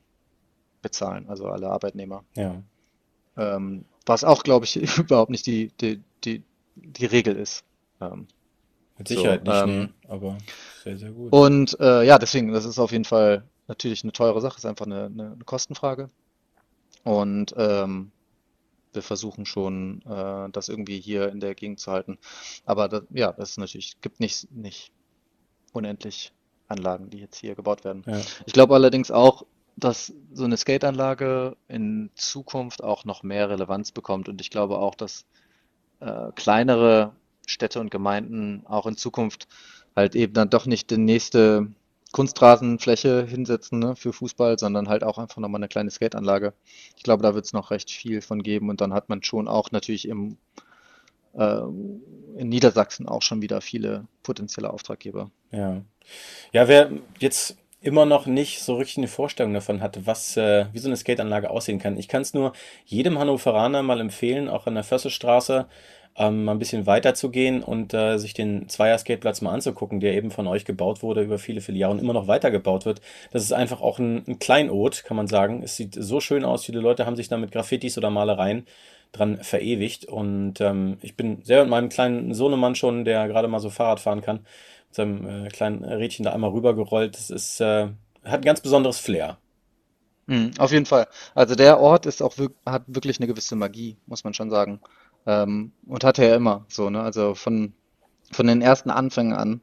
bezahlen, 0.83 1.29
also 1.29 1.47
alle 1.47 1.69
Arbeitnehmer. 1.69 2.25
Ja. 2.35 2.63
Ähm, 3.37 3.85
was 4.07 4.25
auch, 4.25 4.43
glaube 4.43 4.65
ich, 4.65 4.77
überhaupt 4.99 5.31
nicht 5.31 5.47
die, 5.47 5.71
die, 5.81 6.03
die, 6.25 6.43
die 6.77 7.07
Regel 7.07 7.37
ist. 7.37 7.65
Ähm, 8.01 8.27
mit 9.01 9.09
Sicherheit 9.09 9.43
so, 9.45 9.51
nicht, 9.51 9.63
ähm, 9.63 9.83
nee, 9.83 10.09
aber 10.09 10.39
sehr, 10.85 10.99
sehr 10.99 11.11
gut. 11.11 11.33
Und 11.33 11.79
äh, 11.81 12.05
ja, 12.05 12.19
deswegen, 12.19 12.53
das 12.53 12.65
ist 12.65 12.79
auf 12.79 12.93
jeden 12.93 13.05
Fall 13.05 13.45
natürlich 13.67 14.05
eine 14.05 14.13
teure 14.13 14.41
Sache, 14.41 14.59
ist 14.59 14.67
einfach 14.67 14.87
eine, 14.87 15.07
eine, 15.07 15.33
eine 15.33 15.45
Kostenfrage. 15.45 16.11
Und 17.03 17.55
ähm, 17.57 18.13
wir 18.93 19.03
versuchen 19.03 19.47
schon, 19.47 20.03
äh, 20.03 20.51
das 20.51 20.69
irgendwie 20.69 21.01
hier 21.01 21.31
in 21.31 21.41
der 21.41 21.55
Gegend 21.55 21.81
zu 21.81 21.91
halten. 21.91 22.19
Aber 22.67 22.89
das, 22.89 23.05
ja, 23.11 23.31
ist 23.31 23.59
natürlich, 23.59 24.01
gibt 24.03 24.21
nicht, 24.21 24.53
nicht 24.53 24.93
unendlich 25.73 26.33
Anlagen, 26.69 27.09
die 27.09 27.19
jetzt 27.19 27.39
hier 27.39 27.55
gebaut 27.55 27.85
werden. 27.85 28.05
Ja. 28.07 28.21
Ich 28.45 28.53
glaube 28.53 28.75
allerdings 28.75 29.11
auch, 29.11 29.47
dass 29.77 30.13
so 30.33 30.45
eine 30.45 30.59
Skateanlage 30.59 31.57
in 31.69 32.11
Zukunft 32.17 32.85
auch 32.85 33.07
noch 33.07 33.23
mehr 33.23 33.49
Relevanz 33.49 33.93
bekommt. 33.93 34.29
Und 34.29 34.43
ich 34.43 34.51
glaube 34.51 34.77
auch, 34.79 34.95
dass 34.95 35.25
äh, 36.01 36.33
kleinere 36.35 37.13
Städte 37.47 37.81
und 37.81 37.91
Gemeinden 37.91 38.63
auch 38.67 38.87
in 38.87 38.97
Zukunft 38.97 39.49
halt 39.97 40.15
eben 40.15 40.33
dann 40.33 40.51
doch 40.51 40.67
nicht 40.67 40.91
die 40.91 40.99
nächste 40.99 41.69
Kunstrasenfläche 42.13 43.25
hinsetzen 43.25 43.79
ne, 43.79 43.97
für 43.97 44.13
Fußball, 44.13 44.59
sondern 44.59 44.89
halt 44.89 45.05
auch 45.05 45.19
einfach 45.19 45.39
nochmal 45.39 45.61
eine 45.61 45.69
kleine 45.69 45.91
Skateanlage. 45.91 46.55
Ich 46.97 47.03
glaube, 47.03 47.23
da 47.23 47.35
wird 47.35 47.45
es 47.45 47.53
noch 47.53 47.71
recht 47.71 47.91
viel 47.91 48.21
von 48.21 48.43
geben 48.43 48.69
und 48.69 48.81
dann 48.81 48.93
hat 48.93 49.09
man 49.09 49.23
schon 49.23 49.47
auch 49.47 49.71
natürlich 49.71 50.09
im, 50.09 50.37
äh, 51.35 51.61
in 52.37 52.49
Niedersachsen 52.49 53.09
auch 53.09 53.23
schon 53.23 53.43
wieder 53.43 53.61
viele 53.61 54.07
potenzielle 54.23 54.71
Auftraggeber. 54.71 55.31
Ja. 55.53 55.83
Ja, 56.53 56.67
wer 56.67 56.91
jetzt 57.21 57.57
immer 57.81 58.05
noch 58.05 58.27
nicht 58.27 58.63
so 58.63 58.75
richtig 58.75 58.99
eine 58.99 59.09
Vorstellung 59.09 59.55
davon 59.55 59.81
hat, 59.81 60.07
was, 60.07 60.37
äh, 60.37 60.67
wie 60.73 60.79
so 60.79 60.89
eine 60.89 60.97
Skateanlage 60.97 61.49
aussehen 61.49 61.79
kann. 61.79 61.97
Ich 61.97 62.09
kann 62.09 62.23
es 62.23 62.35
nur 62.35 62.53
jedem 62.85 63.19
Hannoveraner 63.19 63.83
mal 63.83 64.01
empfehlen, 64.01 64.49
auch 64.49 64.67
an 64.67 64.75
der 64.75 64.85
Försterstraße 64.85 65.67
ähm, 66.21 66.45
mal 66.45 66.53
ein 66.53 66.59
bisschen 66.59 66.87
weiter 66.87 67.15
zu 67.15 67.31
gehen 67.31 67.63
und 67.63 67.95
äh, 67.95 68.19
sich 68.19 68.35
den 68.35 68.69
Zweier-Skateplatz 68.69 69.41
mal 69.41 69.53
anzugucken, 69.53 70.01
der 70.01 70.15
eben 70.15 70.31
von 70.31 70.47
euch 70.47 70.67
gebaut 70.67 71.03
wurde 71.03 71.23
über 71.23 71.39
viele, 71.39 71.63
viele 71.63 71.79
Jahre 71.79 71.95
und 71.95 71.99
immer 71.99 72.13
noch 72.13 72.29
weitergebaut 72.29 72.85
wird. 72.85 73.01
Das 73.33 73.43
ist 73.43 73.53
einfach 73.53 73.81
auch 73.81 73.99
ein, 73.99 74.23
ein 74.29 74.39
Kleinod, 74.39 75.03
kann 75.05 75.17
man 75.17 75.29
sagen. 75.29 75.63
Es 75.63 75.77
sieht 75.77 75.95
so 75.99 76.21
schön 76.21 76.45
aus. 76.45 76.67
Viele 76.67 76.81
Leute 76.81 77.07
haben 77.07 77.17
sich 77.17 77.29
da 77.29 77.39
mit 77.39 77.53
Graffitis 77.53 77.97
oder 77.97 78.11
Malereien 78.11 78.67
dran 79.13 79.39
verewigt. 79.39 80.05
Und 80.05 80.61
ähm, 80.61 80.99
ich 81.01 81.17
bin 81.17 81.43
sehr 81.43 81.63
mit 81.63 81.71
meinem 81.71 81.89
kleinen 81.89 82.35
Sohnemann 82.35 82.75
schon, 82.75 83.07
der 83.07 83.27
gerade 83.27 83.49
mal 83.49 83.61
so 83.61 83.71
Fahrrad 83.71 84.01
fahren 84.01 84.21
kann, 84.21 84.41
mit 84.89 84.95
seinem 84.95 85.47
äh, 85.47 85.49
kleinen 85.49 85.83
Rädchen 85.83 86.25
da 86.25 86.35
einmal 86.35 86.51
rübergerollt. 86.51 87.15
Das 87.17 87.31
ist, 87.31 87.63
äh, 87.63 87.89
hat 88.25 88.41
ein 88.41 88.45
ganz 88.45 88.61
besonderes 88.61 88.99
Flair. 88.99 89.39
Mhm, 90.27 90.53
auf 90.59 90.71
jeden 90.71 90.87
Fall. 90.87 91.09
Also 91.35 91.55
der 91.55 91.81
Ort 91.81 92.05
ist 92.05 92.23
auch 92.23 92.37
hat 92.67 92.83
wirklich 92.87 93.19
eine 93.19 93.27
gewisse 93.27 93.57
Magie, 93.57 93.97
muss 94.07 94.23
man 94.23 94.35
schon 94.35 94.51
sagen. 94.51 94.81
Ähm, 95.27 95.73
und 95.87 96.05
hatte 96.05 96.25
er 96.25 96.37
immer 96.37 96.65
so, 96.69 96.91
ne? 96.91 97.03
Also 97.03 97.35
von, 97.35 97.73
von 98.33 98.47
den 98.47 98.63
ersten 98.63 98.91
Anfängen 98.91 99.35
an. 99.35 99.61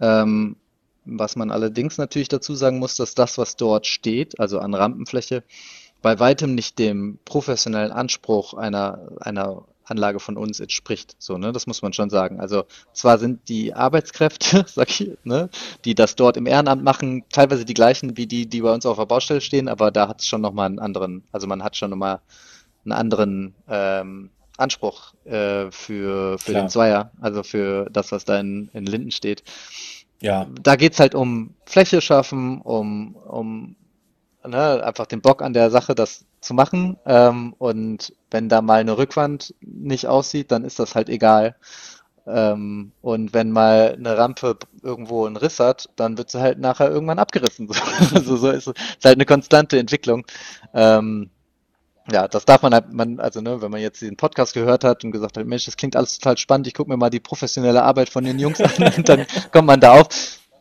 Ähm, 0.00 0.56
was 1.04 1.36
man 1.36 1.50
allerdings 1.50 1.96
natürlich 1.96 2.28
dazu 2.28 2.54
sagen 2.54 2.78
muss, 2.78 2.96
dass 2.96 3.14
das, 3.14 3.38
was 3.38 3.56
dort 3.56 3.86
steht, 3.86 4.38
also 4.38 4.58
an 4.58 4.74
Rampenfläche, 4.74 5.42
bei 6.02 6.18
weitem 6.20 6.54
nicht 6.54 6.78
dem 6.78 7.18
professionellen 7.24 7.92
Anspruch 7.92 8.54
einer, 8.54 9.08
einer 9.20 9.64
Anlage 9.90 10.20
von 10.20 10.36
uns 10.36 10.60
entspricht. 10.60 11.16
So, 11.18 11.38
ne? 11.38 11.52
Das 11.52 11.66
muss 11.66 11.82
man 11.82 11.92
schon 11.92 12.10
sagen. 12.10 12.40
Also 12.40 12.64
zwar 12.92 13.18
sind 13.18 13.48
die 13.48 13.74
Arbeitskräfte, 13.74 14.64
sag 14.68 14.90
ich, 14.90 15.16
ne, 15.24 15.48
die 15.84 15.94
das 15.94 16.14
dort 16.14 16.36
im 16.36 16.46
Ehrenamt 16.46 16.84
machen, 16.84 17.24
teilweise 17.32 17.64
die 17.64 17.74
gleichen 17.74 18.16
wie 18.16 18.26
die, 18.26 18.46
die 18.46 18.60
bei 18.60 18.72
uns 18.72 18.86
auf 18.86 18.98
der 18.98 19.06
Baustelle 19.06 19.40
stehen, 19.40 19.68
aber 19.68 19.90
da 19.90 20.08
hat 20.08 20.20
es 20.20 20.26
schon 20.26 20.40
nochmal 20.40 20.66
einen 20.66 20.78
anderen, 20.78 21.24
also 21.32 21.46
man 21.46 21.64
hat 21.64 21.76
schon 21.76 21.90
nochmal 21.90 22.20
einen 22.84 22.92
anderen 22.92 23.54
ähm, 23.68 24.30
Anspruch 24.58 25.14
äh, 25.24 25.70
für, 25.70 26.38
für 26.38 26.52
den 26.52 26.68
Zweier, 26.68 27.12
also 27.20 27.42
für 27.42 27.88
das, 27.90 28.12
was 28.12 28.24
da 28.24 28.38
in, 28.38 28.68
in 28.72 28.86
Linden 28.86 29.10
steht. 29.10 29.42
Ja. 30.20 30.46
Da 30.60 30.76
geht's 30.76 31.00
halt 31.00 31.14
um 31.14 31.54
Fläche 31.64 32.00
schaffen, 32.00 32.60
um, 32.60 33.14
um 33.14 33.76
ne, 34.46 34.82
einfach 34.84 35.06
den 35.06 35.20
Bock 35.20 35.42
an 35.42 35.52
der 35.52 35.70
Sache, 35.70 35.94
das 35.94 36.24
zu 36.40 36.54
machen. 36.54 36.96
Ähm, 37.06 37.54
und 37.58 38.12
wenn 38.30 38.48
da 38.48 38.62
mal 38.62 38.80
eine 38.80 38.98
Rückwand 38.98 39.54
nicht 39.60 40.06
aussieht, 40.06 40.50
dann 40.50 40.64
ist 40.64 40.78
das 40.78 40.94
halt 40.94 41.08
egal. 41.08 41.56
Ähm, 42.26 42.92
und 43.00 43.32
wenn 43.32 43.50
mal 43.50 43.94
eine 43.96 44.18
Rampe 44.18 44.58
irgendwo 44.82 45.24
einen 45.24 45.36
Riss 45.36 45.60
hat, 45.60 45.88
dann 45.96 46.18
wird 46.18 46.30
sie 46.30 46.40
halt 46.40 46.58
nachher 46.58 46.90
irgendwann 46.90 47.18
abgerissen. 47.18 47.70
also 48.14 48.36
so 48.36 48.50
ist 48.50 48.66
es. 48.66 48.74
ist 48.74 49.04
halt 49.04 49.16
eine 49.16 49.24
konstante 49.24 49.78
Entwicklung. 49.78 50.26
Ähm, 50.74 51.30
ja, 52.10 52.28
das 52.28 52.44
darf 52.44 52.62
man 52.62 52.74
halt, 52.74 52.92
man, 52.92 53.20
also 53.20 53.40
ne, 53.40 53.60
wenn 53.60 53.70
man 53.70 53.80
jetzt 53.80 54.02
den 54.02 54.16
Podcast 54.16 54.54
gehört 54.54 54.84
hat 54.84 55.04
und 55.04 55.12
gesagt 55.12 55.36
hat, 55.36 55.46
Mensch, 55.46 55.66
das 55.66 55.76
klingt 55.76 55.96
alles 55.96 56.18
total 56.18 56.36
spannend, 56.36 56.66
ich 56.66 56.74
gucke 56.74 56.90
mir 56.90 56.96
mal 56.96 57.10
die 57.10 57.20
professionelle 57.20 57.82
Arbeit 57.82 58.08
von 58.08 58.24
den 58.24 58.38
Jungs 58.38 58.60
an 58.60 58.92
und 58.96 59.08
dann 59.08 59.26
kommt 59.52 59.66
man 59.66 59.80
da 59.80 59.92
auf. 60.00 60.08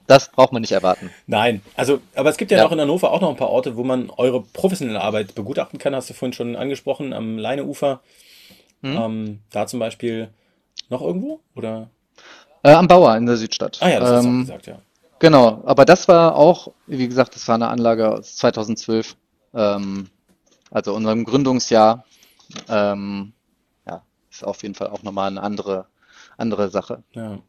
Das 0.07 0.29
braucht 0.29 0.53
man 0.53 0.61
nicht 0.61 0.71
erwarten. 0.71 1.09
Nein, 1.25 1.61
also, 1.75 1.99
aber 2.15 2.29
es 2.29 2.37
gibt 2.37 2.51
ja, 2.51 2.59
ja. 2.59 2.65
auch 2.65 2.71
in 2.71 2.79
Hannover 2.79 3.11
auch 3.11 3.19
noch 3.19 3.29
ein 3.29 3.35
paar 3.35 3.49
Orte, 3.49 3.75
wo 3.75 3.83
man 3.83 4.09
eure 4.09 4.41
professionelle 4.41 5.01
Arbeit 5.01 5.35
begutachten 5.35 5.79
kann, 5.79 5.93
hast 5.93 6.09
du 6.09 6.13
vorhin 6.13 6.31
schon 6.31 6.55
angesprochen, 6.55 7.11
am 7.11 7.37
Leineufer. 7.37 7.99
Hm. 8.83 8.95
Ähm, 8.95 9.39
da 9.51 9.67
zum 9.67 9.79
Beispiel 9.79 10.29
noch 10.89 11.01
irgendwo? 11.01 11.41
Oder? 11.55 11.89
Äh, 12.63 12.71
am 12.71 12.87
Bauer 12.87 13.17
in 13.17 13.25
der 13.25 13.35
Südstadt. 13.35 13.79
Ah 13.81 13.89
ja, 13.89 13.99
das 13.99 14.09
ähm, 14.09 14.15
hast 14.15 14.25
du 14.25 14.29
auch 14.29 14.39
gesagt, 14.39 14.67
ja. 14.67 14.79
Genau, 15.19 15.63
aber 15.65 15.85
das 15.85 16.07
war 16.07 16.35
auch, 16.35 16.71
wie 16.85 17.07
gesagt, 17.07 17.35
das 17.35 17.47
war 17.47 17.55
eine 17.55 17.69
Anlage 17.69 18.09
aus 18.09 18.35
2012, 18.37 19.15
ähm, 19.55 20.09
also 20.71 20.93
unserem 20.93 21.25
Gründungsjahr. 21.25 22.05
Ähm, 22.69 23.33
ja, 23.85 24.03
ist 24.31 24.43
auf 24.43 24.63
jeden 24.63 24.75
Fall 24.75 24.87
auch 24.87 25.03
nochmal 25.03 25.29
eine 25.29 25.41
andere, 25.41 25.87
andere 26.37 26.69
Sache. 26.69 27.03
Ja. 27.13 27.39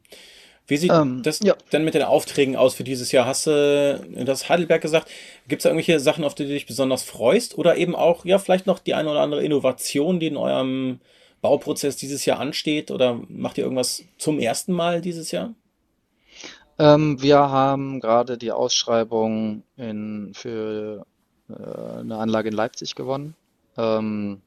Wie 0.69 0.77
sieht 0.77 0.93
ähm, 0.93 1.23
das 1.23 1.41
ja. 1.41 1.57
denn 1.73 1.85
mit 1.85 1.95
den 1.95 2.03
Aufträgen 2.03 2.55
aus 2.55 2.75
für 2.75 2.85
dieses 2.85 3.11
Jahr? 3.11 3.25
Hast 3.25 3.47
du 3.47 4.07
das 4.25 4.51
Heidelberg 4.51 4.83
gesagt? 4.83 5.11
Gibt 5.49 5.61
es 5.61 5.63
da 5.63 5.71
irgendwelche 5.71 5.99
Sachen, 5.99 6.25
auf 6.25 6.35
die 6.35 6.45
du 6.45 6.51
dich 6.51 6.67
besonders 6.67 7.03
freust? 7.03 7.57
Oder 7.57 7.77
eben 7.79 7.97
auch, 7.97 8.27
ja, 8.27 8.39
vielleicht 8.39 8.67
noch 8.67 8.79
die 8.79 8.95
eine 8.95 9.11
oder 9.11 9.21
andere 9.21 9.43
Innovation, 9.43 10.21
die 10.21 10.27
in 10.27 10.37
eurem 10.37 11.01
Bauprozess 11.41 11.97
dieses 11.97 12.27
Jahr 12.27 12.39
ansteht? 12.39 12.91
Oder 12.91 13.19
macht 13.29 13.57
ihr 13.57 13.65
irgendwas 13.65 14.05
zum 14.19 14.39
ersten 14.39 14.75
Mal 14.75 15.01
dieses 15.01 15.31
Jahr? 15.31 15.55
Ähm, 16.79 17.21
wir 17.23 17.39
haben 17.39 17.99
gerade 18.01 18.37
die 18.37 18.53
Ausschreibung 18.53 19.63
in, 19.79 20.33
für 20.35 21.07
eine 21.49 22.19
Anlage 22.19 22.49
in 22.49 22.55
Leipzig 22.55 22.95
gewonnen 22.95 23.35
ähm, 23.77 24.41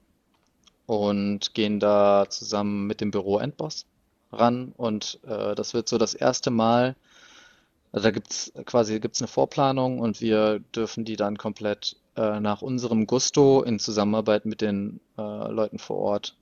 und 0.86 1.54
gehen 1.54 1.80
da 1.80 2.26
zusammen 2.30 2.88
mit 2.88 3.02
dem 3.02 3.12
Büro 3.12 3.40
Endboss 3.40 3.86
ran. 4.32 4.74
Und 4.78 5.20
äh, 5.26 5.56
das 5.56 5.74
wird 5.74 5.90
so 5.90 5.98
das 5.98 6.14
erste 6.14 6.52
Mal, 6.52 6.96
also 7.92 8.04
da 8.04 8.12
gibt 8.12 8.32
es 8.32 8.54
quasi 8.66 9.00
gibt's 9.00 9.22
eine 9.22 9.28
Vorplanung 9.28 10.00
und 10.00 10.22
wir 10.22 10.60
dürfen 10.76 11.06
die 11.06 11.16
dann 11.16 11.38
komplett 11.38 11.96
äh, 12.16 12.40
nach 12.40 12.62
unserem 12.62 13.08
Gusto 13.08 13.64
in 13.64 13.80
Zusammenarbeit 13.80 14.46
mit 14.46 14.62
den 14.62 15.00
äh, 15.18 15.22
Leuten 15.22 15.80
vor 15.80 15.98
Ort 15.98 16.36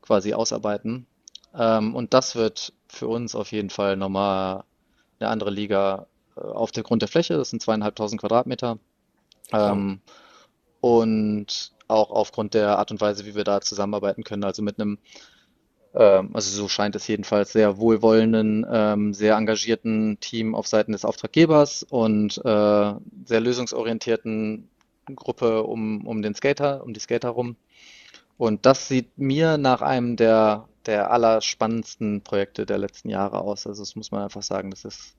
quasi 0.00 0.34
ausarbeiten. 0.34 1.06
Ähm, 1.54 1.94
und 1.94 2.14
das 2.14 2.34
wird 2.34 2.72
für 2.88 3.08
uns 3.08 3.34
auf 3.34 3.52
jeden 3.52 3.70
Fall 3.70 3.96
nochmal 3.96 4.64
eine 5.20 5.28
andere 5.30 5.50
Liga 5.50 6.06
äh, 6.36 6.40
auf 6.40 6.72
der 6.72 6.82
Grund 6.82 7.02
der 7.02 7.08
Fläche. 7.08 7.36
Das 7.36 7.50
sind 7.50 7.62
zweieinhalbtausend 7.62 8.20
Quadratmeter. 8.20 8.78
Ähm, 9.52 10.00
und 10.80 11.72
auch 11.88 12.10
aufgrund 12.10 12.54
der 12.54 12.78
Art 12.78 12.90
und 12.90 13.00
Weise, 13.00 13.26
wie 13.26 13.34
wir 13.34 13.44
da 13.44 13.60
zusammenarbeiten 13.60 14.24
können. 14.24 14.44
Also 14.44 14.62
mit 14.62 14.80
einem, 14.80 14.98
ähm, 15.94 16.30
also 16.32 16.50
so 16.50 16.68
scheint 16.68 16.96
es 16.96 17.06
jedenfalls, 17.06 17.52
sehr 17.52 17.78
wohlwollenden, 17.78 18.66
ähm, 18.70 19.14
sehr 19.14 19.36
engagierten 19.36 20.18
Team 20.20 20.54
auf 20.54 20.66
Seiten 20.66 20.92
des 20.92 21.04
Auftraggebers 21.04 21.84
und 21.84 22.38
äh, 22.38 22.94
sehr 23.24 23.40
lösungsorientierten 23.40 24.68
Gruppe 25.14 25.64
um, 25.64 26.06
um 26.06 26.22
den 26.22 26.34
Skater, 26.34 26.82
um 26.84 26.94
die 26.94 27.00
Skater 27.00 27.30
rum. 27.30 27.56
Und 28.38 28.66
das 28.66 28.88
sieht 28.88 29.18
mir 29.18 29.58
nach 29.58 29.82
einem 29.82 30.16
der, 30.16 30.68
der 30.86 31.10
allerspannendsten 31.10 32.22
Projekte 32.22 32.66
der 32.66 32.78
letzten 32.78 33.08
Jahre 33.08 33.40
aus. 33.40 33.66
Also 33.66 33.82
das 33.82 33.94
muss 33.94 34.10
man 34.10 34.22
einfach 34.22 34.42
sagen, 34.42 34.70
das 34.70 34.84
ist 34.84 35.14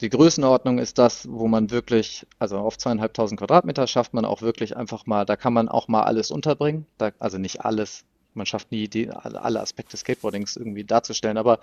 die 0.00 0.08
Größenordnung 0.08 0.78
ist 0.78 0.98
das, 0.98 1.28
wo 1.30 1.46
man 1.46 1.70
wirklich, 1.70 2.26
also 2.38 2.58
auf 2.58 2.78
zweieinhalbtausend 2.78 3.38
Quadratmeter 3.38 3.86
schafft 3.86 4.12
man 4.14 4.24
auch 4.24 4.42
wirklich 4.42 4.76
einfach 4.76 5.06
mal, 5.06 5.24
da 5.24 5.36
kann 5.36 5.52
man 5.52 5.68
auch 5.68 5.88
mal 5.88 6.02
alles 6.02 6.30
unterbringen. 6.30 6.86
Da, 6.98 7.12
also 7.18 7.38
nicht 7.38 7.64
alles, 7.64 8.04
man 8.34 8.46
schafft 8.46 8.72
nie 8.72 8.88
die, 8.88 9.10
alle 9.10 9.60
Aspekte 9.60 9.96
Skateboardings 9.96 10.56
irgendwie 10.56 10.84
darzustellen, 10.84 11.38
aber 11.38 11.60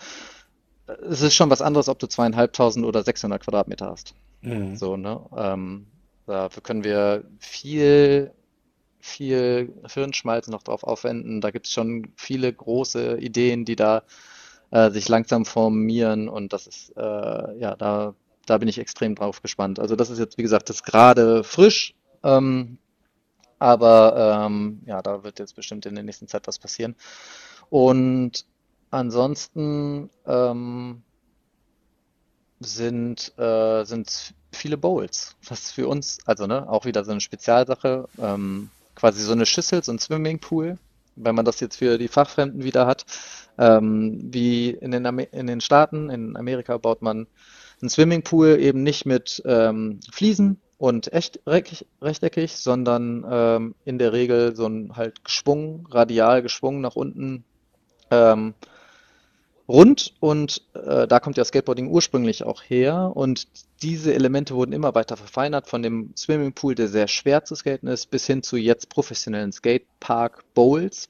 es 1.10 1.22
ist 1.22 1.36
schon 1.36 1.50
was 1.50 1.62
anderes, 1.62 1.90
ob 1.90 2.00
du 2.00 2.08
zweieinhalbtausend 2.08 2.86
oder 2.86 3.04
600 3.04 3.44
Quadratmeter 3.44 3.90
hast. 3.90 4.14
Mhm. 4.42 4.76
So, 4.76 4.98
ne? 4.98 5.22
Ähm, 5.36 5.88
dafür 6.26 6.64
können 6.64 6.84
wir 6.84 7.26
viel 7.40 8.32
viel 9.02 9.74
Hirnschmalz 9.92 10.48
noch 10.48 10.64
drauf 10.64 10.84
aufwenden. 10.84 11.42
Da 11.42 11.52
gibt 11.52 11.66
es 11.66 11.74
schon 11.74 12.14
viele 12.16 12.54
große 12.54 13.18
Ideen, 13.18 13.66
die 13.66 13.76
da 13.76 14.04
äh, 14.72 14.90
sich 14.92 15.08
langsam 15.08 15.46
formieren 15.46 16.30
und 16.30 16.54
das 16.54 16.68
ist, 16.68 16.96
äh, 16.98 17.58
ja, 17.60 17.76
da, 17.76 18.16
da 18.46 18.58
bin 18.58 18.68
ich 18.68 18.80
extrem 18.80 19.16
drauf 19.16 19.42
gespannt. 19.42 19.80
Also 19.80 19.96
das 19.96 20.10
ist 20.10 20.20
jetzt, 20.20 20.38
wie 20.38 20.44
gesagt, 20.44 20.70
das 20.70 20.84
gerade 20.84 21.44
frisch, 21.44 21.94
ähm, 22.24 22.78
aber 23.60 24.46
ähm, 24.46 24.82
ja, 24.86 25.02
da 25.02 25.24
wird 25.24 25.40
jetzt 25.40 25.56
bestimmt 25.56 25.86
in 25.86 25.96
der 25.96 26.04
nächsten 26.04 26.28
Zeit 26.28 26.48
was 26.48 26.58
passieren. 26.58 26.96
Und 27.70 28.46
ansonsten 28.90 30.10
ähm, 30.26 31.04
sind, 32.60 33.38
äh, 33.38 33.84
sind 33.86 34.34
viele 34.52 34.78
Bowls, 34.78 35.36
was 35.48 35.72
für 35.72 35.88
uns, 35.88 36.18
also 36.26 36.48
ne, 36.48 36.68
auch 36.68 36.86
wieder 36.86 37.06
so 37.06 37.12
eine 37.12 37.22
Spezialsache. 37.22 38.08
Ähm, 38.18 38.70
quasi 38.96 39.22
so 39.24 39.32
eine 39.32 39.46
Schüssel, 39.46 39.84
so 39.84 39.92
ein 39.92 40.00
Swimmingpool, 40.00 40.78
wenn 41.16 41.36
man 41.36 41.46
das 41.46 41.60
jetzt 41.60 41.78
für 41.78 41.98
die 41.98 42.08
Fachfremden 42.08 42.64
wieder 42.64 42.86
hat. 42.88 43.06
Ähm, 43.58 44.20
wie 44.32 44.70
in 44.70 44.92
den, 44.92 45.06
in 45.06 45.48
den 45.48 45.62
Staaten, 45.62 46.10
in 46.10 46.36
Amerika 46.38 46.78
baut 46.78 47.02
man 47.02 47.28
einen 47.82 47.90
Swimmingpool 47.90 48.60
eben 48.60 48.84
nicht 48.84 49.06
mit 49.06 49.42
ähm, 49.46 50.00
Fliesen 50.12 50.62
und 50.78 51.14
echt 51.14 51.42
rechteckig, 51.46 52.56
sondern 52.56 53.26
ähm, 53.30 53.76
in 53.86 54.00
der 54.00 54.14
Regel 54.14 54.56
so 54.56 54.66
ein 54.66 54.96
halt 54.96 55.24
geschwungen, 55.24 55.86
radial 55.90 56.42
geschwungen 56.42 56.82
nach 56.82 56.96
unten. 56.96 57.44
Rund 59.72 60.14
und 60.20 60.62
äh, 60.74 61.08
da 61.08 61.20
kommt 61.22 61.38
ja 61.38 61.46
Skateboarding 61.46 61.90
ursprünglich 61.90 62.44
auch 62.44 62.62
her 62.62 63.12
und 63.16 63.48
diese 63.82 64.14
Elemente 64.14 64.54
wurden 64.54 64.74
immer 64.74 64.94
weiter 64.96 65.16
verfeinert 65.16 65.68
von 65.68 65.82
dem 65.82 66.14
Swimmingpool, 66.18 66.76
der 66.76 66.90
sehr 66.90 67.08
schwer 67.08 67.46
zu 67.46 67.56
skaten 67.56 67.88
ist, 67.88 68.12
bis 68.12 68.28
hin 68.28 68.44
zu 68.44 68.58
jetzt 68.58 68.90
professionellen 68.90 69.54
Skatepark 69.54 70.44
Bowls. 70.54 71.10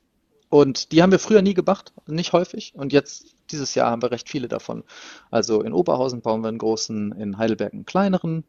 Und 0.49 0.91
die 0.91 1.01
haben 1.01 1.11
wir 1.11 1.19
früher 1.19 1.41
nie 1.41 1.53
gemacht, 1.53 1.91
nicht 2.07 2.33
häufig. 2.33 2.73
Und 2.75 2.93
jetzt, 2.93 3.35
dieses 3.51 3.73
Jahr, 3.73 3.89
haben 3.89 4.01
wir 4.01 4.11
recht 4.11 4.29
viele 4.29 4.47
davon. 4.47 4.83
Also 5.31 5.61
in 5.61 5.73
Oberhausen 5.73 6.21
bauen 6.21 6.41
wir 6.41 6.49
einen 6.49 6.57
großen, 6.57 7.13
in 7.13 7.37
Heidelberg 7.37 7.73
einen 7.73 7.85
kleineren. 7.85 8.43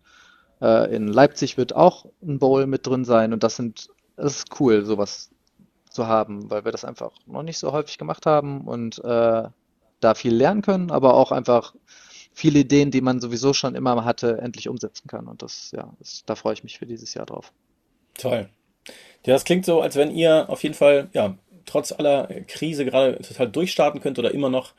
Äh, 0.60 0.94
in 0.94 1.06
Leipzig 1.06 1.56
wird 1.56 1.74
auch 1.74 2.06
ein 2.20 2.38
Bowl 2.38 2.66
mit 2.66 2.86
drin 2.86 3.04
sein. 3.04 3.32
Und 3.32 3.44
das 3.44 3.56
sind, 3.56 3.88
das 4.16 4.38
ist 4.38 4.60
cool, 4.60 4.84
sowas 4.84 5.30
zu 5.90 6.06
haben, 6.06 6.50
weil 6.50 6.64
wir 6.64 6.72
das 6.72 6.84
einfach 6.84 7.12
noch 7.26 7.44
nicht 7.44 7.58
so 7.58 7.72
häufig 7.72 7.98
gemacht 7.98 8.26
haben. 8.26 8.62
Und 8.62 9.02
äh, 9.04 9.48
da 10.02 10.14
viel 10.14 10.34
lernen 10.34 10.62
können, 10.62 10.90
aber 10.90 11.14
auch 11.14 11.32
einfach 11.32 11.74
viele 12.34 12.60
Ideen, 12.60 12.90
die 12.90 13.00
man 13.00 13.20
sowieso 13.20 13.52
schon 13.52 13.74
immer 13.74 14.04
hatte, 14.04 14.38
endlich 14.38 14.68
umsetzen 14.68 15.06
kann. 15.08 15.26
Und 15.28 15.42
das, 15.42 15.70
ja, 15.72 15.92
das, 15.98 16.24
da 16.26 16.34
freue 16.34 16.54
ich 16.54 16.64
mich 16.64 16.78
für 16.78 16.86
dieses 16.86 17.14
Jahr 17.14 17.26
drauf. 17.26 17.52
Toll. 18.14 18.48
Ja, 19.24 19.34
das 19.34 19.44
klingt 19.44 19.64
so, 19.64 19.80
als 19.80 19.96
wenn 19.96 20.10
ihr 20.10 20.48
auf 20.48 20.62
jeden 20.62 20.74
Fall, 20.74 21.08
ja, 21.12 21.36
trotz 21.64 21.92
aller 21.92 22.26
Krise 22.48 22.84
gerade 22.84 23.18
total 23.20 23.48
durchstarten 23.48 24.00
könnt 24.00 24.18
oder 24.18 24.32
immer 24.32 24.50
noch 24.50 24.72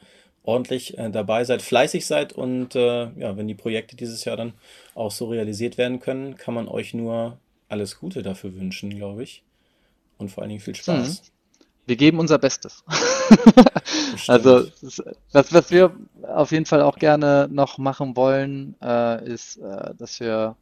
ordentlich 0.44 0.98
äh, 0.98 1.10
dabei 1.10 1.46
seid, 1.46 1.62
fleißig 1.62 2.06
seid 2.06 2.34
und 2.34 2.76
äh, 2.76 3.10
ja, 3.18 3.38
wenn 3.38 3.48
die 3.48 3.56
Projekte 3.56 3.96
dieses 3.96 4.26
Jahr 4.26 4.36
dann 4.36 4.54
auch 4.94 5.12
so 5.12 5.28
realisiert 5.28 5.78
werden 5.78 6.02
können, 6.02 6.36
kann 6.36 6.54
man 6.54 6.68
euch 6.68 6.94
nur 6.94 7.38
alles 7.70 7.98
Gute 7.98 8.22
dafür 8.22 8.54
wünschen, 8.56 8.90
glaube 8.90 9.24
ich. 9.24 9.44
Und 10.18 10.30
vor 10.30 10.44
allen 10.44 10.50
Dingen 10.50 10.62
viel 10.62 10.76
Spaß. 10.76 11.22
Mhm 11.22 11.33
wir 11.86 11.96
geben 11.96 12.20
unser 12.20 12.38
Bestes. 12.38 12.84
also 14.28 14.68
was, 15.32 15.54
was 15.54 15.72
wir 15.72 15.96
auf 16.24 16.52
jeden 16.52 16.66
Fall 16.66 16.82
auch 16.82 16.98
gerne 16.98 17.48
noch 17.52 17.78
machen 17.78 18.16
wollen, 18.16 18.76
äh, 18.82 19.26
ist, 19.28 19.58
äh, 19.58 19.94
dass 19.96 20.20
wir 20.20 20.56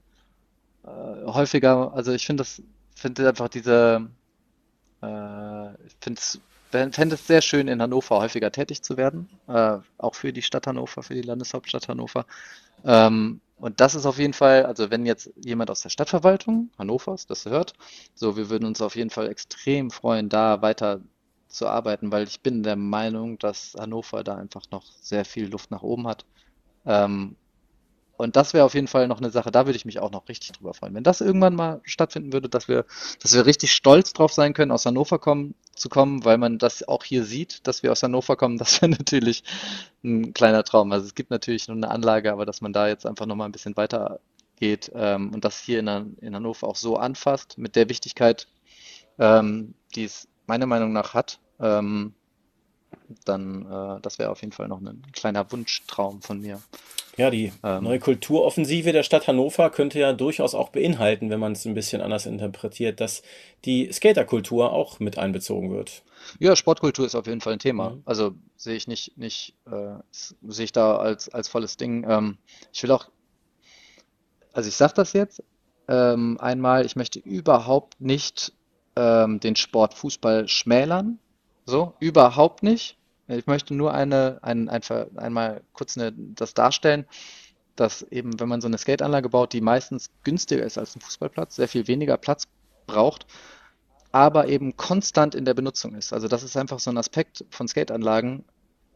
äh, 0.84 0.88
häufiger, 1.26 1.94
also 1.94 2.12
ich 2.12 2.26
finde 2.26 2.42
das, 2.42 2.62
finde 2.96 3.28
einfach 3.28 3.50
diese, 3.50 4.08
äh, 5.02 5.74
ich 5.86 5.96
finde 6.02 6.20
es 6.20 6.40
fände 6.72 7.16
es 7.16 7.28
sehr 7.28 7.42
schön, 7.42 7.68
in 7.68 7.82
Hannover 7.82 8.20
häufiger 8.20 8.52
tätig 8.52 8.82
zu 8.82 8.98
werden, 8.98 9.30
äh, 9.48 9.78
auch 9.98 10.16
für 10.16 10.32
die 10.32 10.42
Stadt 10.42 10.68
Hannover, 10.68 11.04
für 11.04 11.14
die 11.14 11.22
Landeshauptstadt 11.22 11.88
Hannover. 11.88 12.26
Ähm, 12.86 13.42
und 13.62 13.80
das 13.80 13.96
ist 13.96 14.06
auf 14.06 14.18
jeden 14.18 14.34
Fall, 14.34 14.66
also 14.66 14.90
wenn 14.92 15.06
jetzt 15.06 15.32
jemand 15.36 15.70
aus 15.70 15.82
der 15.82 15.90
Stadtverwaltung 15.90 16.72
Hannovers 16.80 17.28
das 17.28 17.46
hört, 17.46 17.74
so, 18.16 18.36
wir 18.38 18.50
würden 18.50 18.66
uns 18.66 18.82
auf 18.82 18.96
jeden 18.96 19.12
Fall 19.12 19.30
extrem 19.30 19.92
freuen, 19.92 20.30
da 20.30 20.62
weiter 20.62 21.02
zu 21.48 21.68
arbeiten, 21.68 22.12
weil 22.12 22.24
ich 22.28 22.42
bin 22.42 22.64
der 22.64 22.76
Meinung, 22.76 23.38
dass 23.40 23.76
Hannover 23.78 24.24
da 24.24 24.36
einfach 24.36 24.64
noch 24.72 24.86
sehr 25.02 25.26
viel 25.26 25.48
Luft 25.50 25.72
nach 25.72 25.84
oben 25.84 26.08
hat. 26.08 26.26
Ähm, 26.86 27.38
und 28.22 28.36
das 28.36 28.54
wäre 28.54 28.66
auf 28.66 28.76
jeden 28.76 28.88
Fall 28.88 29.08
noch 29.08 29.18
eine 29.18 29.32
Sache, 29.32 29.52
da 29.52 29.66
würde 29.66 29.76
ich 29.76 29.86
mich 29.86 30.00
auch 30.00 30.12
noch 30.12 30.30
richtig 30.30 30.52
drüber 30.52 30.74
freuen. 30.74 30.94
Wenn 30.94 31.04
das 31.04 31.22
irgendwann 31.22 31.56
mal 31.56 31.82
stattfinden 31.84 32.34
würde, 32.34 32.50
dass 32.50 32.68
wir, 32.68 32.86
dass 33.20 33.34
wir 33.34 33.46
richtig 33.46 33.74
stolz 33.74 34.14
drauf 34.14 34.32
sein 34.32 34.54
können, 34.54 34.72
aus 34.72 34.86
Hannover 34.86 35.20
kommen 35.20 35.56
zu 35.76 35.90
kommen, 35.90 36.24
weil 36.24 36.38
man 36.38 36.60
das 36.60 36.88
auch 36.88 37.04
hier 37.04 37.24
sieht, 37.24 37.66
dass 37.68 37.82
wir 37.82 37.92
aus 37.92 38.04
Hannover 38.04 38.36
kommen, 38.36 38.58
das 38.60 38.82
wäre 38.82 38.92
natürlich 38.92 39.44
ein 40.04 40.34
kleiner 40.34 40.64
Traum. 40.64 40.92
Also 40.92 41.08
es 41.08 41.16
gibt 41.16 41.32
natürlich 41.32 41.68
nur 41.68 41.78
eine 41.78 41.90
Anlage, 41.90 42.32
aber 42.32 42.46
dass 42.46 42.62
man 42.62 42.74
da 42.74 42.88
jetzt 42.88 43.06
einfach 43.06 43.26
nochmal 43.26 43.50
ein 43.50 43.52
bisschen 43.52 43.76
weiter 43.76 44.20
geht 44.58 44.92
ähm, 44.94 45.34
und 45.34 45.44
das 45.44 45.60
hier 45.60 45.80
in, 45.80 45.88
in, 46.22 46.36
Hannover 46.36 46.68
auch 46.68 46.76
so 46.76 46.98
anfasst, 46.98 47.58
mit 47.58 47.76
der 47.76 47.90
Wichtigkeit, 47.90 48.48
ähm, 49.18 49.74
die 49.96 50.04
es 50.04 50.28
meiner 50.46 50.68
Meinung 50.68 50.94
nach 50.94 51.16
hat, 51.16 51.40
ähm, 51.60 52.14
dann 53.26 53.66
äh, 53.66 54.02
das 54.02 54.20
wäre 54.20 54.30
auf 54.30 54.42
jeden 54.42 54.54
Fall 54.54 54.68
noch 54.68 54.82
ein 54.82 55.04
kleiner 55.14 55.52
Wunschtraum 55.52 56.22
von 56.22 56.42
mir. 56.42 56.62
Ja, 57.18 57.30
die 57.30 57.52
ähm, 57.64 57.84
neue 57.84 58.00
Kulturoffensive 58.00 58.94
der 58.94 59.04
Stadt 59.04 59.28
Hannover 59.28 59.70
könnte 59.70 60.00
ja 60.00 60.14
durchaus 60.14 60.56
auch 60.56 60.70
beinhalten, 60.70 61.30
wenn 61.30 61.40
man 61.40 61.52
es 61.52 61.66
ein 61.66 61.74
bisschen 61.74 62.02
anders 62.02 62.26
interpretiert, 62.26 63.02
dass 63.02 63.22
die 63.66 63.92
Skaterkultur 63.92 64.72
auch 64.72 65.00
mit 65.00 65.18
einbezogen 65.18 65.72
wird. 65.72 66.04
Ja, 66.40 66.56
Sportkultur 66.56 67.06
ist 67.06 67.16
auf 67.16 67.28
jeden 67.28 67.42
Fall 67.42 67.54
ein 67.54 67.60
Thema. 67.60 67.92
Mhm. 67.92 68.04
Also 68.06 68.34
sehe 68.56 68.76
ich 68.76 68.88
nicht, 68.88 69.18
nicht 69.18 69.56
äh, 69.70 69.96
sehe 70.12 70.66
ich 70.66 70.72
da 70.72 70.98
als, 70.98 71.30
als 71.30 71.50
volles 71.50 71.78
Ding. 71.78 72.06
Ähm, 72.08 72.38
ich 72.72 72.82
will 72.84 72.92
auch, 72.92 73.10
also 74.54 74.70
ich 74.70 74.76
sage 74.76 74.94
das 74.96 75.14
jetzt 75.14 75.44
ähm, 75.88 76.38
einmal, 76.40 76.86
ich 76.86 76.96
möchte 76.96 77.20
überhaupt 77.20 78.00
nicht 78.00 78.54
ähm, 78.96 79.40
den 79.40 79.56
Sport 79.56 79.94
Fußball 79.94 80.48
schmälern. 80.48 81.20
So, 81.66 81.94
überhaupt 82.00 82.64
nicht. 82.64 82.98
Ich 83.28 83.48
möchte 83.48 83.74
nur 83.74 83.94
eine, 83.94 84.40
ein, 84.42 84.68
ein, 84.68 84.82
einmal 85.18 85.62
kurz 85.74 85.98
eine, 85.98 86.12
das 86.12 86.54
darstellen, 86.54 87.06
dass 87.76 88.04
eben, 88.04 88.40
wenn 88.40 88.50
man 88.50 88.62
so 88.62 88.68
eine 88.68 88.78
Skateanlage 88.78 89.30
baut, 89.30 89.54
die 89.54 89.62
meistens 89.62 90.12
günstiger 90.24 90.64
ist 90.64 90.78
als 90.78 90.96
ein 90.96 91.02
Fußballplatz, 91.02 91.56
sehr 91.56 91.68
viel 91.68 91.88
weniger 91.88 92.18
Platz 92.18 92.48
braucht, 92.88 93.26
aber 94.12 94.48
eben 94.48 94.76
konstant 94.76 95.36
in 95.36 95.46
der 95.46 95.54
Benutzung 95.54 95.96
ist. 95.96 96.12
Also 96.12 96.28
das 96.28 96.44
ist 96.44 96.58
einfach 96.58 96.80
so 96.80 96.92
ein 96.92 96.98
Aspekt 96.98 97.46
von 97.50 97.68
Skateanlagen. 97.68 98.44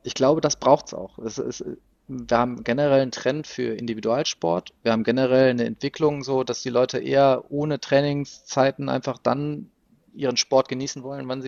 Ich 0.03 0.13
glaube, 0.13 0.41
das 0.41 0.57
braucht 0.57 0.87
es 0.87 0.93
auch. 0.93 1.17
Es 1.19 1.37
ist, 1.37 1.63
wir 2.07 2.37
haben 2.37 2.63
generell 2.63 3.01
einen 3.01 3.11
Trend 3.11 3.47
für 3.47 3.73
Individualsport. 3.73 4.73
Wir 4.83 4.91
haben 4.91 5.03
generell 5.03 5.49
eine 5.49 5.65
Entwicklung 5.65 6.23
so, 6.23 6.43
dass 6.43 6.61
die 6.61 6.69
Leute 6.69 6.99
eher 6.99 7.45
ohne 7.49 7.79
Trainingszeiten 7.79 8.89
einfach 8.89 9.17
dann 9.17 9.71
ihren 10.13 10.37
Sport 10.37 10.69
genießen 10.69 11.03
wollen, 11.03 11.27
wann 11.27 11.41
sie 11.41 11.43